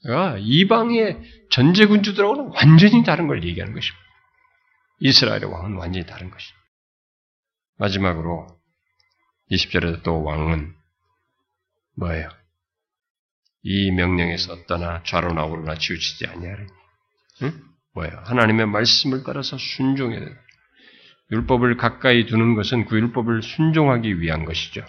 그러니까 0.03 0.39
이방의 0.41 1.23
전제군주들하고는 1.51 2.53
완전히 2.55 3.03
다른 3.05 3.27
걸 3.27 3.45
얘기하는 3.45 3.75
것입니다. 3.75 4.07
이스라엘의 5.01 5.45
왕은 5.45 5.77
완전히 5.77 6.07
다른 6.07 6.31
것입니다. 6.31 6.65
마지막으로 7.79 8.47
20절에도 9.51 10.03
또 10.03 10.23
왕은 10.23 10.75
뭐예요? 11.97 12.29
이 13.69 13.91
명령에서 13.91 14.67
떠나 14.67 15.03
좌로나 15.03 15.45
우로나 15.45 15.75
치우치지 15.75 16.29
아니하리니. 16.29 16.69
응? 17.43 17.53
뭐예요? 17.95 18.23
하나님의 18.25 18.67
말씀을 18.67 19.25
따라서 19.27 19.59
순종해야 19.59 20.21
된다. 20.21 20.41
율법을 21.33 21.77
가까이 21.77 22.27
두는 22.27 22.55
것은 22.55 22.85
그 22.85 22.97
율법을 22.97 23.43
순종하기 23.43 24.21
위한 24.21 24.45
것이죠. 24.45 24.85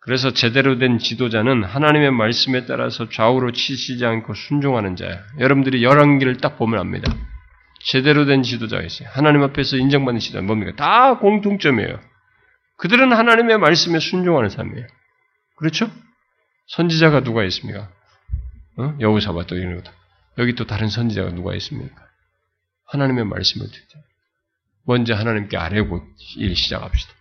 그래서 0.00 0.34
제대로 0.34 0.76
된 0.76 0.98
지도자는 0.98 1.64
하나님의 1.64 2.10
말씀에 2.10 2.66
따라서 2.66 3.08
좌우로 3.08 3.52
치시지 3.52 4.04
않고 4.04 4.34
순종하는 4.34 4.94
자야. 4.94 5.22
여러분들이 5.38 5.82
열왕기를 5.82 6.36
딱 6.42 6.58
보면 6.58 6.78
압니다. 6.78 7.10
제대로 7.80 8.26
된 8.26 8.42
지도자가 8.42 8.82
있어요. 8.82 9.08
하나님 9.10 9.42
앞에서 9.44 9.78
인정받는 9.78 10.20
지도자 10.20 10.42
뭡니까? 10.44 10.76
다 10.76 11.18
공통점이에요. 11.18 12.00
그들은 12.76 13.14
하나님의 13.14 13.56
말씀에 13.56 13.98
순종하는 13.98 14.50
삶이에요. 14.50 14.86
그렇죠? 15.56 15.90
선지자가 16.66 17.22
누가 17.22 17.44
있습니까? 17.44 17.90
어? 18.76 18.96
여우사바 19.00 19.46
또 19.46 19.56
이런 19.56 19.76
것도. 19.76 19.92
여기 20.38 20.54
또 20.54 20.66
다른 20.66 20.88
선지자가 20.88 21.30
누가 21.32 21.54
있습니까? 21.56 22.08
하나님의 22.86 23.24
말씀을 23.24 23.66
듣자. 23.66 23.98
먼저 24.86 25.14
하나님께 25.14 25.56
아뢰고 25.56 26.02
일 26.36 26.56
시작합시다. 26.56 27.12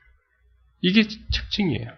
이게 0.82 1.03
특징이에요. 1.03 1.91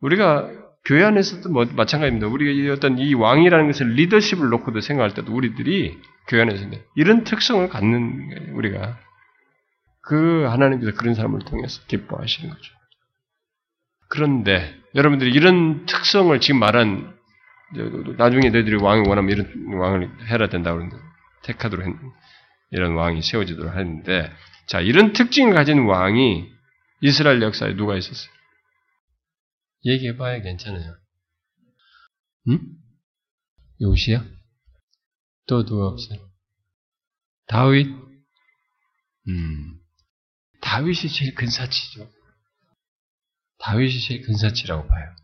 우리가 0.00 0.50
교회 0.84 1.04
안에서도 1.04 1.48
뭐 1.48 1.64
마찬가지입니다. 1.64 2.26
우리가 2.26 2.72
어떤 2.74 2.98
이 2.98 3.14
왕이라는 3.14 3.66
것을 3.68 3.94
리더십을 3.94 4.48
놓고도 4.48 4.80
생각할 4.80 5.14
때도 5.14 5.32
우리들이 5.32 5.96
교회 6.28 6.42
안에서 6.42 6.68
이런 6.96 7.24
특성을 7.24 7.66
갖는 7.68 8.28
거예요, 8.28 8.56
우리가. 8.56 8.98
그 10.02 10.44
하나님께서 10.48 10.92
그런 10.96 11.14
사람을 11.14 11.40
통해서 11.40 11.80
기뻐하시는 11.86 12.50
거죠. 12.50 12.74
그런데 14.08 14.81
여러분들이 14.94 15.30
이런 15.32 15.86
특성을 15.86 16.38
지금 16.40 16.60
말한 16.60 17.16
나중에 18.18 18.50
너희들이 18.50 18.76
왕이 18.76 19.08
원하면 19.08 19.30
이런 19.30 19.78
왕을 19.80 20.28
해라 20.28 20.48
된다고 20.48 20.78
그러는데 20.78 20.96
했, 21.46 21.96
이런 22.70 22.94
왕이 22.94 23.22
세워지도록 23.22 23.74
하는데 23.74 24.32
자 24.66 24.80
이런 24.80 25.12
특징을 25.12 25.54
가진 25.54 25.86
왕이 25.86 26.50
이스라엘 27.00 27.42
역사에 27.42 27.74
누가 27.74 27.96
있었어요? 27.96 28.30
얘기해봐야 29.84 30.42
괜찮아요. 30.42 30.94
응? 32.48 32.60
요시야? 33.80 34.24
또 35.46 35.64
누가 35.64 35.86
없어요? 35.88 36.18
다윗? 37.46 37.88
음, 39.28 39.74
다윗이 40.60 41.08
제일 41.08 41.34
근사치죠. 41.34 42.08
다윗이 43.62 44.00
제일 44.00 44.22
근사치라고 44.22 44.86
봐요. 44.88 45.14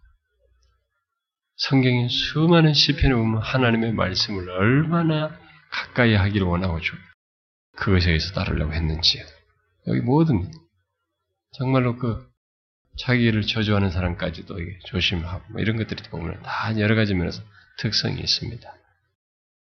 성경에 1.56 2.09
수많은 2.09 2.73
시편을 2.73 3.16
보면 3.16 3.43
하나님의 3.43 3.93
말씀을 3.93 4.48
얼마나 4.48 5.36
가까이 5.70 6.15
하기를 6.15 6.47
원하고 6.47 6.81
죠 6.81 6.97
그것에 7.77 8.10
의해서 8.10 8.32
따르려고 8.32 8.73
했는지 8.73 9.20
여기 9.89 10.01
모든 10.01 10.51
정말로 11.52 11.97
그 11.97 12.28
자기를 12.98 13.43
저주하는 13.43 13.90
사람까지도 13.90 14.56
조심하고 14.86 15.52
뭐 15.52 15.60
이런 15.60 15.77
것들이 15.77 16.02
보면 16.09 16.43
다 16.43 16.78
여러 16.78 16.94
가지 16.94 17.15
면에서 17.15 17.43
특성이 17.78 18.20
있습니다. 18.20 18.73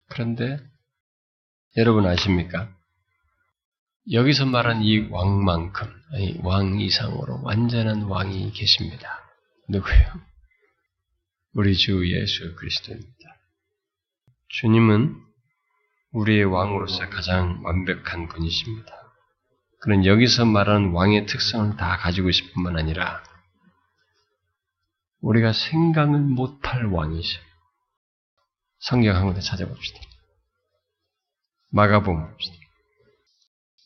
그런데 0.10 0.60
여러분 1.78 2.06
아십니까? 2.06 2.75
여기서 4.12 4.46
말한 4.46 4.84
이 4.84 5.08
왕만큼 5.10 5.88
아니 6.14 6.40
왕 6.44 6.80
이상으로 6.80 7.42
완전한 7.42 8.04
왕이 8.04 8.52
계십니다. 8.52 9.20
누구예요? 9.68 10.14
우리 11.54 11.76
주 11.76 12.08
예수 12.12 12.56
그리스도입니다. 12.56 13.12
주님은 14.50 15.16
우리의 16.12 16.46
왕으로서 16.46 17.10
가장 17.10 17.62
완벽한 17.64 18.28
분이십니다. 18.28 18.92
그는 19.82 20.06
여기서 20.06 20.46
말하는 20.46 20.92
왕의 20.92 21.26
특성을 21.26 21.76
다 21.76 21.98
가지고 21.98 22.30
있을 22.30 22.52
뿐만 22.54 22.78
아니라 22.78 23.24
우리가 25.22 25.52
생각을 25.54 26.20
못할 26.20 26.86
왕이셔. 26.86 27.40
성경 28.80 29.16
한 29.16 29.26
군데 29.26 29.42
찾아봅시다. 29.42 30.00
마가복음 31.72 32.30
봅시다. 32.32 32.65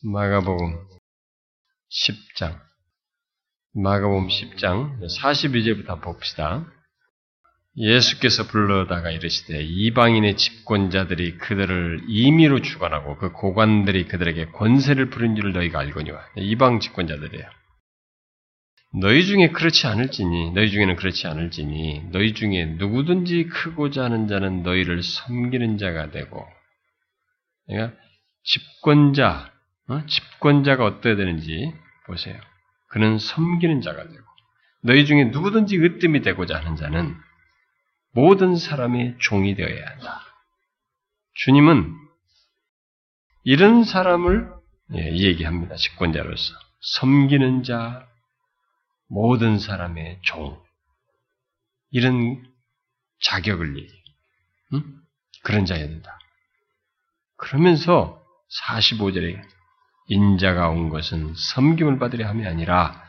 마가복음 0.02 0.78
10장. 1.90 2.58
마가복음 3.74 4.28
10장 4.28 4.98
42절부터 5.02 6.02
봅시다. 6.02 6.64
예수께서 7.76 8.46
불러다가 8.46 9.10
이르시되 9.10 9.62
이방인의 9.62 10.38
집권자들이 10.38 11.36
그들을 11.36 12.04
임의로 12.08 12.62
주관하고 12.62 13.18
그 13.18 13.32
고관들이 13.32 14.08
그들에게 14.08 14.46
권세를 14.52 15.10
부른 15.10 15.36
줄을 15.36 15.52
너희가 15.52 15.80
알거니와 15.80 16.18
이방 16.36 16.80
집권자들이에요. 16.80 17.44
너희 19.02 19.26
중에 19.26 19.50
그렇지 19.50 19.86
않을지니 19.86 20.52
너희 20.52 20.70
중에는 20.70 20.96
그렇지 20.96 21.26
않을지니 21.26 22.08
너희 22.10 22.32
중에 22.32 22.64
누구든지 22.78 23.48
크고자 23.48 24.04
하는 24.04 24.28
자는 24.28 24.62
너희를 24.62 25.02
섬기는 25.02 25.76
자가 25.76 26.10
되고 26.10 26.44
그러니까 27.66 27.96
집권자 28.42 29.59
어? 29.90 30.06
집권자가 30.06 30.84
어떠해야 30.84 31.16
되는지 31.16 31.74
보세요. 32.06 32.40
그는 32.88 33.18
섬기는 33.18 33.80
자가 33.82 34.04
되고 34.04 34.24
너희 34.82 35.04
중에 35.04 35.24
누구든지 35.24 35.76
으뜸이 35.78 36.22
되고자 36.22 36.56
하는 36.56 36.76
자는 36.76 37.16
모든 38.12 38.56
사람의 38.56 39.16
종이 39.20 39.54
되어야 39.54 39.86
한다. 39.86 40.22
주님은 41.34 41.92
이런 43.44 43.84
사람을 43.84 44.52
예, 44.94 45.12
얘기합니다. 45.16 45.76
집권자로서 45.76 46.54
섬기는 46.80 47.62
자, 47.62 48.08
모든 49.08 49.58
사람의 49.58 50.20
종 50.22 50.60
이런 51.90 52.44
자격을 53.22 53.76
얘기. 53.76 53.92
응? 54.74 54.82
그런 55.42 55.64
자여야 55.64 55.86
된다. 55.86 56.18
그러면서 57.36 58.24
45절에 58.68 59.59
인자가 60.10 60.70
온 60.70 60.88
것은 60.88 61.34
섬김을 61.36 62.00
받으려 62.00 62.26
함이 62.26 62.44
아니라 62.44 63.00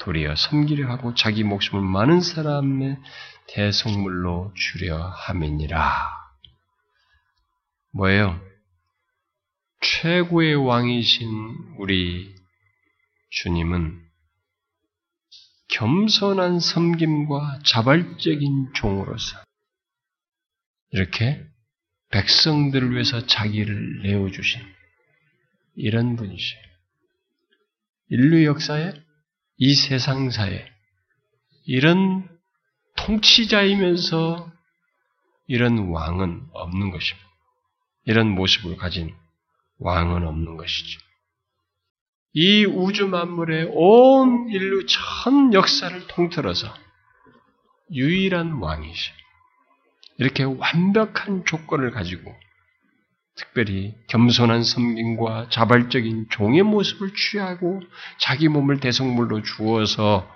도리어 0.00 0.36
섬기려 0.36 0.90
하고 0.90 1.14
자기 1.14 1.42
목숨을 1.42 1.82
많은 1.82 2.20
사람의 2.20 2.98
대속물로 3.48 4.52
주려 4.54 4.98
함이니라. 4.98 6.10
뭐예요? 7.92 8.38
최고의 9.80 10.54
왕이신 10.54 11.28
우리 11.78 12.34
주님은 13.30 13.98
겸손한 15.68 16.60
섬김과 16.60 17.60
자발적인 17.64 18.72
종으로서 18.74 19.38
이렇게 20.90 21.42
백성들을 22.10 22.92
위해서 22.92 23.26
자기를 23.26 24.02
내어주신 24.02 24.60
이런 25.76 26.16
분이시에요. 26.16 26.64
인류 28.08 28.44
역사에 28.44 28.92
이 29.56 29.74
세상사에 29.74 30.66
이런 31.66 32.28
통치자이면서 32.96 34.50
이런 35.46 35.90
왕은 35.90 36.48
없는 36.52 36.90
것입니다. 36.90 37.28
이런 38.04 38.28
모습을 38.28 38.76
가진 38.76 39.14
왕은 39.78 40.26
없는 40.26 40.56
것이죠. 40.56 41.00
이 42.32 42.64
우주 42.64 43.08
만물의 43.08 43.70
온 43.72 44.48
인류 44.50 44.86
전 44.86 45.52
역사를 45.52 46.06
통틀어서 46.06 46.72
유일한 47.92 48.52
왕이시. 48.60 49.10
이렇게 50.18 50.44
완벽한 50.44 51.44
조건을 51.44 51.90
가지고 51.90 52.34
특별히 53.40 53.94
겸손한 54.08 54.62
섬김과 54.62 55.48
자발적인 55.50 56.26
종의 56.30 56.62
모습을 56.62 57.14
취하고 57.14 57.80
자기 58.18 58.48
몸을 58.48 58.80
대성물로 58.80 59.42
주어서 59.42 60.30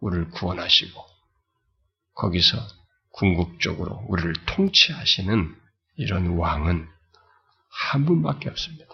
우리를 0.00 0.30
구원하시고 0.30 1.04
거기서 2.14 2.56
궁극적으로 3.12 4.04
우리를 4.08 4.32
통치하시는 4.46 5.56
이런 5.96 6.36
왕은 6.36 6.88
한 7.68 8.06
분밖에 8.06 8.48
없습니다. 8.48 8.86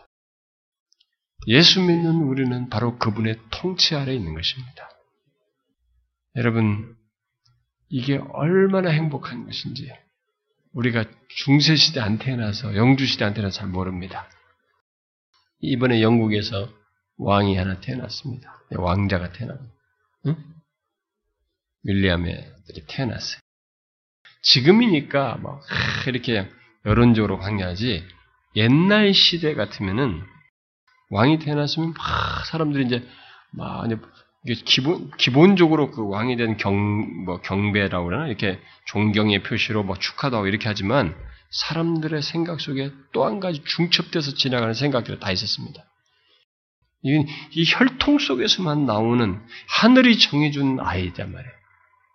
예수 1.46 1.82
믿는 1.82 2.22
우리는 2.22 2.70
바로 2.70 2.98
그분의 2.98 3.38
통치 3.50 3.94
아래 3.94 4.14
있는 4.14 4.34
것입니다. 4.34 4.88
여러분, 6.36 6.96
이게 7.88 8.16
얼마나 8.32 8.90
행복한 8.90 9.44
것인지 9.44 9.92
우리가 10.76 11.04
중세시대 11.28 12.00
안 12.00 12.18
태어나서 12.18 12.76
영주시대 12.76 13.24
안 13.24 13.32
태어나서 13.32 13.60
잘 13.60 13.68
모릅니다. 13.68 14.28
이번에 15.60 16.02
영국에서 16.02 16.68
왕이 17.16 17.56
하나 17.56 17.80
태어났습니다. 17.80 18.60
왕자가 18.76 19.32
태어납니다. 19.32 19.74
응? 20.26 20.36
윌리엄의 21.84 22.52
태어났어요. 22.88 23.40
지금이니까 24.42 25.38
막 25.38 25.62
이렇게 26.06 26.46
여론적으로 26.84 27.38
강요하지 27.38 28.06
옛날 28.56 29.14
시대 29.14 29.54
같으면은 29.54 30.22
왕이 31.10 31.38
태어났으면 31.38 31.94
막 31.94 32.46
사람들이 32.46 32.84
이제 32.84 33.08
막 33.52 33.80
기본 34.54 35.10
기본적으로 35.16 35.90
그 35.90 36.08
왕에 36.08 36.36
대한 36.36 36.56
경뭐 36.56 37.40
경배라고 37.42 38.06
그러나 38.06 38.26
이렇게 38.28 38.60
존경의 38.86 39.42
표시로 39.42 39.82
막 39.82 40.00
축하도 40.00 40.36
하고 40.36 40.46
이렇게 40.46 40.68
하지만 40.68 41.14
사람들의 41.50 42.22
생각 42.22 42.60
속에 42.60 42.90
또 43.12 43.24
한 43.24 43.40
가지 43.40 43.62
중첩돼서 43.64 44.34
지나가는 44.34 44.74
생각들이 44.74 45.18
다 45.18 45.30
있었습니다. 45.32 45.82
이, 47.02 47.24
이 47.52 47.64
혈통 47.66 48.18
속에서만 48.18 48.86
나오는 48.86 49.40
하늘이 49.68 50.18
정해준 50.18 50.78
아이단 50.80 51.32
말이에요. 51.32 51.56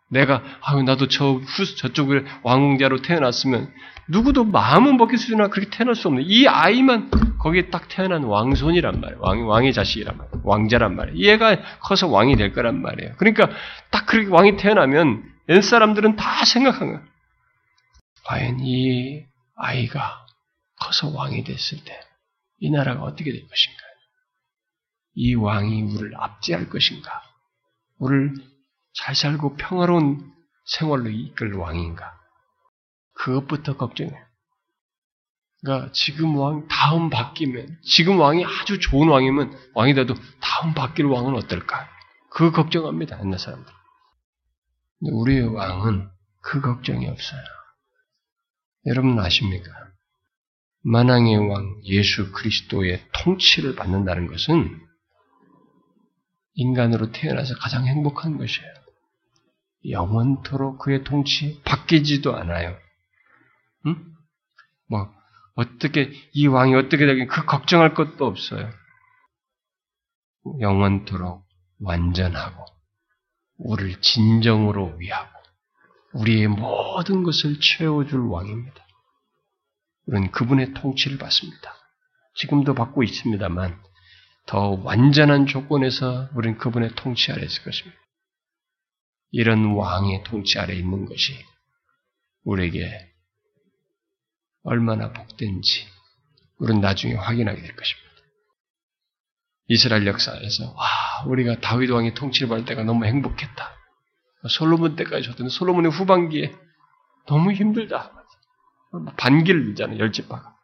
내가 0.10 0.44
아유 0.62 0.84
나도 0.84 1.08
저 1.08 1.32
후, 1.34 1.76
저쪽에 1.76 2.26
왕자로 2.44 3.02
태어났으면 3.02 3.72
누구도 4.10 4.44
마음은 4.44 4.98
먹겠으나 4.98 5.48
그렇게 5.48 5.70
태어날 5.70 5.96
수 5.96 6.10
없는 6.10 6.24
이 6.28 6.48
아이만 6.48 7.10
거기에 7.42 7.70
딱 7.70 7.88
태어난 7.88 8.24
왕손이란 8.24 9.00
말이에요. 9.02 9.20
왕, 9.22 9.48
왕의 9.48 9.74
자식이란 9.74 10.18
말이에요. 10.18 10.42
왕자란 10.44 10.96
말이에요. 10.96 11.20
얘가 11.28 11.62
커서 11.80 12.08
왕이 12.08 12.36
될 12.36 12.54
거란 12.54 12.82
말이에요. 12.82 13.16
그러니까 13.18 13.50
딱 13.90 14.06
그렇게 14.06 14.30
왕이 14.30 14.58
태어나면 14.58 15.24
옛 15.50 15.62
사람들은 15.62 16.16
다 16.16 16.46
생각한 16.46 16.88
거예요. 16.88 17.02
과연 18.26 18.60
이 18.60 19.26
아이가 19.56 20.26
커서 20.80 21.10
왕이 21.10 21.44
됐을 21.44 21.84
때 21.84 22.12
이 22.62 22.70
나라가 22.70 23.02
어떻게 23.02 23.32
될 23.32 23.42
것인가? 23.48 23.80
이 25.16 25.34
왕이 25.34 25.82
우리를 25.82 26.14
압제할 26.16 26.70
것인가? 26.70 27.24
우리를 27.98 28.36
잘 28.94 29.16
살고 29.16 29.56
평화로운 29.58 30.32
생활로 30.66 31.10
이끌 31.10 31.56
왕인가? 31.56 32.20
그것부터 33.16 33.78
걱정해요. 33.78 34.24
그러니까 35.62 35.92
지금 35.94 36.36
왕 36.38 36.68
다음 36.68 37.10
바뀌면 37.10 37.78
지금 37.84 38.20
왕이 38.20 38.44
아주 38.46 38.80
좋은 38.80 39.08
왕이면 39.08 39.56
왕이 39.76 39.94
돼도 39.94 40.16
다음 40.40 40.74
바뀔 40.74 41.06
왕은 41.06 41.36
어떨까? 41.36 41.88
그 42.32 42.52
걱정합니다. 42.52 43.20
옛날 43.20 43.38
사람들. 43.38 43.72
근데 45.00 45.14
우리의 45.14 45.54
왕은 45.54 46.10
그 46.42 46.62
걱정이 46.62 47.08
없어요. 47.08 47.42
여러분 48.88 49.20
아십니까? 49.20 49.72
만왕의 50.84 51.38
왕 51.48 51.82
예수 51.84 52.32
그리스도의 52.32 53.06
통치를 53.14 53.76
받는다는 53.76 54.28
것은 54.28 54.80
인간으로 56.56 57.12
태어나서 57.12 57.56
가장 57.56 57.86
행복한 57.86 58.38
것이에요. 58.38 58.72
영원토록 59.90 60.80
그의 60.80 61.04
통치 61.04 61.62
바뀌지도 61.64 62.36
않아요. 62.36 62.78
응? 63.86 63.96
뭐 64.88 65.21
어떻게 65.62 66.12
이 66.34 66.48
왕이 66.48 66.74
어떻게 66.76 67.06
되긴 67.06 67.28
그 67.28 67.46
걱정할 67.46 67.94
것도 67.94 68.26
없어요. 68.26 68.70
영원토록 70.60 71.46
완전하고 71.80 72.66
우리를 73.58 74.02
진정으로 74.02 74.96
위하고 74.98 75.30
우리의 76.14 76.48
모든 76.48 77.24
것을 77.24 77.60
채워줄 77.60 78.20
왕입니다. 78.20 78.86
우리는 80.08 80.32
그분의 80.32 80.74
통치를 80.74 81.18
받습니다. 81.18 81.76
지금도 82.36 82.74
받고 82.74 83.04
있습니다만 83.04 83.80
더 84.48 84.72
완전한 84.84 85.46
조건에서 85.46 86.30
우리는 86.34 86.58
그분의 86.58 86.96
통치 86.96 87.32
아래 87.32 87.46
있을 87.46 87.64
것입니다. 87.64 88.00
이런 89.30 89.76
왕의 89.76 90.24
통치 90.24 90.60
아래 90.60 90.74
있는 90.74 91.06
것이 91.06 91.34
우리에게 92.44 93.11
얼마나 94.64 95.12
복된지 95.12 95.88
우리는 96.58 96.82
나중에 96.82 97.16
확인하게 97.16 97.62
될 97.62 97.76
것입니다. 97.76 98.12
이스라엘 99.68 100.06
역사에서 100.06 100.74
와 100.76 100.86
우리가 101.28 101.60
다윗 101.62 101.90
왕의 101.90 102.14
통치를 102.14 102.50
받을 102.50 102.66
때가 102.66 102.84
너무 102.84 103.06
행복했다. 103.06 103.78
솔로몬 104.50 104.96
때까지 104.96 105.28
줬던 105.28 105.50
솔로몬의 105.50 105.92
후반기에 105.92 106.54
너무 107.28 107.52
힘들다. 107.54 108.12
반기를 109.18 109.66
들잖아요. 109.66 110.00
열집바가. 110.00 110.56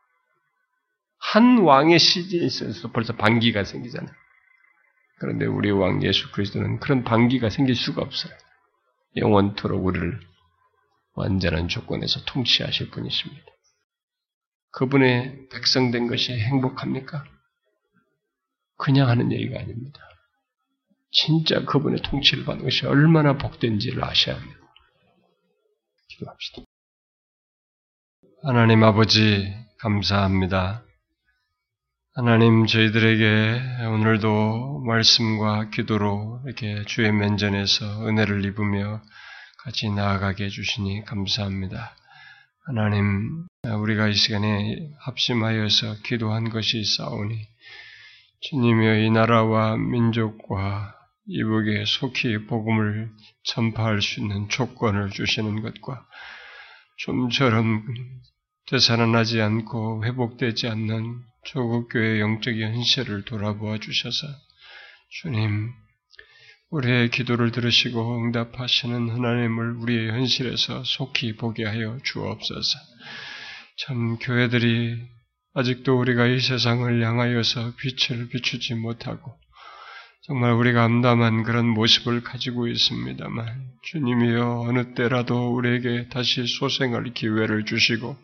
한 1.20 1.60
왕의 1.60 2.00
시대에 2.00 2.46
있어서 2.46 2.92
벌써 2.92 3.16
반기가 3.16 3.64
생기잖아요. 3.64 4.14
그런데 5.20 5.46
우리 5.46 5.72
왕 5.72 6.04
예수 6.04 6.32
그리스도는 6.32 6.80
그런 6.80 7.04
반기가 7.04 7.50
생길 7.50 7.76
수가 7.76 8.02
없어요. 8.02 8.34
영원토록 9.16 9.84
우리를 9.84 10.20
완전한 11.14 11.68
조건에서 11.68 12.24
통치하실 12.26 12.92
분이십니다. 12.92 13.46
그분의 14.78 15.50
백성된 15.50 16.08
것이 16.08 16.34
행복합니까? 16.34 17.26
그냥 18.78 19.10
하는 19.10 19.32
얘기가 19.32 19.60
아닙니다. 19.60 20.00
진짜 21.10 21.66
그분의 21.66 22.04
통치를 22.04 22.46
받는 22.46 22.64
것이 22.64 22.86
얼마나 22.86 23.40
복된지를 23.40 24.04
아셔야 24.04 24.36
합니다. 24.36 24.60
기도합시다. 26.10 26.62
하나님 28.44 28.84
아버지, 28.84 29.52
감사합니다. 29.80 30.84
하나님, 32.14 32.68
저희들에게 32.68 33.86
오늘도 33.88 34.84
말씀과 34.86 35.72
기도로 35.72 36.44
이렇게 36.46 36.84
주의 36.86 37.12
면전에서 37.12 38.08
은혜를 38.08 38.46
입으며 38.46 39.02
같이 39.64 39.90
나아가게 39.90 40.46
해주시니 40.46 41.06
감사합니다. 41.06 41.96
하나님, 42.68 43.48
우리가 43.64 44.10
이 44.10 44.14
시간에 44.14 44.90
합심하여서 45.00 46.02
기도한 46.04 46.50
것이 46.50 46.78
있사오니, 46.80 47.48
주님여 48.42 48.96
이 48.98 49.10
나라와 49.10 49.78
민족과 49.78 50.94
이북에 51.28 51.86
속히 51.86 52.46
복음을 52.48 53.10
전파할 53.44 54.02
수 54.02 54.20
있는 54.20 54.50
조건을 54.50 55.12
주시는 55.12 55.62
것과 55.62 56.06
좀처럼 56.98 57.86
되살아나지 58.66 59.40
않고 59.40 60.04
회복되지 60.04 60.68
않는 60.68 61.22
조국 61.46 61.88
교회 61.88 62.20
영적 62.20 62.54
현실을 62.54 63.24
돌아보아 63.24 63.78
주셔서 63.78 64.28
주님 65.22 65.72
우리의 66.70 67.10
기도를 67.12 67.52
들으시고 67.52 68.26
응답하시는 68.26 69.10
하나님을 69.10 69.78
우리의 69.78 70.10
현실에서 70.10 70.84
속히 70.84 71.36
보게 71.36 71.66
하여 71.66 71.98
주옵소서. 72.04 72.80
참 73.78 74.18
교회들이 74.18 74.98
아직도 75.54 76.00
우리가 76.00 76.28
이 76.28 76.40
세상을 76.40 77.04
향하여서 77.04 77.74
빛을 77.78 78.30
비추지 78.30 78.76
못하고 78.76 79.40
정말 80.28 80.52
우리가 80.52 80.84
암담한 80.84 81.44
그런 81.44 81.70
모습을 81.70 82.22
가지고 82.22 82.68
있습니다만 82.68 83.46
주님이여 83.82 84.66
어느 84.68 84.94
때라도 84.94 85.56
우리에게 85.56 86.10
다시 86.10 86.46
소생할 86.46 87.14
기회를 87.14 87.64
주시고 87.64 88.18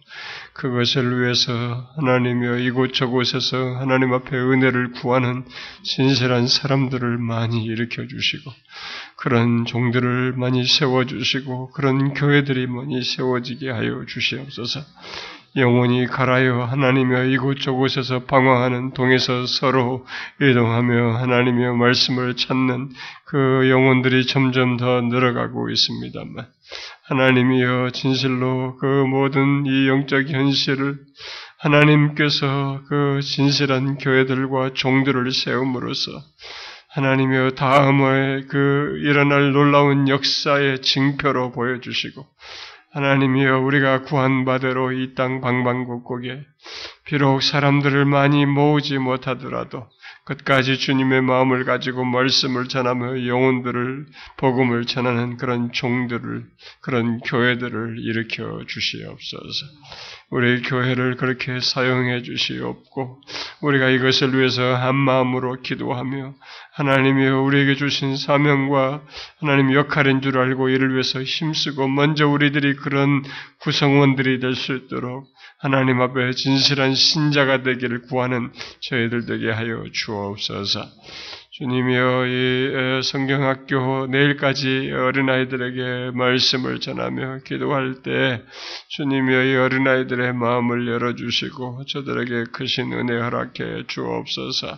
그것을 0.52 1.22
위해서 1.22 1.88
하나님이여 1.96 2.58
이곳저곳에서 2.58 3.78
하나님 3.78 4.12
앞에 4.12 4.36
은혜를 4.36 4.92
구하는 4.92 5.46
신실한 5.84 6.48
사람들을 6.48 7.20
많이 7.20 7.64
일으켜 7.64 8.06
주시고 8.06 8.52
그런 9.16 9.64
종들을 9.64 10.34
많이 10.34 10.66
세워 10.66 11.06
주시고 11.06 11.72
그런 11.72 12.14
교회들이 12.14 12.68
많이 12.68 13.02
세워지게 13.02 13.70
하여 13.70 14.06
주시옵소서. 14.06 14.82
영원히 15.56 16.08
가라여 16.08 16.64
하나님여 16.64 17.26
이곳저곳에서 17.26 18.26
방황하는 18.26 18.94
동에서 18.94 19.46
서로 19.46 20.06
이동하며 20.42 21.18
하나님의 21.18 21.76
말씀을 21.76 22.36
찾는 22.36 22.90
그 23.26 23.70
영혼들이 23.70 24.26
점점 24.26 24.78
더 24.78 25.02
늘어가고 25.02 25.70
있습니다만 25.70 26.48
하나님이여 27.04 27.92
진실로 27.94 28.78
그 28.78 28.86
모든 28.86 29.66
이 29.68 29.88
영적 29.88 30.30
현실을 30.30 30.98
하나님께서 31.60 32.82
그 32.90 33.20
진실한 33.22 33.98
교회들과 34.00 34.72
종들을 34.74 35.32
세움으로써 35.32 36.12
하나님이여 36.90 37.52
다음에 37.52 38.44
그 38.50 39.00
일어날 39.04 39.52
놀라운 39.52 40.08
역사의 40.08 40.82
징표로 40.82 41.52
보여주시고 41.52 42.26
하나님이여 42.94 43.60
우리가 43.60 44.04
구한 44.04 44.46
바대로 44.46 44.92
이 44.92 45.16
땅 45.16 45.42
방방곡곡에 45.42 46.42
비록 47.06 47.42
사람들을 47.42 48.06
많이 48.06 48.46
모으지 48.46 48.98
못하더라도 49.00 49.88
끝까지 50.26 50.78
주님의 50.78 51.22
마음을 51.22 51.66
가지고 51.66 52.06
말씀을 52.06 52.70
전하며 52.70 53.28
영혼들을 53.28 54.06
복음을 54.38 54.86
전하는 54.86 55.36
그런 55.36 55.74
종들을 55.74 56.46
그런 56.82 57.20
교회들을 57.20 57.98
일으켜 58.00 58.64
주시옵소서. 58.66 59.66
우리 60.30 60.62
교회를 60.62 61.18
그렇게 61.18 61.60
사용해 61.60 62.24
주시옵고 62.24 63.22
우리가 63.62 63.90
이것을 63.90 64.36
위해서 64.38 64.76
한 64.76 64.96
마음으로 64.96 65.62
기도하며 65.62 66.34
하나님이 66.74 67.28
우리에게 67.28 67.76
주신 67.76 68.16
사명과 68.16 69.04
하나님 69.40 69.74
역할인 69.74 70.22
줄 70.22 70.40
알고 70.40 70.70
이를 70.70 70.94
위해서 70.94 71.22
힘쓰고 71.22 71.88
먼저 71.90 72.28
우리들이 72.28 72.78
그런 72.78 73.24
구성원들이 73.60 74.40
될 74.40 74.56
수 74.56 74.74
있도록 74.74 75.28
하나님 75.64 76.02
앞에 76.02 76.34
진실한 76.34 76.94
신자가 76.94 77.64
되기를 77.64 78.02
구하는 78.02 78.52
저희들 78.82 79.26
되게 79.26 79.50
하여 79.50 79.86
주옵소서. 79.94 80.84
주님이여 81.52 82.26
이 82.28 83.02
성경학교 83.02 84.08
내일까지 84.08 84.92
어린아이들에게 84.92 86.12
말씀을 86.16 86.82
전하며 86.82 87.44
기도할 87.46 88.02
때 88.04 88.44
주님이여 88.90 89.44
이 89.46 89.56
어린아이들의 89.56 90.34
마음을 90.34 90.86
열어주시고 90.86 91.86
저들에게 91.86 92.52
크신 92.52 92.92
은혜 92.92 93.18
허락해 93.18 93.84
주옵소서. 93.88 94.78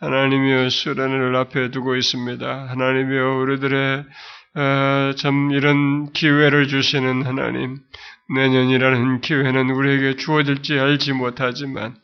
하나님이여 0.00 0.70
수련을 0.70 1.36
앞에 1.36 1.70
두고 1.70 1.94
있습니다. 1.94 2.66
하나님이여 2.70 3.36
우리들의 3.42 4.04
어, 4.56 5.12
참 5.18 5.50
이런 5.52 6.12
기회를 6.12 6.66
주시는 6.66 7.26
하나님 7.26 7.78
내년이라는 8.34 9.20
기회는 9.20 9.70
우리에게 9.70 10.16
주어질지 10.16 10.78
알지 10.78 11.12
못하지만 11.12 11.96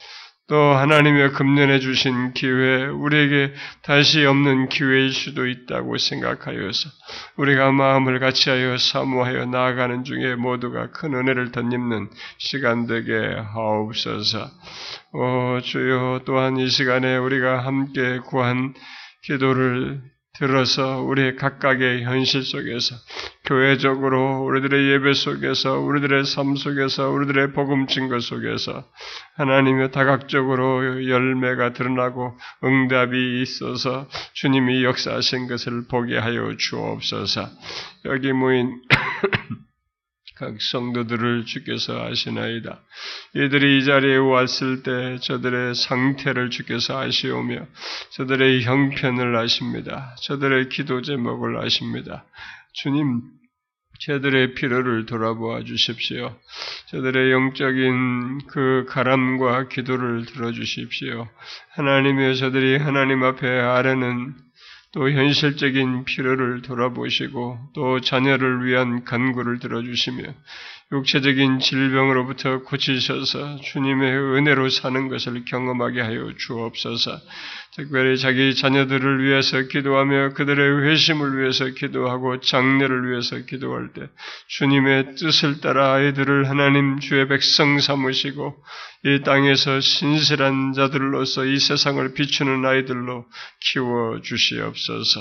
또 0.48 0.56
하나님의 0.56 1.32
금년에 1.32 1.78
주신 1.78 2.34
기회, 2.34 2.84
우리에게 2.84 3.54
다시 3.82 4.26
없는 4.26 4.68
기회일 4.68 5.10
수도 5.12 5.46
있다고 5.46 5.96
생각하여서 5.96 6.90
우리가 7.36 7.70
마음을 7.72 8.18
같이하여 8.18 8.76
사모하여 8.76 9.46
나아가는 9.46 10.04
중에 10.04 10.34
모두가 10.34 10.90
큰 10.90 11.14
은혜를 11.14 11.52
덧입는 11.52 12.10
시간 12.38 12.86
되게 12.86 13.12
하옵소서. 13.54 14.50
오 15.14 15.60
주여 15.62 16.22
또한 16.26 16.58
이 16.58 16.68
시간에 16.68 17.16
우리가 17.16 17.64
함께 17.64 18.18
구한 18.18 18.74
기도를 19.22 20.02
들어서 20.38 21.02
우리 21.02 21.36
각각의 21.36 22.04
현실 22.04 22.42
속에서 22.42 22.96
교회적으로 23.44 24.44
우리들의 24.44 24.92
예배 24.92 25.12
속에서 25.12 25.78
우리들의 25.78 26.24
삶 26.24 26.56
속에서 26.56 27.10
우리들의 27.10 27.52
복음 27.52 27.86
증거 27.86 28.18
속에서 28.18 28.84
하나님의 29.36 29.90
다각적으로 29.90 31.06
열매가 31.06 31.74
드러나고 31.74 32.38
응답이 32.64 33.42
있어서 33.42 34.08
주님이 34.32 34.84
역사하신 34.84 35.48
것을 35.48 35.86
보게 35.86 36.16
하여 36.16 36.56
주옵소서. 36.56 37.48
여기 38.06 38.32
모인 38.32 38.80
각 40.36 40.60
성도들을 40.60 41.44
주께서 41.44 42.04
아시나이다. 42.04 42.80
이들이 43.34 43.78
이 43.78 43.84
자리에 43.84 44.16
왔을 44.16 44.82
때 44.82 45.18
저들의 45.18 45.74
상태를 45.74 46.50
주께서 46.50 46.98
아시오며 46.98 47.66
저들의 48.12 48.62
형편을 48.62 49.36
아십니다. 49.36 50.16
저들의 50.22 50.68
기도 50.70 51.02
제목을 51.02 51.58
아십니다. 51.58 52.24
주님, 52.72 53.20
저들의 54.00 54.54
필요를 54.54 55.06
돌아보아 55.06 55.62
주십시오. 55.62 56.36
저들의 56.90 57.30
영적인 57.30 58.46
그 58.48 58.84
가람과 58.88 59.68
기도를 59.68 60.26
들어주십시오. 60.26 61.28
하나님의 61.74 62.36
저들이 62.36 62.78
하나님 62.78 63.22
앞에 63.22 63.48
아뢰는 63.48 64.34
또 64.92 65.10
현실적인 65.10 66.04
필요를 66.04 66.62
돌아보시고 66.62 67.58
또 67.72 68.00
자녀를 68.00 68.66
위한 68.66 69.04
간구를 69.04 69.58
들어주시며 69.58 70.22
육체적인 70.92 71.58
질병으로부터 71.58 72.62
고치셔서 72.64 73.60
주님의 73.62 74.12
은혜로 74.12 74.68
사는 74.68 75.08
것을 75.08 75.44
경험하게 75.46 76.02
하여 76.02 76.30
주옵소서. 76.36 77.18
특별히 77.74 78.18
자기 78.18 78.54
자녀들을 78.54 79.24
위해서 79.24 79.62
기도하며 79.62 80.34
그들의 80.34 80.90
회심을 80.90 81.38
위해서 81.38 81.64
기도하고 81.68 82.40
장례를 82.40 83.10
위해서 83.10 83.38
기도할 83.38 83.94
때 83.94 84.10
주님의 84.48 85.14
뜻을 85.14 85.62
따라 85.62 85.94
아이들을 85.94 86.50
하나님 86.50 87.00
주의 87.00 87.26
백성 87.26 87.78
삼으시고 87.78 88.62
이 89.06 89.22
땅에서 89.24 89.80
신실한 89.80 90.74
자들로서 90.74 91.46
이 91.46 91.58
세상을 91.58 92.12
비추는 92.12 92.66
아이들로 92.66 93.24
키워 93.60 94.20
주시옵소서. 94.20 95.20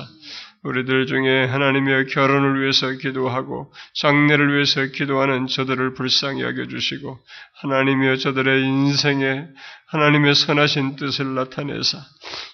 우리들 0.63 1.07
중에 1.07 1.45
하나님의 1.45 2.05
결혼을 2.07 2.61
위해서 2.61 2.91
기도하고 2.91 3.73
장례를 3.95 4.53
위해서 4.53 4.85
기도하는 4.85 5.47
저들을 5.47 5.95
불쌍히 5.95 6.41
여겨주시고 6.41 7.17
하나님이여 7.61 8.17
저들의 8.17 8.63
인생에 8.63 9.47
하나님의 9.91 10.35
선하신 10.35 10.95
뜻을 10.95 11.35
나타내사 11.35 11.97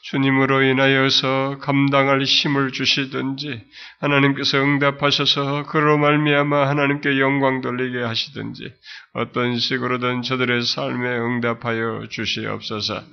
주님으로 0.01 0.63
인하여서 0.63 1.59
감당할 1.61 2.23
힘을 2.23 2.71
주시든지 2.71 3.63
하나님께서 3.99 4.57
응답하셔서 4.57 5.67
그로 5.67 5.99
말미암아 5.99 6.67
하나님께 6.67 7.19
영광 7.19 7.61
돌리게 7.61 8.01
하시든지 8.01 8.73
어떤 9.13 9.59
식으로든 9.59 10.23
저들의 10.23 10.63
삶에 10.63 11.07
응답하여 11.19 12.07
주시옵소서. 12.09 13.03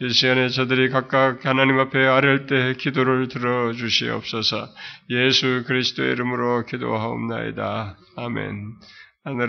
이 0.00 0.10
시간에 0.10 0.48
저들이 0.48 0.90
각각 0.90 1.46
하나님 1.46 1.78
앞에 1.78 2.04
아랠 2.04 2.46
때 2.46 2.74
기도를 2.78 3.28
들어 3.28 3.72
주시옵소서. 3.72 4.68
예수 5.10 5.64
그리스도의 5.68 6.12
이름으로 6.12 6.66
기도하옵나이다. 6.66 7.96
아멘. 8.16 8.74
하늘의 9.24 9.48